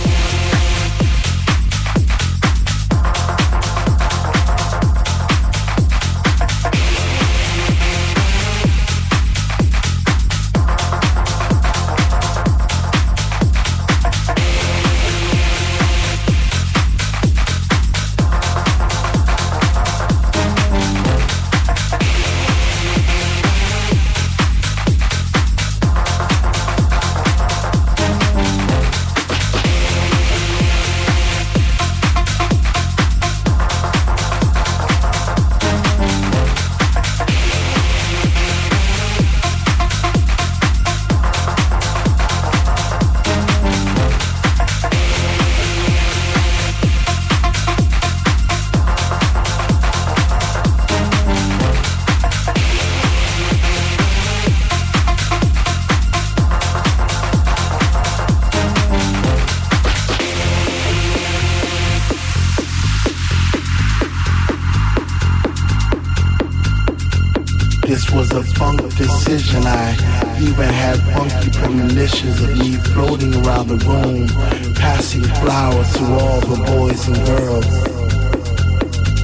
Even 70.44 70.68
had 70.68 71.00
funky 71.14 71.50
premonitions 71.52 72.42
of 72.42 72.58
me 72.58 72.76
floating 72.92 73.34
around 73.46 73.68
the 73.70 73.78
room, 73.88 74.28
passing 74.76 75.24
flowers 75.24 75.94
to 75.94 76.04
all 76.20 76.40
the 76.42 76.60
boys 76.68 77.08
and 77.08 77.18
girls. 77.26 77.68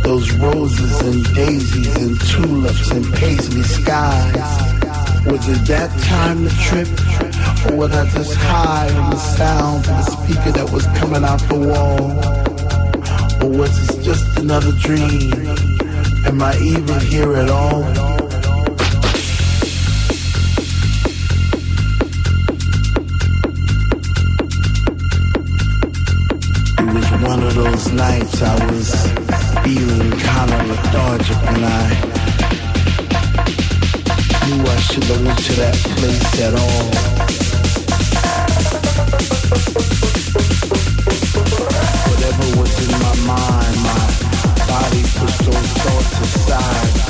Those 0.02 0.32
roses 0.36 1.02
and 1.02 1.36
daisies 1.36 1.94
and 1.98 2.20
tulips 2.22 2.92
and 2.92 3.06
paisley 3.16 3.64
skies. 3.64 4.36
Was 5.26 5.48
it 5.50 5.66
that 5.68 5.92
time 6.04 6.48
to 6.48 6.56
trip? 6.68 6.88
Or 7.70 7.76
was 7.76 7.92
I 7.92 8.10
just 8.12 8.36
high 8.36 8.90
on 8.96 9.10
the 9.10 9.18
sound 9.18 9.88
of 9.88 9.98
the 9.98 10.04
speaker 10.04 10.52
that 10.52 10.72
was 10.72 10.86
coming 11.00 11.24
out 11.26 11.42
the 11.50 11.60
wall? 11.70 12.00
Or 13.44 13.60
was 13.60 13.88
this 13.88 14.06
just 14.06 14.40
another 14.40 14.72
dream? 14.80 15.34
Am 16.26 16.42
I 16.42 16.58
even 16.60 17.00
here 17.02 17.36
at 17.36 17.50
all? 17.50 18.09
Those 27.64 27.92
nights 27.92 28.42
I 28.42 28.66
was 28.72 28.90
feeling 29.64 30.12
kind 30.20 30.52
of 30.52 30.70
lethargic 30.70 31.38
and 31.52 31.66
I 31.66 31.88
knew 34.48 34.64
I 34.64 34.80
should 34.88 35.04
have 35.04 35.26
went 35.26 35.40
to 35.40 35.54
that 35.62 35.76
place 35.98 36.42
at 36.48 36.54
all. 36.64 36.86
Whatever 42.10 42.46
was 42.60 42.74
in 42.86 42.92
my 43.06 43.16
mind, 43.34 43.76
my 43.90 44.04
body 44.72 45.04
pushed 45.20 45.44
those 45.46 45.72
thoughts 45.84 46.20
aside. 46.22 47.09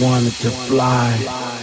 Wanted 0.00 0.32
to 0.34 0.50
fly. 0.50 1.55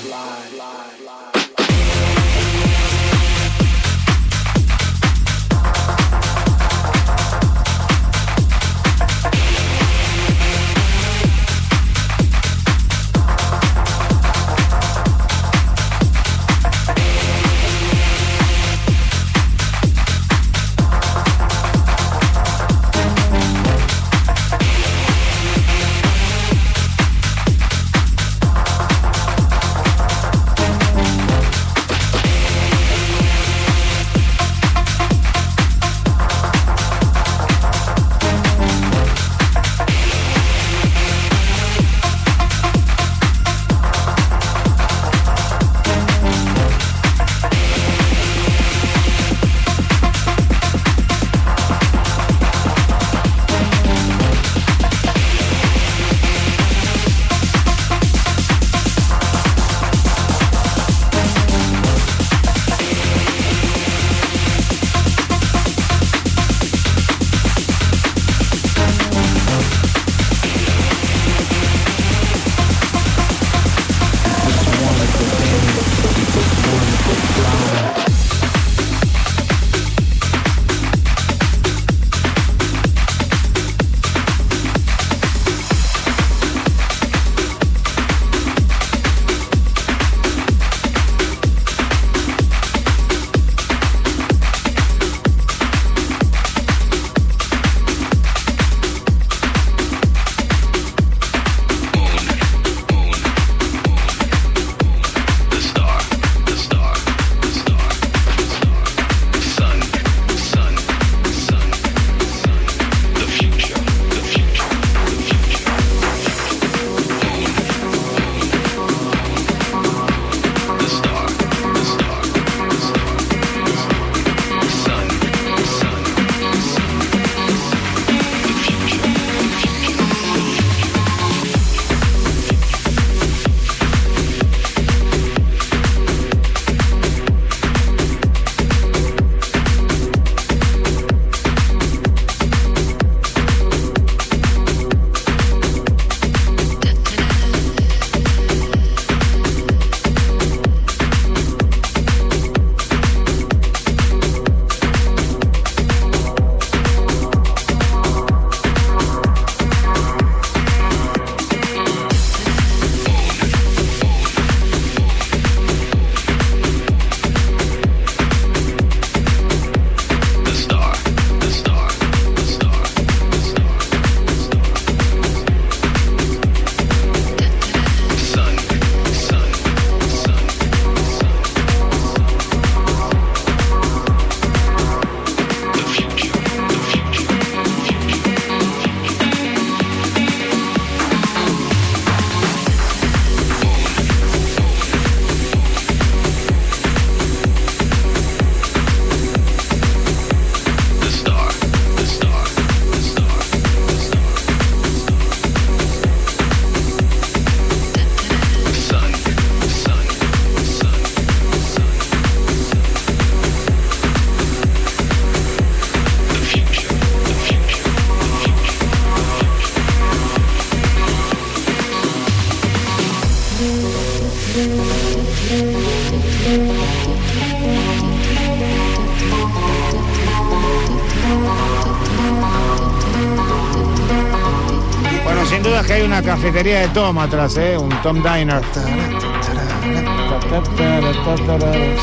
De 236.72 236.88
Tom 236.90 237.18
atrás, 237.20 237.58
¿eh? 237.58 237.78
Un 237.78 237.90
Tom 238.02 238.18
Diner. 238.18 238.62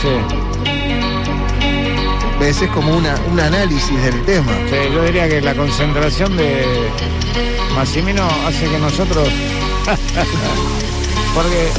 Sí. 0.02 0.08
¿Ves? 2.38 2.62
Es 2.62 2.70
como 2.70 2.96
una, 2.96 3.14
un 3.30 3.40
análisis 3.40 4.02
del 4.02 4.22
tema. 4.24 4.52
Sí, 4.68 4.76
yo 4.92 5.02
diría 5.04 5.28
que 5.28 5.40
la 5.40 5.54
concentración 5.54 6.36
de 6.36 6.90
Massimino 7.74 8.28
hace 8.46 8.68
que 8.68 8.78
nosotros. 8.78 9.28
Porque 11.34 11.70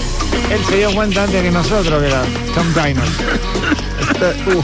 él 0.51 0.65
se 0.67 0.77
dio 0.77 0.91
cuenta 0.93 1.23
antes 1.23 1.41
que 1.43 1.51
nosotros 1.51 2.01
que 2.01 2.07
era 2.07 2.23
Tom 2.55 2.73
Diner. 2.73 3.03
Está, 3.99 4.49
uh. 4.49 4.63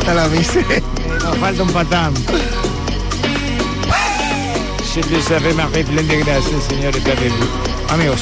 Está 0.00 0.14
la 0.14 0.28
miseria. 0.28 0.82
Nos 1.22 1.38
falta 1.38 1.62
un 1.62 1.70
patán. 1.70 2.14
Amigos. 7.90 8.20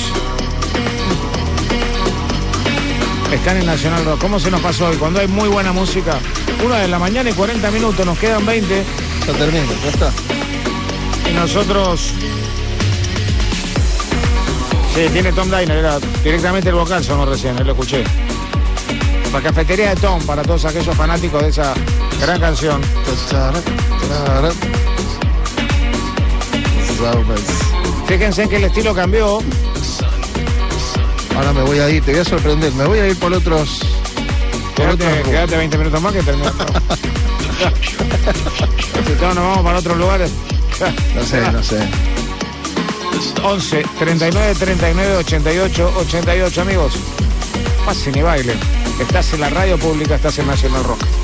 Están 3.32 3.58
en 3.58 3.66
Nacional 3.66 4.04
Rock. 4.04 4.20
¿Cómo 4.20 4.40
se 4.40 4.50
nos 4.50 4.60
pasó 4.60 4.86
hoy? 4.86 4.96
Cuando 4.96 5.20
hay 5.20 5.28
muy 5.28 5.48
buena 5.48 5.72
música. 5.72 6.18
Una 6.64 6.78
de 6.78 6.88
la 6.88 6.98
mañana 6.98 7.30
y 7.30 7.32
40 7.32 7.70
minutos, 7.70 8.04
nos 8.04 8.18
quedan 8.18 8.44
20. 8.44 8.84
Ya 9.26 9.32
termina, 9.34 9.64
ya 9.84 9.88
está. 9.88 10.12
Y 11.30 11.34
nosotros. 11.34 12.12
Sí, 14.94 15.08
tiene 15.12 15.32
Tom 15.32 15.50
Diner, 15.50 15.78
era 15.78 16.00
directamente 16.24 16.70
el 16.70 16.74
vocal, 16.74 17.04
sonó 17.04 17.24
recién, 17.24 17.54
lo 17.64 17.70
escuché. 17.70 18.02
La 19.32 19.40
cafetería 19.40 19.90
de 19.90 19.96
Tom, 19.96 20.20
para 20.26 20.42
todos 20.42 20.64
aquellos 20.64 20.96
fanáticos 20.96 21.40
de 21.40 21.50
esa 21.50 21.72
gran 22.20 22.40
canción. 22.40 22.80
Fíjense 28.06 28.48
que 28.48 28.56
el 28.56 28.64
estilo 28.64 28.94
cambió. 28.94 29.40
Ahora 31.36 31.52
me 31.52 31.62
voy 31.62 31.78
a 31.80 31.90
ir, 31.90 32.02
te 32.04 32.12
voy 32.12 32.20
a 32.20 32.24
sorprender. 32.24 32.72
Me 32.74 32.84
voy 32.84 32.98
a 32.98 33.08
ir 33.08 33.18
por 33.18 33.32
otros. 33.32 33.80
Por 34.76 34.86
Quédate, 34.86 35.06
otros 35.06 35.28
quédate 35.28 35.56
20 35.56 35.78
minutos 35.78 36.02
más 36.02 36.12
que 36.12 36.22
terminamos. 36.22 36.56
si 39.06 39.12
todos 39.14 39.34
nos 39.34 39.44
vamos 39.44 39.64
para 39.64 39.78
otros 39.78 39.96
lugares. 39.96 40.30
No 41.14 41.24
sé, 41.24 41.40
no 41.52 41.62
sé. 41.62 41.78
11 43.42 43.84
39 43.98 44.54
39 44.58 45.16
88 45.18 45.92
88 45.96 46.60
amigos. 46.60 46.94
Pasen 47.84 48.16
y 48.16 48.22
bailen. 48.22 48.58
Estás 49.00 49.32
en 49.34 49.40
la 49.40 49.50
radio 49.50 49.78
pública, 49.78 50.14
estás 50.14 50.38
en 50.38 50.46
Nacional 50.46 50.84
Rock. 50.84 51.23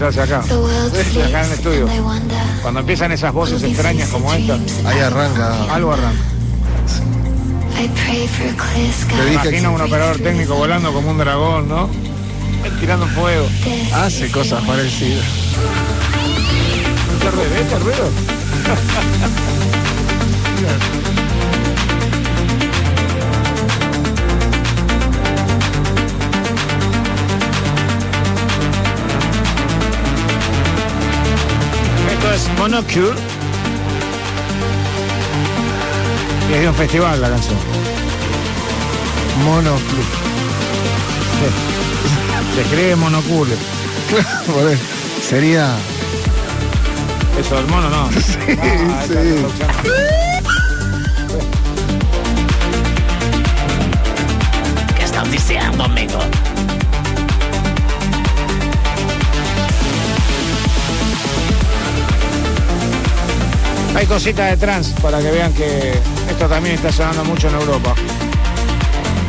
Se 0.00 0.06
hace 0.06 0.22
acá. 0.22 0.38
Acá 0.38 1.40
en 1.40 1.46
el 1.46 1.52
estudio. 1.52 1.86
Cuando 2.62 2.80
empiezan 2.80 3.12
esas 3.12 3.34
voces 3.34 3.62
extrañas 3.62 4.08
como 4.08 4.32
esta, 4.32 4.54
Ahí 4.86 4.98
arranca. 4.98 5.74
algo 5.74 5.92
arranca. 5.92 6.22
Me 9.18 9.32
imagino 9.34 9.72
un 9.72 9.80
operador 9.82 10.16
técnico 10.18 10.54
volando 10.54 10.90
como 10.94 11.10
un 11.10 11.18
dragón, 11.18 11.68
¿no? 11.68 11.90
Tirando 12.80 13.06
fuego. 13.08 13.46
Hace 13.92 14.30
cosas 14.30 14.64
parecidas. 14.64 15.24
¿Este 17.18 17.30
ruido? 17.30 17.54
¿Este 17.60 17.78
ruido? 17.78 18.10
Monocure. 32.60 33.14
Y 36.50 36.52
es 36.52 36.60
de 36.60 36.68
un 36.68 36.74
festival 36.74 37.18
la 37.22 37.30
canción. 37.30 37.56
Monoclub. 39.46 40.04
Se 42.54 42.60
escribe 42.60 42.96
Monocule. 42.96 43.54
Por 44.46 44.70
eso. 44.70 44.82
Sería. 45.26 45.74
Eso 47.40 47.56
del 47.56 47.66
mono 47.68 47.88
no. 47.88 48.10
Sí, 48.20 48.36
Ah, 48.60 49.04
sí. 49.06 49.14
¿Qué 54.96 55.04
estás 55.04 55.30
diciendo, 55.30 55.84
amigo? 55.84 56.18
Hay 63.94 64.06
cositas 64.06 64.50
de 64.50 64.56
trans 64.56 64.88
para 65.02 65.20
que 65.20 65.30
vean 65.30 65.52
que 65.52 65.92
esto 66.28 66.46
también 66.48 66.76
está 66.76 66.92
sonando 66.92 67.24
mucho 67.24 67.48
en 67.48 67.54
Europa. 67.54 67.94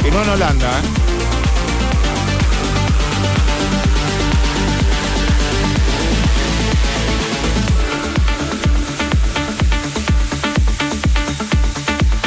Y 0.07 0.11
no 0.11 0.21
en 0.21 0.29
Holanda, 0.29 0.67
¿eh? 0.67 1.11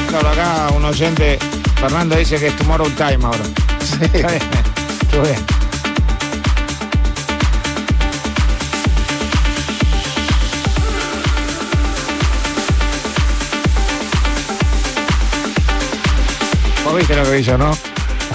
Claro, 0.08 0.28
acá 0.28 0.68
un 0.76 0.84
oyente, 0.84 1.38
Fernando 1.76 2.16
dice 2.16 2.38
que 2.38 2.48
es 2.48 2.56
Tomorrow 2.56 2.88
Time 2.90 3.24
ahora. 3.24 3.44
Sí. 3.80 4.04
Está 4.14 5.22
bien. 5.22 5.53
Viste 16.96 17.16
lo 17.16 17.24
que 17.24 17.40
hizo, 17.40 17.58
¿no? 17.58 17.72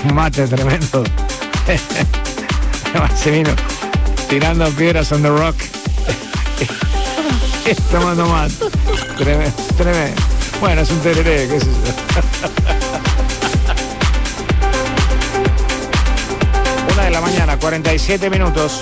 Un 0.04 0.16
mate 0.16 0.46
tremendo. 0.48 1.04
Se 3.16 3.32
vino 3.32 3.52
tirando 4.28 4.70
piedras 4.72 5.10
on 5.12 5.22
the 5.22 5.30
rock. 5.30 5.56
Tomando 7.92 8.26
mate. 8.26 8.56
Tremendo, 9.18 9.56
tremendo. 9.78 10.20
Bueno, 10.60 10.82
es 10.82 10.90
un 10.92 11.00
tereré, 11.00 11.48
qué 11.48 11.60
sé 11.60 11.66
yo. 11.66 11.72
Una 16.94 17.04
de 17.04 17.12
la 17.12 17.22
mañana, 17.22 17.58
47 17.58 18.30
minutos. 18.30 18.80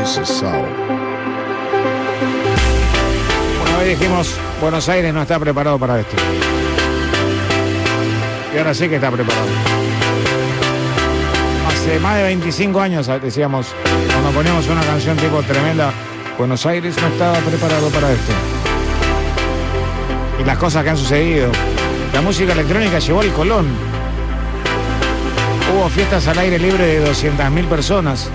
Jesus. 0.00 0.42
Una 3.62 3.78
vez 3.78 3.98
dijimos, 3.98 4.34
Buenos 4.60 4.88
Aires 4.88 5.14
no 5.14 5.22
está 5.22 5.38
preparado 5.38 5.78
para 5.78 6.00
esto. 6.00 6.16
Y 8.54 8.58
ahora 8.58 8.74
sí 8.74 8.88
que 8.88 8.96
está 8.96 9.10
preparado. 9.10 9.46
Hace 11.68 11.98
más 12.00 12.16
de 12.16 12.22
25 12.24 12.80
años 12.80 13.06
decíamos, 13.22 13.74
cuando 14.10 14.30
poníamos 14.30 14.68
una 14.68 14.82
canción 14.82 15.16
tipo 15.16 15.42
tremenda, 15.42 15.92
Buenos 16.38 16.66
Aires 16.66 16.96
no 17.00 17.08
estaba 17.08 17.38
preparado 17.38 17.88
para 17.90 18.12
esto. 18.12 18.32
Y 20.40 20.44
las 20.44 20.58
cosas 20.58 20.84
que 20.84 20.90
han 20.90 20.96
sucedido. 20.96 21.50
La 22.12 22.20
música 22.20 22.52
electrónica 22.52 22.98
llevó 22.98 23.20
al 23.20 23.32
Colón. 23.32 23.66
Hubo 25.72 25.88
fiestas 25.88 26.26
al 26.28 26.38
aire 26.38 26.58
libre 26.58 26.84
de 26.84 27.10
200.000 27.10 27.66
personas. 27.66 28.28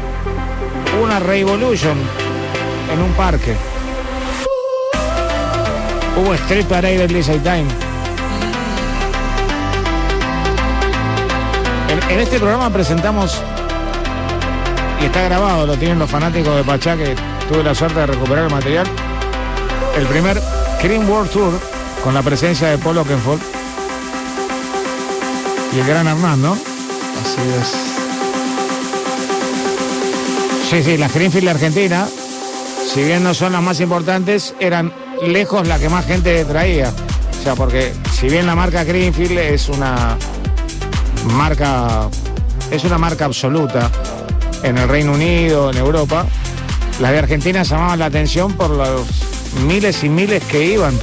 Hubo 0.96 1.04
una 1.04 1.20
Revolution 1.20 1.98
en 2.92 3.02
un 3.02 3.12
parque. 3.14 3.56
Hubo 6.16 6.34
Street 6.34 6.66
Parade 6.66 6.98
del 6.98 7.14
DJ 7.14 7.40
Time. 7.40 7.87
En, 11.90 12.12
en 12.12 12.20
este 12.20 12.40
programa 12.40 12.70
presentamos, 12.70 13.42
y 15.02 15.06
está 15.06 15.22
grabado, 15.24 15.66
lo 15.66 15.78
tienen 15.78 16.00
los 16.00 16.10
fanáticos 16.10 16.56
de 16.56 16.64
Pachá, 16.64 16.98
que 16.98 17.16
tuve 17.48 17.64
la 17.64 17.74
suerte 17.74 18.00
de 18.00 18.08
recuperar 18.08 18.46
el 18.46 18.52
material, 18.52 18.88
el 19.98 20.06
primer 20.08 20.42
Cream 20.82 21.10
World 21.10 21.32
Tour 21.32 21.54
con 22.04 22.14
la 22.14 22.22
presencia 22.22 22.68
de 22.70 22.78
Paul 22.78 22.98
Oakenfold 22.98 23.42
y 25.76 25.80
el 25.80 25.88
gran 25.88 26.08
Hernando. 26.08 26.54
Así 26.54 27.42
es. 27.60 27.74
Sí, 30.70 30.84
sí, 30.84 30.98
las 30.98 31.14
Greenfield 31.14 31.50
Argentina, 31.50 32.08
si 32.94 33.04
bien 33.04 33.24
no 33.24 33.34
son 33.34 33.54
las 33.54 33.64
más 33.64 33.80
importantes, 33.80 34.54
eran 34.60 34.94
lejos 35.26 35.68
la 35.68 35.80
que 35.80 35.90
más 35.90 36.06
gente 36.06 36.44
traía. 36.46 36.92
O 37.40 37.44
sea, 37.44 37.56
porque 37.56 37.94
si 38.12 38.28
bien 38.28 38.46
la 38.46 38.56
marca 38.56 38.84
Greenfield 38.84 39.38
es 39.38 39.70
una 39.70 40.18
marca, 41.28 42.10
es 42.72 42.84
una 42.84 42.98
marca 42.98 43.26
absoluta 43.26 43.92
en 44.64 44.78
el 44.78 44.88
Reino 44.88 45.14
Unido, 45.14 45.70
en 45.70 45.78
Europa, 45.78 46.26
las 47.00 47.12
de 47.12 47.20
Argentina 47.20 47.64
llamaban 47.64 48.00
la 48.00 48.06
atención 48.08 48.54
por 48.54 48.72
los 48.72 49.08
miles 49.66 50.04
y 50.04 50.10
miles 50.10 50.44
que 50.44 50.66
iban. 50.66 50.98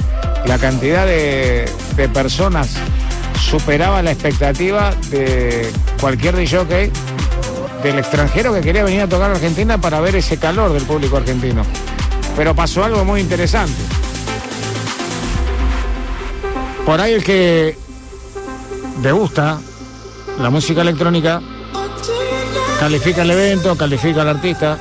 La 0.45 0.57
cantidad 0.59 1.05
de, 1.05 1.71
de 1.95 2.09
personas 2.09 2.69
superaba 3.39 4.01
la 4.01 4.11
expectativa 4.11 4.93
de 5.09 5.71
cualquier 5.99 6.35
DJ 6.35 6.91
del 7.81 7.99
extranjero 7.99 8.53
que 8.53 8.61
quería 8.61 8.83
venir 8.83 9.01
a 9.01 9.07
tocar 9.07 9.31
a 9.31 9.35
Argentina 9.35 9.79
para 9.79 10.01
ver 10.01 10.15
ese 10.15 10.37
calor 10.37 10.73
del 10.73 10.83
público 10.83 11.17
argentino. 11.17 11.63
Pero 12.35 12.53
pasó 12.53 12.83
algo 12.83 13.05
muy 13.05 13.21
interesante. 13.21 13.81
Por 16.85 16.99
ahí 16.99 17.13
el 17.13 17.23
que 17.23 17.77
le 19.01 19.11
gusta 19.11 19.59
la 20.39 20.49
música 20.49 20.81
electrónica 20.81 21.41
califica 22.79 23.21
el 23.21 23.31
evento, 23.31 23.75
califica 23.75 24.21
al 24.21 24.29
artista, 24.29 24.77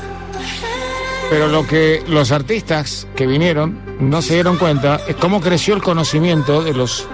pero 1.30 1.48
lo 1.48 1.66
que 1.66 2.02
los 2.08 2.32
artistas 2.32 3.06
que 3.14 3.26
vinieron 3.26 3.78
no 4.00 4.20
se 4.20 4.34
dieron 4.34 4.56
cuenta 4.58 5.00
es 5.06 5.16
cómo 5.16 5.40
creció 5.40 5.74
el 5.74 5.82
conocimiento 5.82 6.62
de 6.62 6.74
los 6.74 7.06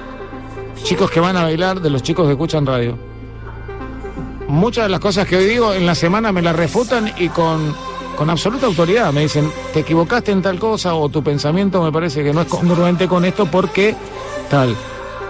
chicos 0.83 1.11
que 1.11 1.21
van 1.21 1.37
a 1.37 1.43
bailar, 1.45 1.81
de 1.81 1.91
los 1.91 2.03
chicos 2.03 2.27
que 2.27 2.33
escuchan 2.33 2.67
radio. 2.67 2.99
Muchas 4.49 4.85
de 4.85 4.91
las 4.91 5.01
cosas 5.01 5.27
que 5.27 5.37
hoy 5.37 5.45
digo 5.45 5.75
en 5.75 5.87
la 5.87 5.95
semana 5.95 6.33
me 6.33 6.43
las 6.43 6.57
refutan 6.57 7.13
y 7.19 7.29
con, 7.29 7.75
con 8.17 8.31
absoluta 8.31 8.67
autoridad. 8.67 9.13
Me 9.13 9.23
dicen, 9.23 9.51
te 9.73 9.81
equivocaste 9.81 10.33
en 10.33 10.43
tal 10.43 10.59
cosa 10.59 10.95
o 10.95 11.09
tu 11.09 11.23
pensamiento 11.23 11.83
me 11.83 11.93
parece 11.93 12.25
que 12.25 12.33
no 12.33 12.41
es 12.41 12.49
congruente 12.49 13.07
con 13.07 13.25
esto 13.25 13.47
porque 13.47 13.95
tal. 14.49 14.75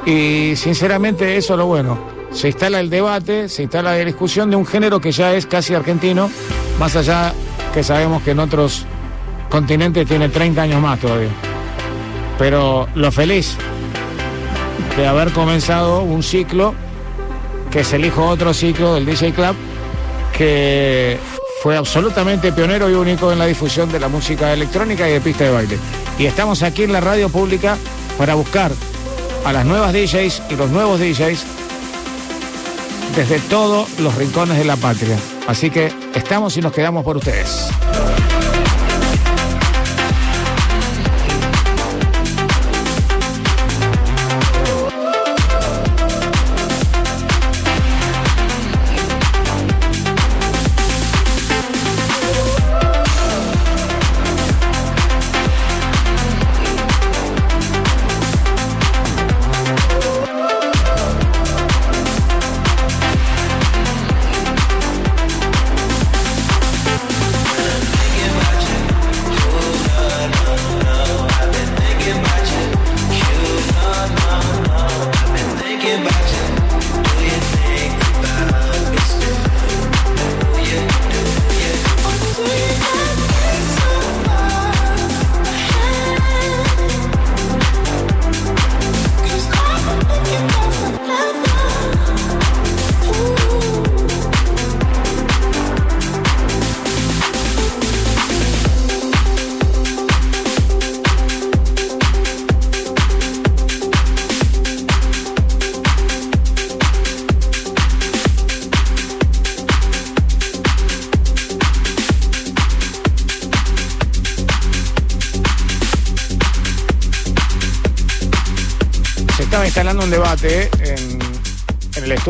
Y 0.06 0.54
sinceramente 0.56 1.36
eso 1.36 1.54
es 1.54 1.58
lo 1.58 1.66
bueno. 1.66 2.19
Se 2.32 2.48
instala 2.48 2.80
el 2.80 2.90
debate, 2.90 3.48
se 3.48 3.62
instala 3.62 3.96
la 3.96 4.04
discusión 4.04 4.50
de 4.50 4.56
un 4.56 4.66
género 4.66 5.00
que 5.00 5.12
ya 5.12 5.34
es 5.34 5.46
casi 5.46 5.74
argentino, 5.74 6.30
más 6.78 6.96
allá 6.96 7.34
que 7.74 7.82
sabemos 7.82 8.22
que 8.22 8.30
en 8.30 8.38
otros 8.38 8.86
continentes 9.48 10.06
tiene 10.06 10.28
30 10.28 10.62
años 10.62 10.80
más 10.80 11.00
todavía. 11.00 11.30
Pero 12.38 12.88
lo 12.94 13.12
feliz 13.12 13.56
de 14.96 15.06
haber 15.06 15.32
comenzado 15.32 16.02
un 16.02 16.22
ciclo 16.22 16.74
que 17.70 17.80
es 17.80 17.92
el 17.92 18.04
hijo 18.04 18.26
otro 18.26 18.52
ciclo 18.52 18.94
del 18.94 19.06
DJ 19.06 19.32
Club 19.32 19.54
que 20.36 21.18
fue 21.62 21.76
absolutamente 21.76 22.52
pionero 22.52 22.88
y 22.88 22.94
único 22.94 23.30
en 23.32 23.38
la 23.38 23.46
difusión 23.46 23.92
de 23.92 24.00
la 24.00 24.08
música 24.08 24.52
electrónica 24.52 25.08
y 25.08 25.12
de 25.12 25.20
pista 25.20 25.44
de 25.44 25.50
baile. 25.50 25.78
Y 26.18 26.26
estamos 26.26 26.62
aquí 26.62 26.84
en 26.84 26.92
la 26.92 27.00
radio 27.00 27.28
pública 27.28 27.76
para 28.16 28.34
buscar 28.34 28.72
a 29.44 29.52
las 29.52 29.64
nuevas 29.66 29.92
DJs 29.92 30.42
y 30.50 30.56
los 30.56 30.70
nuevos 30.70 30.98
DJs 30.98 31.59
desde 33.16 33.38
todos 33.40 33.98
los 33.98 34.14
rincones 34.14 34.58
de 34.58 34.64
la 34.64 34.76
patria. 34.76 35.18
Así 35.46 35.70
que 35.70 35.92
estamos 36.14 36.56
y 36.56 36.60
nos 36.60 36.72
quedamos 36.72 37.04
por 37.04 37.16
ustedes. 37.16 37.70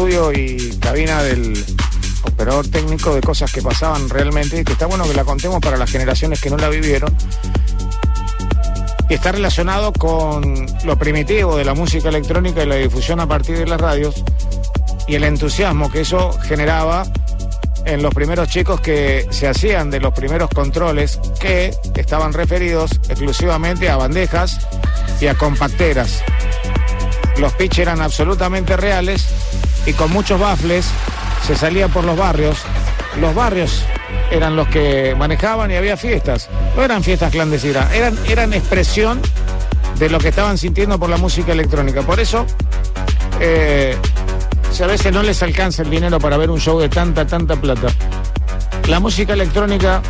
Y 0.08 0.78
cabina 0.80 1.22
del 1.22 1.62
operador 2.22 2.66
técnico 2.68 3.14
de 3.14 3.20
cosas 3.20 3.52
que 3.52 3.60
pasaban 3.60 4.08
realmente 4.08 4.58
y 4.58 4.64
que 4.64 4.72
está 4.72 4.86
bueno 4.86 5.06
que 5.06 5.14
la 5.14 5.24
contemos 5.24 5.60
para 5.60 5.76
las 5.76 5.90
generaciones 5.90 6.40
que 6.40 6.48
no 6.48 6.56
la 6.56 6.68
vivieron. 6.70 7.14
Y 9.10 9.14
está 9.14 9.32
relacionado 9.32 9.92
con 9.92 10.66
lo 10.84 10.98
primitivo 10.98 11.56
de 11.56 11.64
la 11.64 11.74
música 11.74 12.08
electrónica 12.08 12.62
y 12.62 12.66
la 12.66 12.76
difusión 12.76 13.20
a 13.20 13.26
partir 13.26 13.58
de 13.58 13.66
las 13.66 13.80
radios 13.80 14.24
y 15.06 15.16
el 15.16 15.24
entusiasmo 15.24 15.90
que 15.90 16.00
eso 16.00 16.32
generaba 16.44 17.04
en 17.84 18.02
los 18.02 18.14
primeros 18.14 18.48
chicos 18.48 18.80
que 18.80 19.26
se 19.30 19.48
hacían 19.48 19.90
de 19.90 20.00
los 20.00 20.14
primeros 20.14 20.48
controles 20.50 21.20
que 21.40 21.74
estaban 21.94 22.32
referidos 22.32 22.92
exclusivamente 23.08 23.90
a 23.90 23.96
bandejas 23.96 24.66
y 25.20 25.26
a 25.26 25.34
compacteras. 25.34 26.22
Los 27.38 27.52
pitch 27.54 27.78
eran 27.78 28.00
absolutamente 28.00 28.76
reales 28.76 29.26
y 29.86 29.92
con 29.92 30.10
muchos 30.10 30.38
baffles 30.38 30.86
se 31.46 31.56
salía 31.56 31.88
por 31.88 32.04
los 32.04 32.16
barrios. 32.16 32.58
Los 33.20 33.34
barrios 33.34 33.84
eran 34.30 34.56
los 34.56 34.68
que 34.68 35.14
manejaban 35.16 35.70
y 35.70 35.74
había 35.74 35.96
fiestas. 35.96 36.48
No 36.76 36.82
eran 36.82 37.02
fiestas 37.02 37.32
clandestinas, 37.32 37.92
eran, 37.92 38.18
eran 38.28 38.52
expresión 38.52 39.20
de 39.98 40.08
lo 40.08 40.18
que 40.18 40.28
estaban 40.28 40.58
sintiendo 40.58 40.98
por 40.98 41.10
la 41.10 41.16
música 41.16 41.52
electrónica. 41.52 42.02
Por 42.02 42.20
eso, 42.20 42.46
eh, 43.40 43.96
si 44.72 44.82
a 44.82 44.86
veces 44.86 45.12
no 45.12 45.22
les 45.22 45.42
alcanza 45.42 45.82
el 45.82 45.90
dinero 45.90 46.18
para 46.18 46.36
ver 46.36 46.50
un 46.50 46.60
show 46.60 46.78
de 46.78 46.88
tanta, 46.88 47.26
tanta 47.26 47.56
plata, 47.56 47.88
la 48.88 49.00
música 49.00 49.34
electrónica 49.34 50.02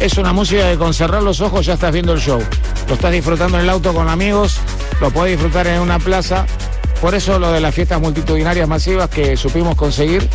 es 0.00 0.16
una 0.16 0.32
música 0.32 0.70
que 0.70 0.78
con 0.78 0.94
cerrar 0.94 1.22
los 1.22 1.40
ojos 1.40 1.66
ya 1.66 1.74
estás 1.74 1.92
viendo 1.92 2.12
el 2.12 2.20
show. 2.20 2.42
Lo 2.88 2.94
estás 2.94 3.12
disfrutando 3.12 3.58
en 3.58 3.64
el 3.64 3.70
auto 3.70 3.92
con 3.92 4.08
amigos, 4.08 4.58
lo 5.00 5.10
puedes 5.10 5.36
disfrutar 5.36 5.66
en 5.66 5.80
una 5.80 5.98
plaza. 5.98 6.46
Por 7.00 7.14
eso 7.14 7.38
lo 7.38 7.52
de 7.52 7.60
las 7.60 7.74
fiestas 7.74 8.00
multitudinarias 8.00 8.66
masivas 8.68 9.08
que 9.08 9.36
supimos 9.36 9.76
conseguir 9.76 10.28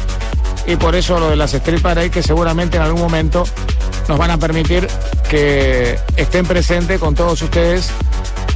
y 0.66 0.76
por 0.78 0.96
eso 0.96 1.20
lo 1.20 1.30
de 1.30 1.36
las 1.36 1.54
Street 1.54 1.82
Parade 1.82 2.10
que 2.10 2.24
seguramente 2.24 2.78
en 2.78 2.84
algún 2.84 3.02
momento 3.02 3.44
nos 4.08 4.18
van 4.18 4.32
a 4.32 4.38
permitir 4.38 4.88
que 5.30 6.00
estén 6.16 6.46
presentes 6.46 7.00
con 7.00 7.16
todos 7.16 7.42
ustedes 7.42 7.90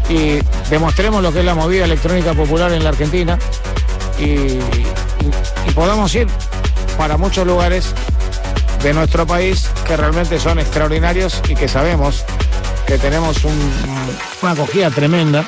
y 0.10 0.40
demostremos 0.70 1.22
lo 1.22 1.34
que 1.34 1.40
es 1.40 1.46
la 1.46 1.54
movida 1.56 1.84
electrónica 1.84 2.34
popular 2.34 2.72
en 2.72 2.84
la 2.84 2.90
Argentina 2.90 3.38
y, 4.18 4.24
y- 4.24 4.62
podamos 5.76 6.16
ir 6.16 6.28
para 6.98 7.18
muchos 7.18 7.46
lugares 7.46 7.94
de 8.84 8.94
nuestro 8.94 9.28
país 9.28 9.68
que 9.86 9.98
realmente 9.98 10.40
son 10.40 10.60
extraordinarios 10.60 11.42
y 11.50 11.56
que 11.56 11.68
sabemos 11.68 12.24
que 12.88 12.98
tenemos 12.98 13.44
un- 13.44 13.72
una 14.42 14.52
acogida 14.54 14.90
tremenda 14.92 15.44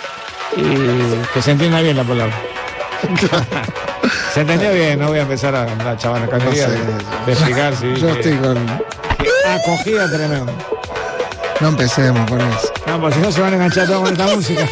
y 0.58 0.64
que 1.34 1.42
se 1.42 1.52
entienda 1.52 1.80
bien 1.82 1.96
la 1.96 2.04
palabra. 2.04 2.36
se 4.34 4.42
entendió 4.42 4.72
bien, 4.74 5.00
no 5.00 5.08
voy 5.08 5.20
a 5.20 5.22
empezar 5.24 5.56
a 5.56 5.66
la 5.66 5.98
chabanacanería 5.98 6.68
No 6.68 6.74
sé. 6.74 6.80
de, 6.80 7.26
de 7.26 7.32
explicar 7.32 7.76
si 7.76 7.96
Yo 7.96 8.10
estoy 8.10 8.38
con. 8.38 8.58
acogida 9.48 10.10
tremenda. 10.12 10.54
No 11.60 11.68
empecemos 11.70 12.30
con 12.30 12.40
eso. 12.42 12.72
No, 12.88 13.02
pues 13.02 13.16
si 13.16 13.22
no 13.22 13.32
se 13.32 13.42
van 13.42 13.54
a 13.54 13.56
enganchar 13.58 13.86
todos 13.88 14.02
con 14.02 14.12
esta 14.12 14.28
música. 14.36 14.66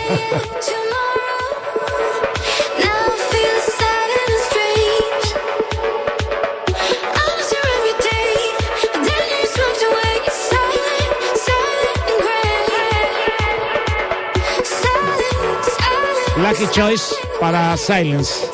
Lucky 16.37 16.67
Choice 16.71 17.13
para 17.39 17.77
Silence. 17.77 18.45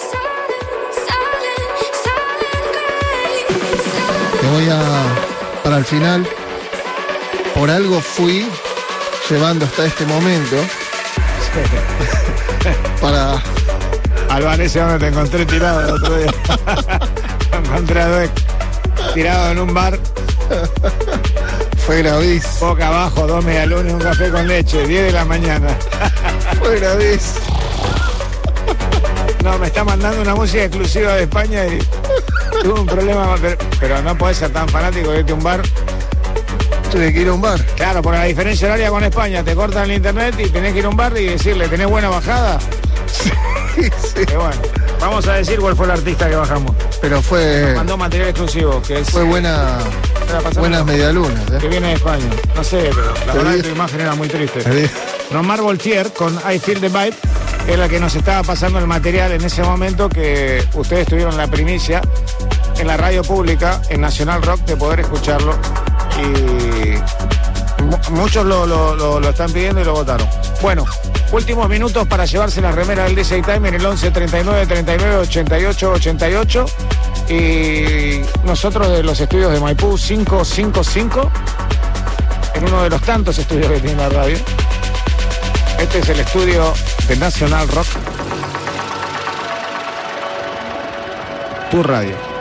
Te 4.42 4.48
voy 4.48 4.70
a. 4.70 4.82
Para 5.64 5.78
el 5.78 5.86
final. 5.86 6.28
Por 7.56 7.70
algo 7.70 8.02
fui 8.02 8.46
llevando 9.30 9.66
hasta 9.66 9.86
este 9.86 10.06
momento. 10.06 10.58
para. 13.02 13.42
Álvarez, 14.30 14.68
ese 14.68 14.80
donde 14.80 15.00
te 15.00 15.08
encontré 15.08 15.46
tirado 15.46 15.82
el 15.82 15.90
otro 15.92 16.18
día. 16.18 16.34
Encontré 17.54 18.02
a 18.02 18.08
Dueck 18.08 18.32
tirado 19.14 19.52
en 19.52 19.60
un 19.60 19.74
bar. 19.74 20.00
Fue 21.86 22.02
gravis. 22.02 22.60
Boca 22.60 22.88
abajo, 22.88 23.28
dos 23.28 23.46
medialunes, 23.46 23.94
un 23.94 24.00
café 24.00 24.30
con 24.30 24.48
leche, 24.48 24.88
10 24.88 25.04
de 25.04 25.12
la 25.12 25.26
mañana. 25.26 25.68
Fue 26.60 26.80
gravis. 26.80 27.36
No, 29.44 29.60
me 29.60 29.68
está 29.68 29.84
mandando 29.84 30.22
una 30.22 30.36
música 30.36 30.64
exclusiva 30.64 31.16
de 31.16 31.24
España 31.24 31.66
y 31.66 31.80
tuve 32.62 32.80
un 32.80 32.86
problema, 32.86 33.36
pero, 33.42 33.58
pero 33.80 34.02
no 34.02 34.18
podés 34.18 34.38
ser 34.38 34.52
tan 34.52 34.70
fanático 34.70 35.12
de 35.12 35.20
irte 35.20 35.34
a 35.34 35.36
un 35.36 35.44
bar. 35.44 35.62
Tuve 36.90 37.14
que 37.14 37.22
ir 37.22 37.28
a 37.28 37.34
un 37.34 37.42
bar. 37.42 37.64
Claro, 37.76 38.02
por 38.02 38.14
la 38.14 38.24
diferencia 38.24 38.68
horaria 38.68 38.90
con 38.90 39.04
España, 39.04 39.44
te 39.44 39.54
cortan 39.54 39.84
el 39.90 39.98
internet 39.98 40.36
y 40.40 40.50
tenés 40.50 40.72
que 40.72 40.80
ir 40.80 40.86
a 40.86 40.90
un 40.90 40.96
bar 40.96 41.18
y 41.18 41.26
decirle, 41.26 41.68
¿tenés 41.68 41.88
buena 41.88 42.08
bajada? 42.08 42.58
Qué 44.16 44.38
bueno. 44.38 44.62
Vamos 45.00 45.28
a 45.28 45.34
decir 45.34 45.60
cuál 45.60 45.76
fue 45.76 45.86
el 45.88 45.92
artista 45.92 46.30
que 46.30 46.36
bajamos. 46.36 46.72
Pero 47.02 47.22
fue. 47.22 47.74
Mandó 47.76 47.98
material 47.98 48.30
exclusivo, 48.30 48.82
que 48.82 49.00
es... 49.00 49.10
Fue 49.10 49.24
buena. 49.24 49.80
Buenas 50.58 50.86
medialunas, 50.86 51.44
Que 51.60 51.66
¿eh? 51.66 51.70
viene 51.70 51.90
de 51.90 51.94
España. 51.96 52.26
No 52.56 52.64
sé, 52.64 52.90
pero 52.96 53.14
la 53.28 53.34
verdad 53.34 53.56
que 53.56 53.64
tu 53.64 53.70
imagen 53.70 54.00
era 54.00 54.16
muy 54.16 54.28
triste. 54.30 54.90
Nomar 55.32 55.62
Voltier 55.62 56.12
con 56.14 56.34
I 56.50 56.58
Feel 56.60 56.80
the 56.80 56.90
Vibe, 56.90 57.14
es 57.68 57.78
la 57.78 57.88
que 57.90 58.00
nos 58.00 58.16
estaba 58.16 58.44
pasando 58.44 58.80
el 58.80 58.88
material 58.88 59.32
en 59.32 59.44
ese 59.44 59.64
momento 59.64 60.10
que 60.10 60.64
ustedes 60.74 61.08
tuvieron 61.08 61.38
la 61.38 61.48
primicia 61.48 62.02
en 62.78 62.88
la 62.88 62.98
radio 62.98 63.24
pública, 63.24 63.82
en 63.90 64.02
Nacional 64.02 64.42
Rock, 64.42 64.62
de 64.62 64.76
poder 64.76 65.00
escucharlo. 65.02 65.56
Y 66.20 67.82
mu- 67.84 67.98
muchos 68.20 68.46
lo, 68.46 68.66
lo- 68.66 68.96
lo- 68.96 69.20
lo 69.20 69.30
están 69.30 69.52
pidiendo 69.52 69.82
y 69.82 69.86
lo 69.86 69.94
votaron. 69.94 70.28
Bueno, 70.62 70.86
últimos 71.32 71.70
minutos 71.70 72.08
para 72.08 72.26
llevarse 72.26 72.62
la 72.62 72.72
remera 72.72 73.04
del 73.06 73.16
DJ 73.16 73.42
Time 73.42 73.70
en 73.70 73.76
el 73.76 73.86
11 73.86 74.12
39 74.12 74.66
39 74.68 75.16
88 75.18 75.92
88. 75.92 76.66
Y 77.30 78.22
nosotros 78.46 78.90
de 78.90 79.02
los 79.04 79.20
estudios 79.20 79.52
de 79.54 79.60
Maipú 79.62 79.96
555 79.98 81.32
en 82.56 82.66
uno 82.66 82.84
de 82.84 82.90
los 82.90 83.02
tantos 83.02 83.38
estudios 83.38 83.72
que 83.72 83.80
tiene 83.80 83.96
la 84.02 84.10
radio. 84.10 84.38
Este 85.80 86.00
es 86.00 86.10
el 86.10 86.20
estudio 86.20 86.74
de 87.08 87.16
National 87.16 87.68
Rock. 87.68 87.88
Tu 91.70 91.82
radio. 91.82 92.33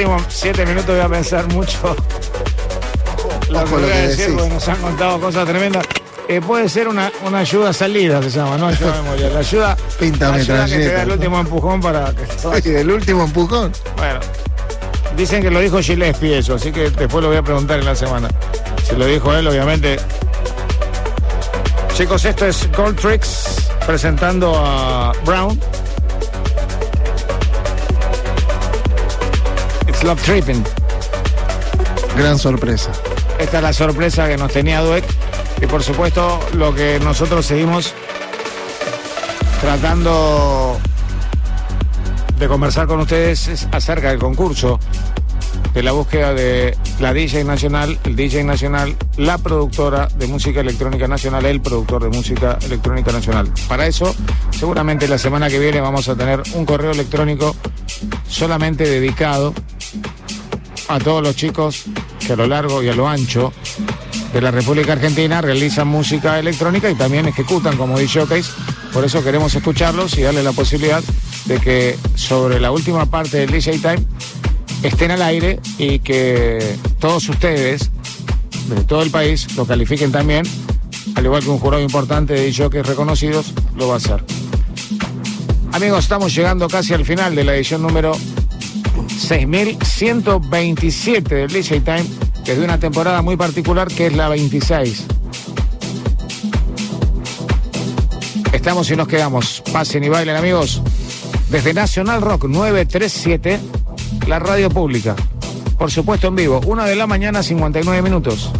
Últimos 0.00 0.22
siete 0.28 0.64
minutos 0.64 0.88
voy 0.88 1.04
a 1.04 1.08
pensar 1.08 1.46
mucho 1.48 1.94
lo 3.50 3.64
que 3.64 3.70
voy 3.70 3.84
a 3.84 3.86
que 3.86 3.92
decir 3.92 4.16
decís. 4.26 4.34
porque 4.34 4.54
nos 4.54 4.68
han 4.68 4.76
contado 4.76 5.20
cosas 5.20 5.46
tremendas. 5.46 5.86
Eh, 6.28 6.40
puede 6.40 6.68
ser 6.68 6.86
una, 6.88 7.10
una 7.26 7.38
ayuda 7.40 7.72
salida, 7.72 8.22
se 8.22 8.30
llama, 8.30 8.56
no 8.56 8.68
ayuda 8.68 8.94
a 8.98 9.02
memoria. 9.02 9.28
La 9.30 9.40
ayuda, 9.40 9.76
Pinta 9.98 10.28
la 10.28 10.34
ayuda 10.36 10.66
que 10.66 10.76
te 10.78 10.92
da 10.92 11.02
el 11.02 11.10
último 11.10 11.40
empujón 11.40 11.80
para 11.80 12.12
que 12.14 12.22
Oye, 12.48 12.80
el 12.80 12.90
último 12.90 13.24
empujón. 13.24 13.72
Bueno, 13.96 14.20
dicen 15.16 15.42
que 15.42 15.50
lo 15.50 15.60
dijo 15.60 15.80
Gillespie 15.80 16.38
eso, 16.38 16.54
así 16.54 16.70
que 16.72 16.90
después 16.90 17.22
lo 17.22 17.28
voy 17.28 17.36
a 17.36 17.42
preguntar 17.42 17.80
en 17.80 17.84
la 17.84 17.96
semana. 17.96 18.28
Si 18.88 18.94
lo 18.96 19.06
dijo 19.06 19.34
él, 19.34 19.46
obviamente. 19.46 19.98
Chicos, 21.94 22.24
esto 22.24 22.46
es 22.46 22.70
Gold 22.72 22.98
Tricks 22.98 23.68
presentando 23.84 24.54
a 24.56 25.12
Brown. 25.26 25.60
Love 30.02 30.22
Tripping. 30.22 30.64
Gran 32.16 32.38
sorpresa. 32.38 32.90
Esta 33.38 33.58
es 33.58 33.62
la 33.62 33.72
sorpresa 33.72 34.28
que 34.28 34.36
nos 34.36 34.50
tenía 34.52 34.80
Dueck. 34.80 35.04
Y 35.60 35.66
por 35.66 35.82
supuesto, 35.82 36.40
lo 36.54 36.74
que 36.74 36.98
nosotros 37.00 37.44
seguimos 37.44 37.92
tratando 39.60 40.78
de 42.38 42.48
conversar 42.48 42.86
con 42.86 43.00
ustedes 43.00 43.48
es 43.48 43.68
acerca 43.72 44.08
del 44.08 44.18
concurso, 44.18 44.80
de 45.74 45.82
la 45.82 45.92
búsqueda 45.92 46.32
de 46.32 46.76
la 46.98 47.12
DJ 47.12 47.44
Nacional, 47.44 47.98
el 48.04 48.16
DJ 48.16 48.44
Nacional, 48.44 48.96
la 49.18 49.36
productora 49.36 50.08
de 50.16 50.26
música 50.28 50.60
electrónica 50.60 51.06
nacional, 51.08 51.44
el 51.44 51.60
productor 51.60 52.04
de 52.04 52.08
música 52.08 52.58
electrónica 52.62 53.12
nacional. 53.12 53.52
Para 53.68 53.86
eso, 53.86 54.14
seguramente 54.50 55.06
la 55.08 55.18
semana 55.18 55.50
que 55.50 55.58
viene 55.58 55.80
vamos 55.80 56.08
a 56.08 56.16
tener 56.16 56.42
un 56.54 56.64
correo 56.64 56.92
electrónico 56.92 57.54
solamente 58.26 58.84
dedicado 58.84 59.52
a 60.90 60.98
todos 60.98 61.22
los 61.22 61.36
chicos 61.36 61.84
que 62.26 62.32
a 62.32 62.36
lo 62.36 62.46
largo 62.46 62.82
y 62.82 62.88
a 62.88 62.94
lo 62.94 63.08
ancho 63.08 63.52
de 64.32 64.40
la 64.40 64.50
República 64.50 64.92
Argentina 64.92 65.40
realizan 65.40 65.86
música 65.86 66.38
electrónica 66.38 66.90
y 66.90 66.96
también 66.96 67.26
ejecutan 67.26 67.76
como 67.76 67.98
DJs. 67.98 68.50
Por 68.92 69.04
eso 69.04 69.22
queremos 69.22 69.54
escucharlos 69.54 70.18
y 70.18 70.22
darle 70.22 70.42
la 70.42 70.52
posibilidad 70.52 71.02
de 71.44 71.58
que 71.60 71.96
sobre 72.16 72.58
la 72.58 72.72
última 72.72 73.06
parte 73.06 73.38
del 73.38 73.50
DJ 73.50 73.78
Time 73.78 74.04
estén 74.82 75.12
al 75.12 75.22
aire 75.22 75.60
y 75.78 76.00
que 76.00 76.76
todos 76.98 77.28
ustedes 77.28 77.90
de 78.68 78.82
todo 78.84 79.02
el 79.02 79.10
país 79.10 79.54
lo 79.56 79.66
califiquen 79.66 80.10
también, 80.10 80.44
al 81.14 81.24
igual 81.24 81.42
que 81.42 81.50
un 81.50 81.58
jurado 81.58 81.82
importante 81.82 82.34
de 82.34 82.50
DJs 82.50 82.86
reconocidos, 82.86 83.54
lo 83.76 83.88
va 83.88 83.94
a 83.94 83.96
hacer. 83.98 84.24
Amigos, 85.72 86.00
estamos 86.00 86.34
llegando 86.34 86.68
casi 86.68 86.94
al 86.94 87.04
final 87.04 87.36
de 87.36 87.44
la 87.44 87.54
edición 87.54 87.82
número 87.82 88.12
6127 89.20 91.34
del 91.34 91.48
DJ 91.48 91.80
Time, 91.80 92.04
que 92.44 92.52
es 92.52 92.58
de 92.58 92.64
una 92.64 92.78
temporada 92.78 93.22
muy 93.22 93.36
particular 93.36 93.88
que 93.88 94.06
es 94.06 94.16
la 94.16 94.28
26. 94.28 95.06
Estamos 98.52 98.88
y 98.90 98.96
nos 98.96 99.06
quedamos. 99.06 99.62
Pasen 99.72 100.02
y 100.04 100.08
bailen, 100.08 100.36
amigos. 100.36 100.80
Desde 101.50 101.74
Nacional 101.74 102.22
Rock 102.22 102.44
937, 102.44 103.60
la 104.26 104.38
radio 104.38 104.70
pública. 104.70 105.14
Por 105.78 105.90
supuesto 105.90 106.28
en 106.28 106.36
vivo, 106.36 106.60
una 106.66 106.86
de 106.86 106.96
la 106.96 107.06
mañana, 107.06 107.42
59 107.42 108.00
minutos. 108.02 108.50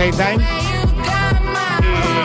Particular 0.00 0.08
del 0.08 0.10
DJ 0.10 0.10
Time. 0.12 0.44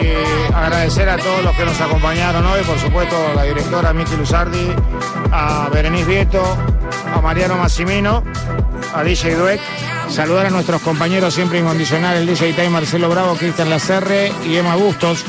Y 0.02 0.54
agradecer 0.54 1.10
a 1.10 1.18
todos 1.18 1.44
los 1.44 1.56
que 1.56 1.66
nos 1.66 1.80
acompañaron 1.82 2.46
hoy, 2.46 2.62
por 2.64 2.80
supuesto 2.80 3.16
a 3.32 3.34
la 3.36 3.44
directora 3.44 3.94
Miki 3.94 4.16
Luzardi, 4.16 4.72
a 5.32 5.70
Berenice 5.72 6.06
Vieto, 6.06 6.44
a 7.14 7.22
Mariano 7.22 7.58
Massimino, 7.58 8.24
a 8.94 9.04
DJ 9.04 9.36
Dueck. 9.36 9.62
Saludar 10.10 10.46
a 10.46 10.50
nuestros 10.52 10.82
compañeros 10.82 11.34
siempre 11.34 11.60
incondicional, 11.60 12.18
el 12.18 12.28
DJ 12.28 12.54
Time 12.54 12.70
Marcelo 12.70 13.10
Bravo, 13.10 13.36
Cristian 13.36 13.70
Lacerre 13.70 14.32
y 14.46 14.56
Emma 14.56 14.76
Bustos. 14.76 15.26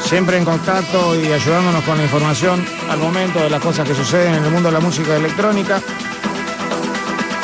Siempre 0.00 0.36
en 0.36 0.44
contacto 0.44 1.18
y 1.18 1.32
ayudándonos 1.32 1.82
con 1.82 1.96
la 1.96 2.04
información 2.04 2.64
al 2.90 2.98
momento 2.98 3.40
de 3.40 3.50
las 3.50 3.60
cosas 3.60 3.88
que 3.88 3.94
suceden 3.94 4.34
en 4.34 4.44
el 4.44 4.50
mundo 4.50 4.68
de 4.68 4.74
la 4.74 4.80
música 4.80 5.16
electrónica 5.16 5.80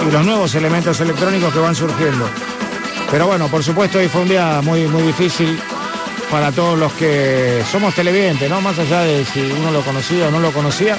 y 0.07 0.11
los 0.11 0.25
nuevos 0.25 0.55
elementos 0.55 1.01
electrónicos 1.01 1.53
que 1.53 1.59
van 1.59 1.75
surgiendo. 1.75 2.27
Pero 3.11 3.27
bueno, 3.27 3.49
por 3.49 3.65
supuesto 3.65 3.99
hoy 3.99 4.09
fue 4.09 4.23
un 4.23 4.29
día 4.29 4.61
muy, 4.63 4.87
muy 4.87 5.03
difícil 5.03 5.59
para 6.31 6.53
todos 6.53 6.79
los 6.79 6.93
que 6.93 7.63
somos 7.71 7.93
televidentes, 7.95 8.49
¿no? 8.49 8.61
Más 8.61 8.79
allá 8.79 9.01
de 9.01 9.25
si 9.25 9.41
uno 9.41 9.73
lo 9.73 9.83
conocía 9.83 10.29
o 10.29 10.31
no 10.31 10.39
lo 10.39 10.53
conocía, 10.53 10.97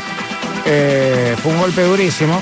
eh, 0.65 1.35
fue 1.41 1.53
un 1.53 1.59
golpe 1.59 1.83
durísimo, 1.83 2.41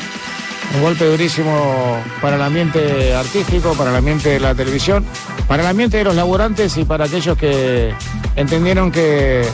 un 0.75 0.81
golpe 0.81 1.05
durísimo 1.05 2.01
para 2.19 2.35
el 2.35 2.41
ambiente 2.41 3.13
artístico, 3.13 3.73
para 3.75 3.91
el 3.91 3.97
ambiente 3.97 4.29
de 4.29 4.39
la 4.39 4.55
televisión, 4.55 5.05
para 5.47 5.61
el 5.61 5.69
ambiente 5.69 5.97
de 5.97 6.03
los 6.03 6.15
laburantes 6.15 6.75
y 6.77 6.83
para 6.83 7.05
aquellos 7.05 7.37
que 7.37 7.93
entendieron 8.35 8.91
que, 8.91 9.45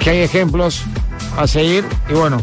que 0.00 0.10
hay 0.10 0.18
ejemplos 0.20 0.82
a 1.38 1.46
seguir 1.46 1.84
y 2.10 2.12
bueno, 2.12 2.42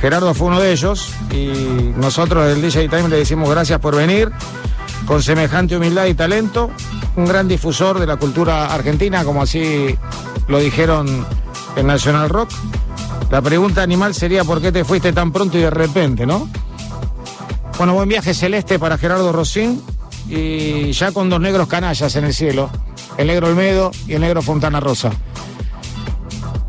Gerardo 0.00 0.34
fue 0.34 0.48
uno 0.48 0.60
de 0.60 0.72
ellos 0.72 1.12
y 1.30 1.92
nosotros 1.96 2.46
del 2.46 2.60
DJ 2.60 2.88
Time 2.88 3.08
le 3.08 3.16
decimos 3.16 3.48
gracias 3.48 3.78
por 3.78 3.94
venir 3.94 4.30
con 5.06 5.22
semejante 5.22 5.76
humildad 5.76 6.06
y 6.06 6.14
talento, 6.14 6.70
un 7.16 7.26
gran 7.26 7.48
difusor 7.48 7.98
de 7.98 8.06
la 8.06 8.16
cultura 8.16 8.72
argentina, 8.72 9.24
como 9.24 9.42
así 9.42 9.96
lo 10.48 10.58
dijeron 10.58 11.26
en 11.76 11.86
National 11.86 12.28
Rock. 12.28 12.50
La 13.30 13.42
pregunta 13.42 13.82
animal 13.82 14.14
sería 14.14 14.44
por 14.44 14.60
qué 14.60 14.72
te 14.72 14.84
fuiste 14.84 15.12
tan 15.12 15.32
pronto 15.32 15.58
y 15.58 15.62
de 15.62 15.70
repente, 15.70 16.26
¿no? 16.26 16.48
Bueno, 17.78 17.94
buen 17.94 18.08
viaje 18.08 18.34
celeste 18.34 18.78
para 18.78 18.98
Gerardo 18.98 19.32
Rosín 19.32 19.82
y 20.28 20.92
ya 20.92 21.12
con 21.12 21.28
dos 21.28 21.40
negros 21.40 21.68
canallas 21.68 22.14
en 22.16 22.24
el 22.24 22.34
cielo, 22.34 22.70
el 23.16 23.26
negro 23.26 23.48
Olmedo 23.48 23.90
y 24.06 24.14
el 24.14 24.20
negro 24.20 24.42
Fontana 24.42 24.80
Rosa. 24.80 25.10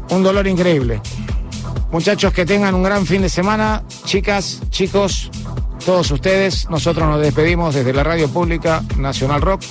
Un 0.10 0.24
dolor 0.24 0.48
increíble. 0.48 1.02
Muchachos, 1.92 2.34
que 2.34 2.46
tengan 2.46 2.74
un 2.76 2.84
gran 2.84 3.06
fin 3.06 3.22
de 3.22 3.30
semana. 3.30 3.84
Chicas, 4.06 4.62
chicos, 4.70 5.30
todos 5.86 6.10
ustedes, 6.10 6.68
nosotros 6.70 7.08
nos 7.08 7.22
despedimos 7.22 7.76
desde 7.76 7.94
la 7.94 8.04
radio 8.04 8.28
pública 8.28 8.84
Nacional 8.98 9.42
Rock 9.42 9.62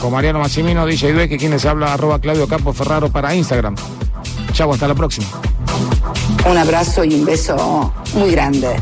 con 0.00 0.12
Mariano 0.12 0.38
Massimino, 0.38 0.84
DJ 0.84 1.14
Dueck 1.14 1.32
y 1.32 1.38
quien 1.38 1.50
les 1.50 1.64
habla, 1.64 1.94
arroba 1.94 2.18
Claudio 2.18 2.46
Campos 2.46 2.76
Ferraro 2.76 3.08
para 3.08 3.34
Instagram. 3.34 3.74
Chau, 4.52 4.70
hasta 4.70 4.86
la 4.86 4.94
próxima. 4.94 5.26
Un 6.48 6.58
abrazo 6.58 7.04
y 7.04 7.14
un 7.14 7.24
beso 7.24 7.92
muy 8.14 8.32
grande. 8.32 8.76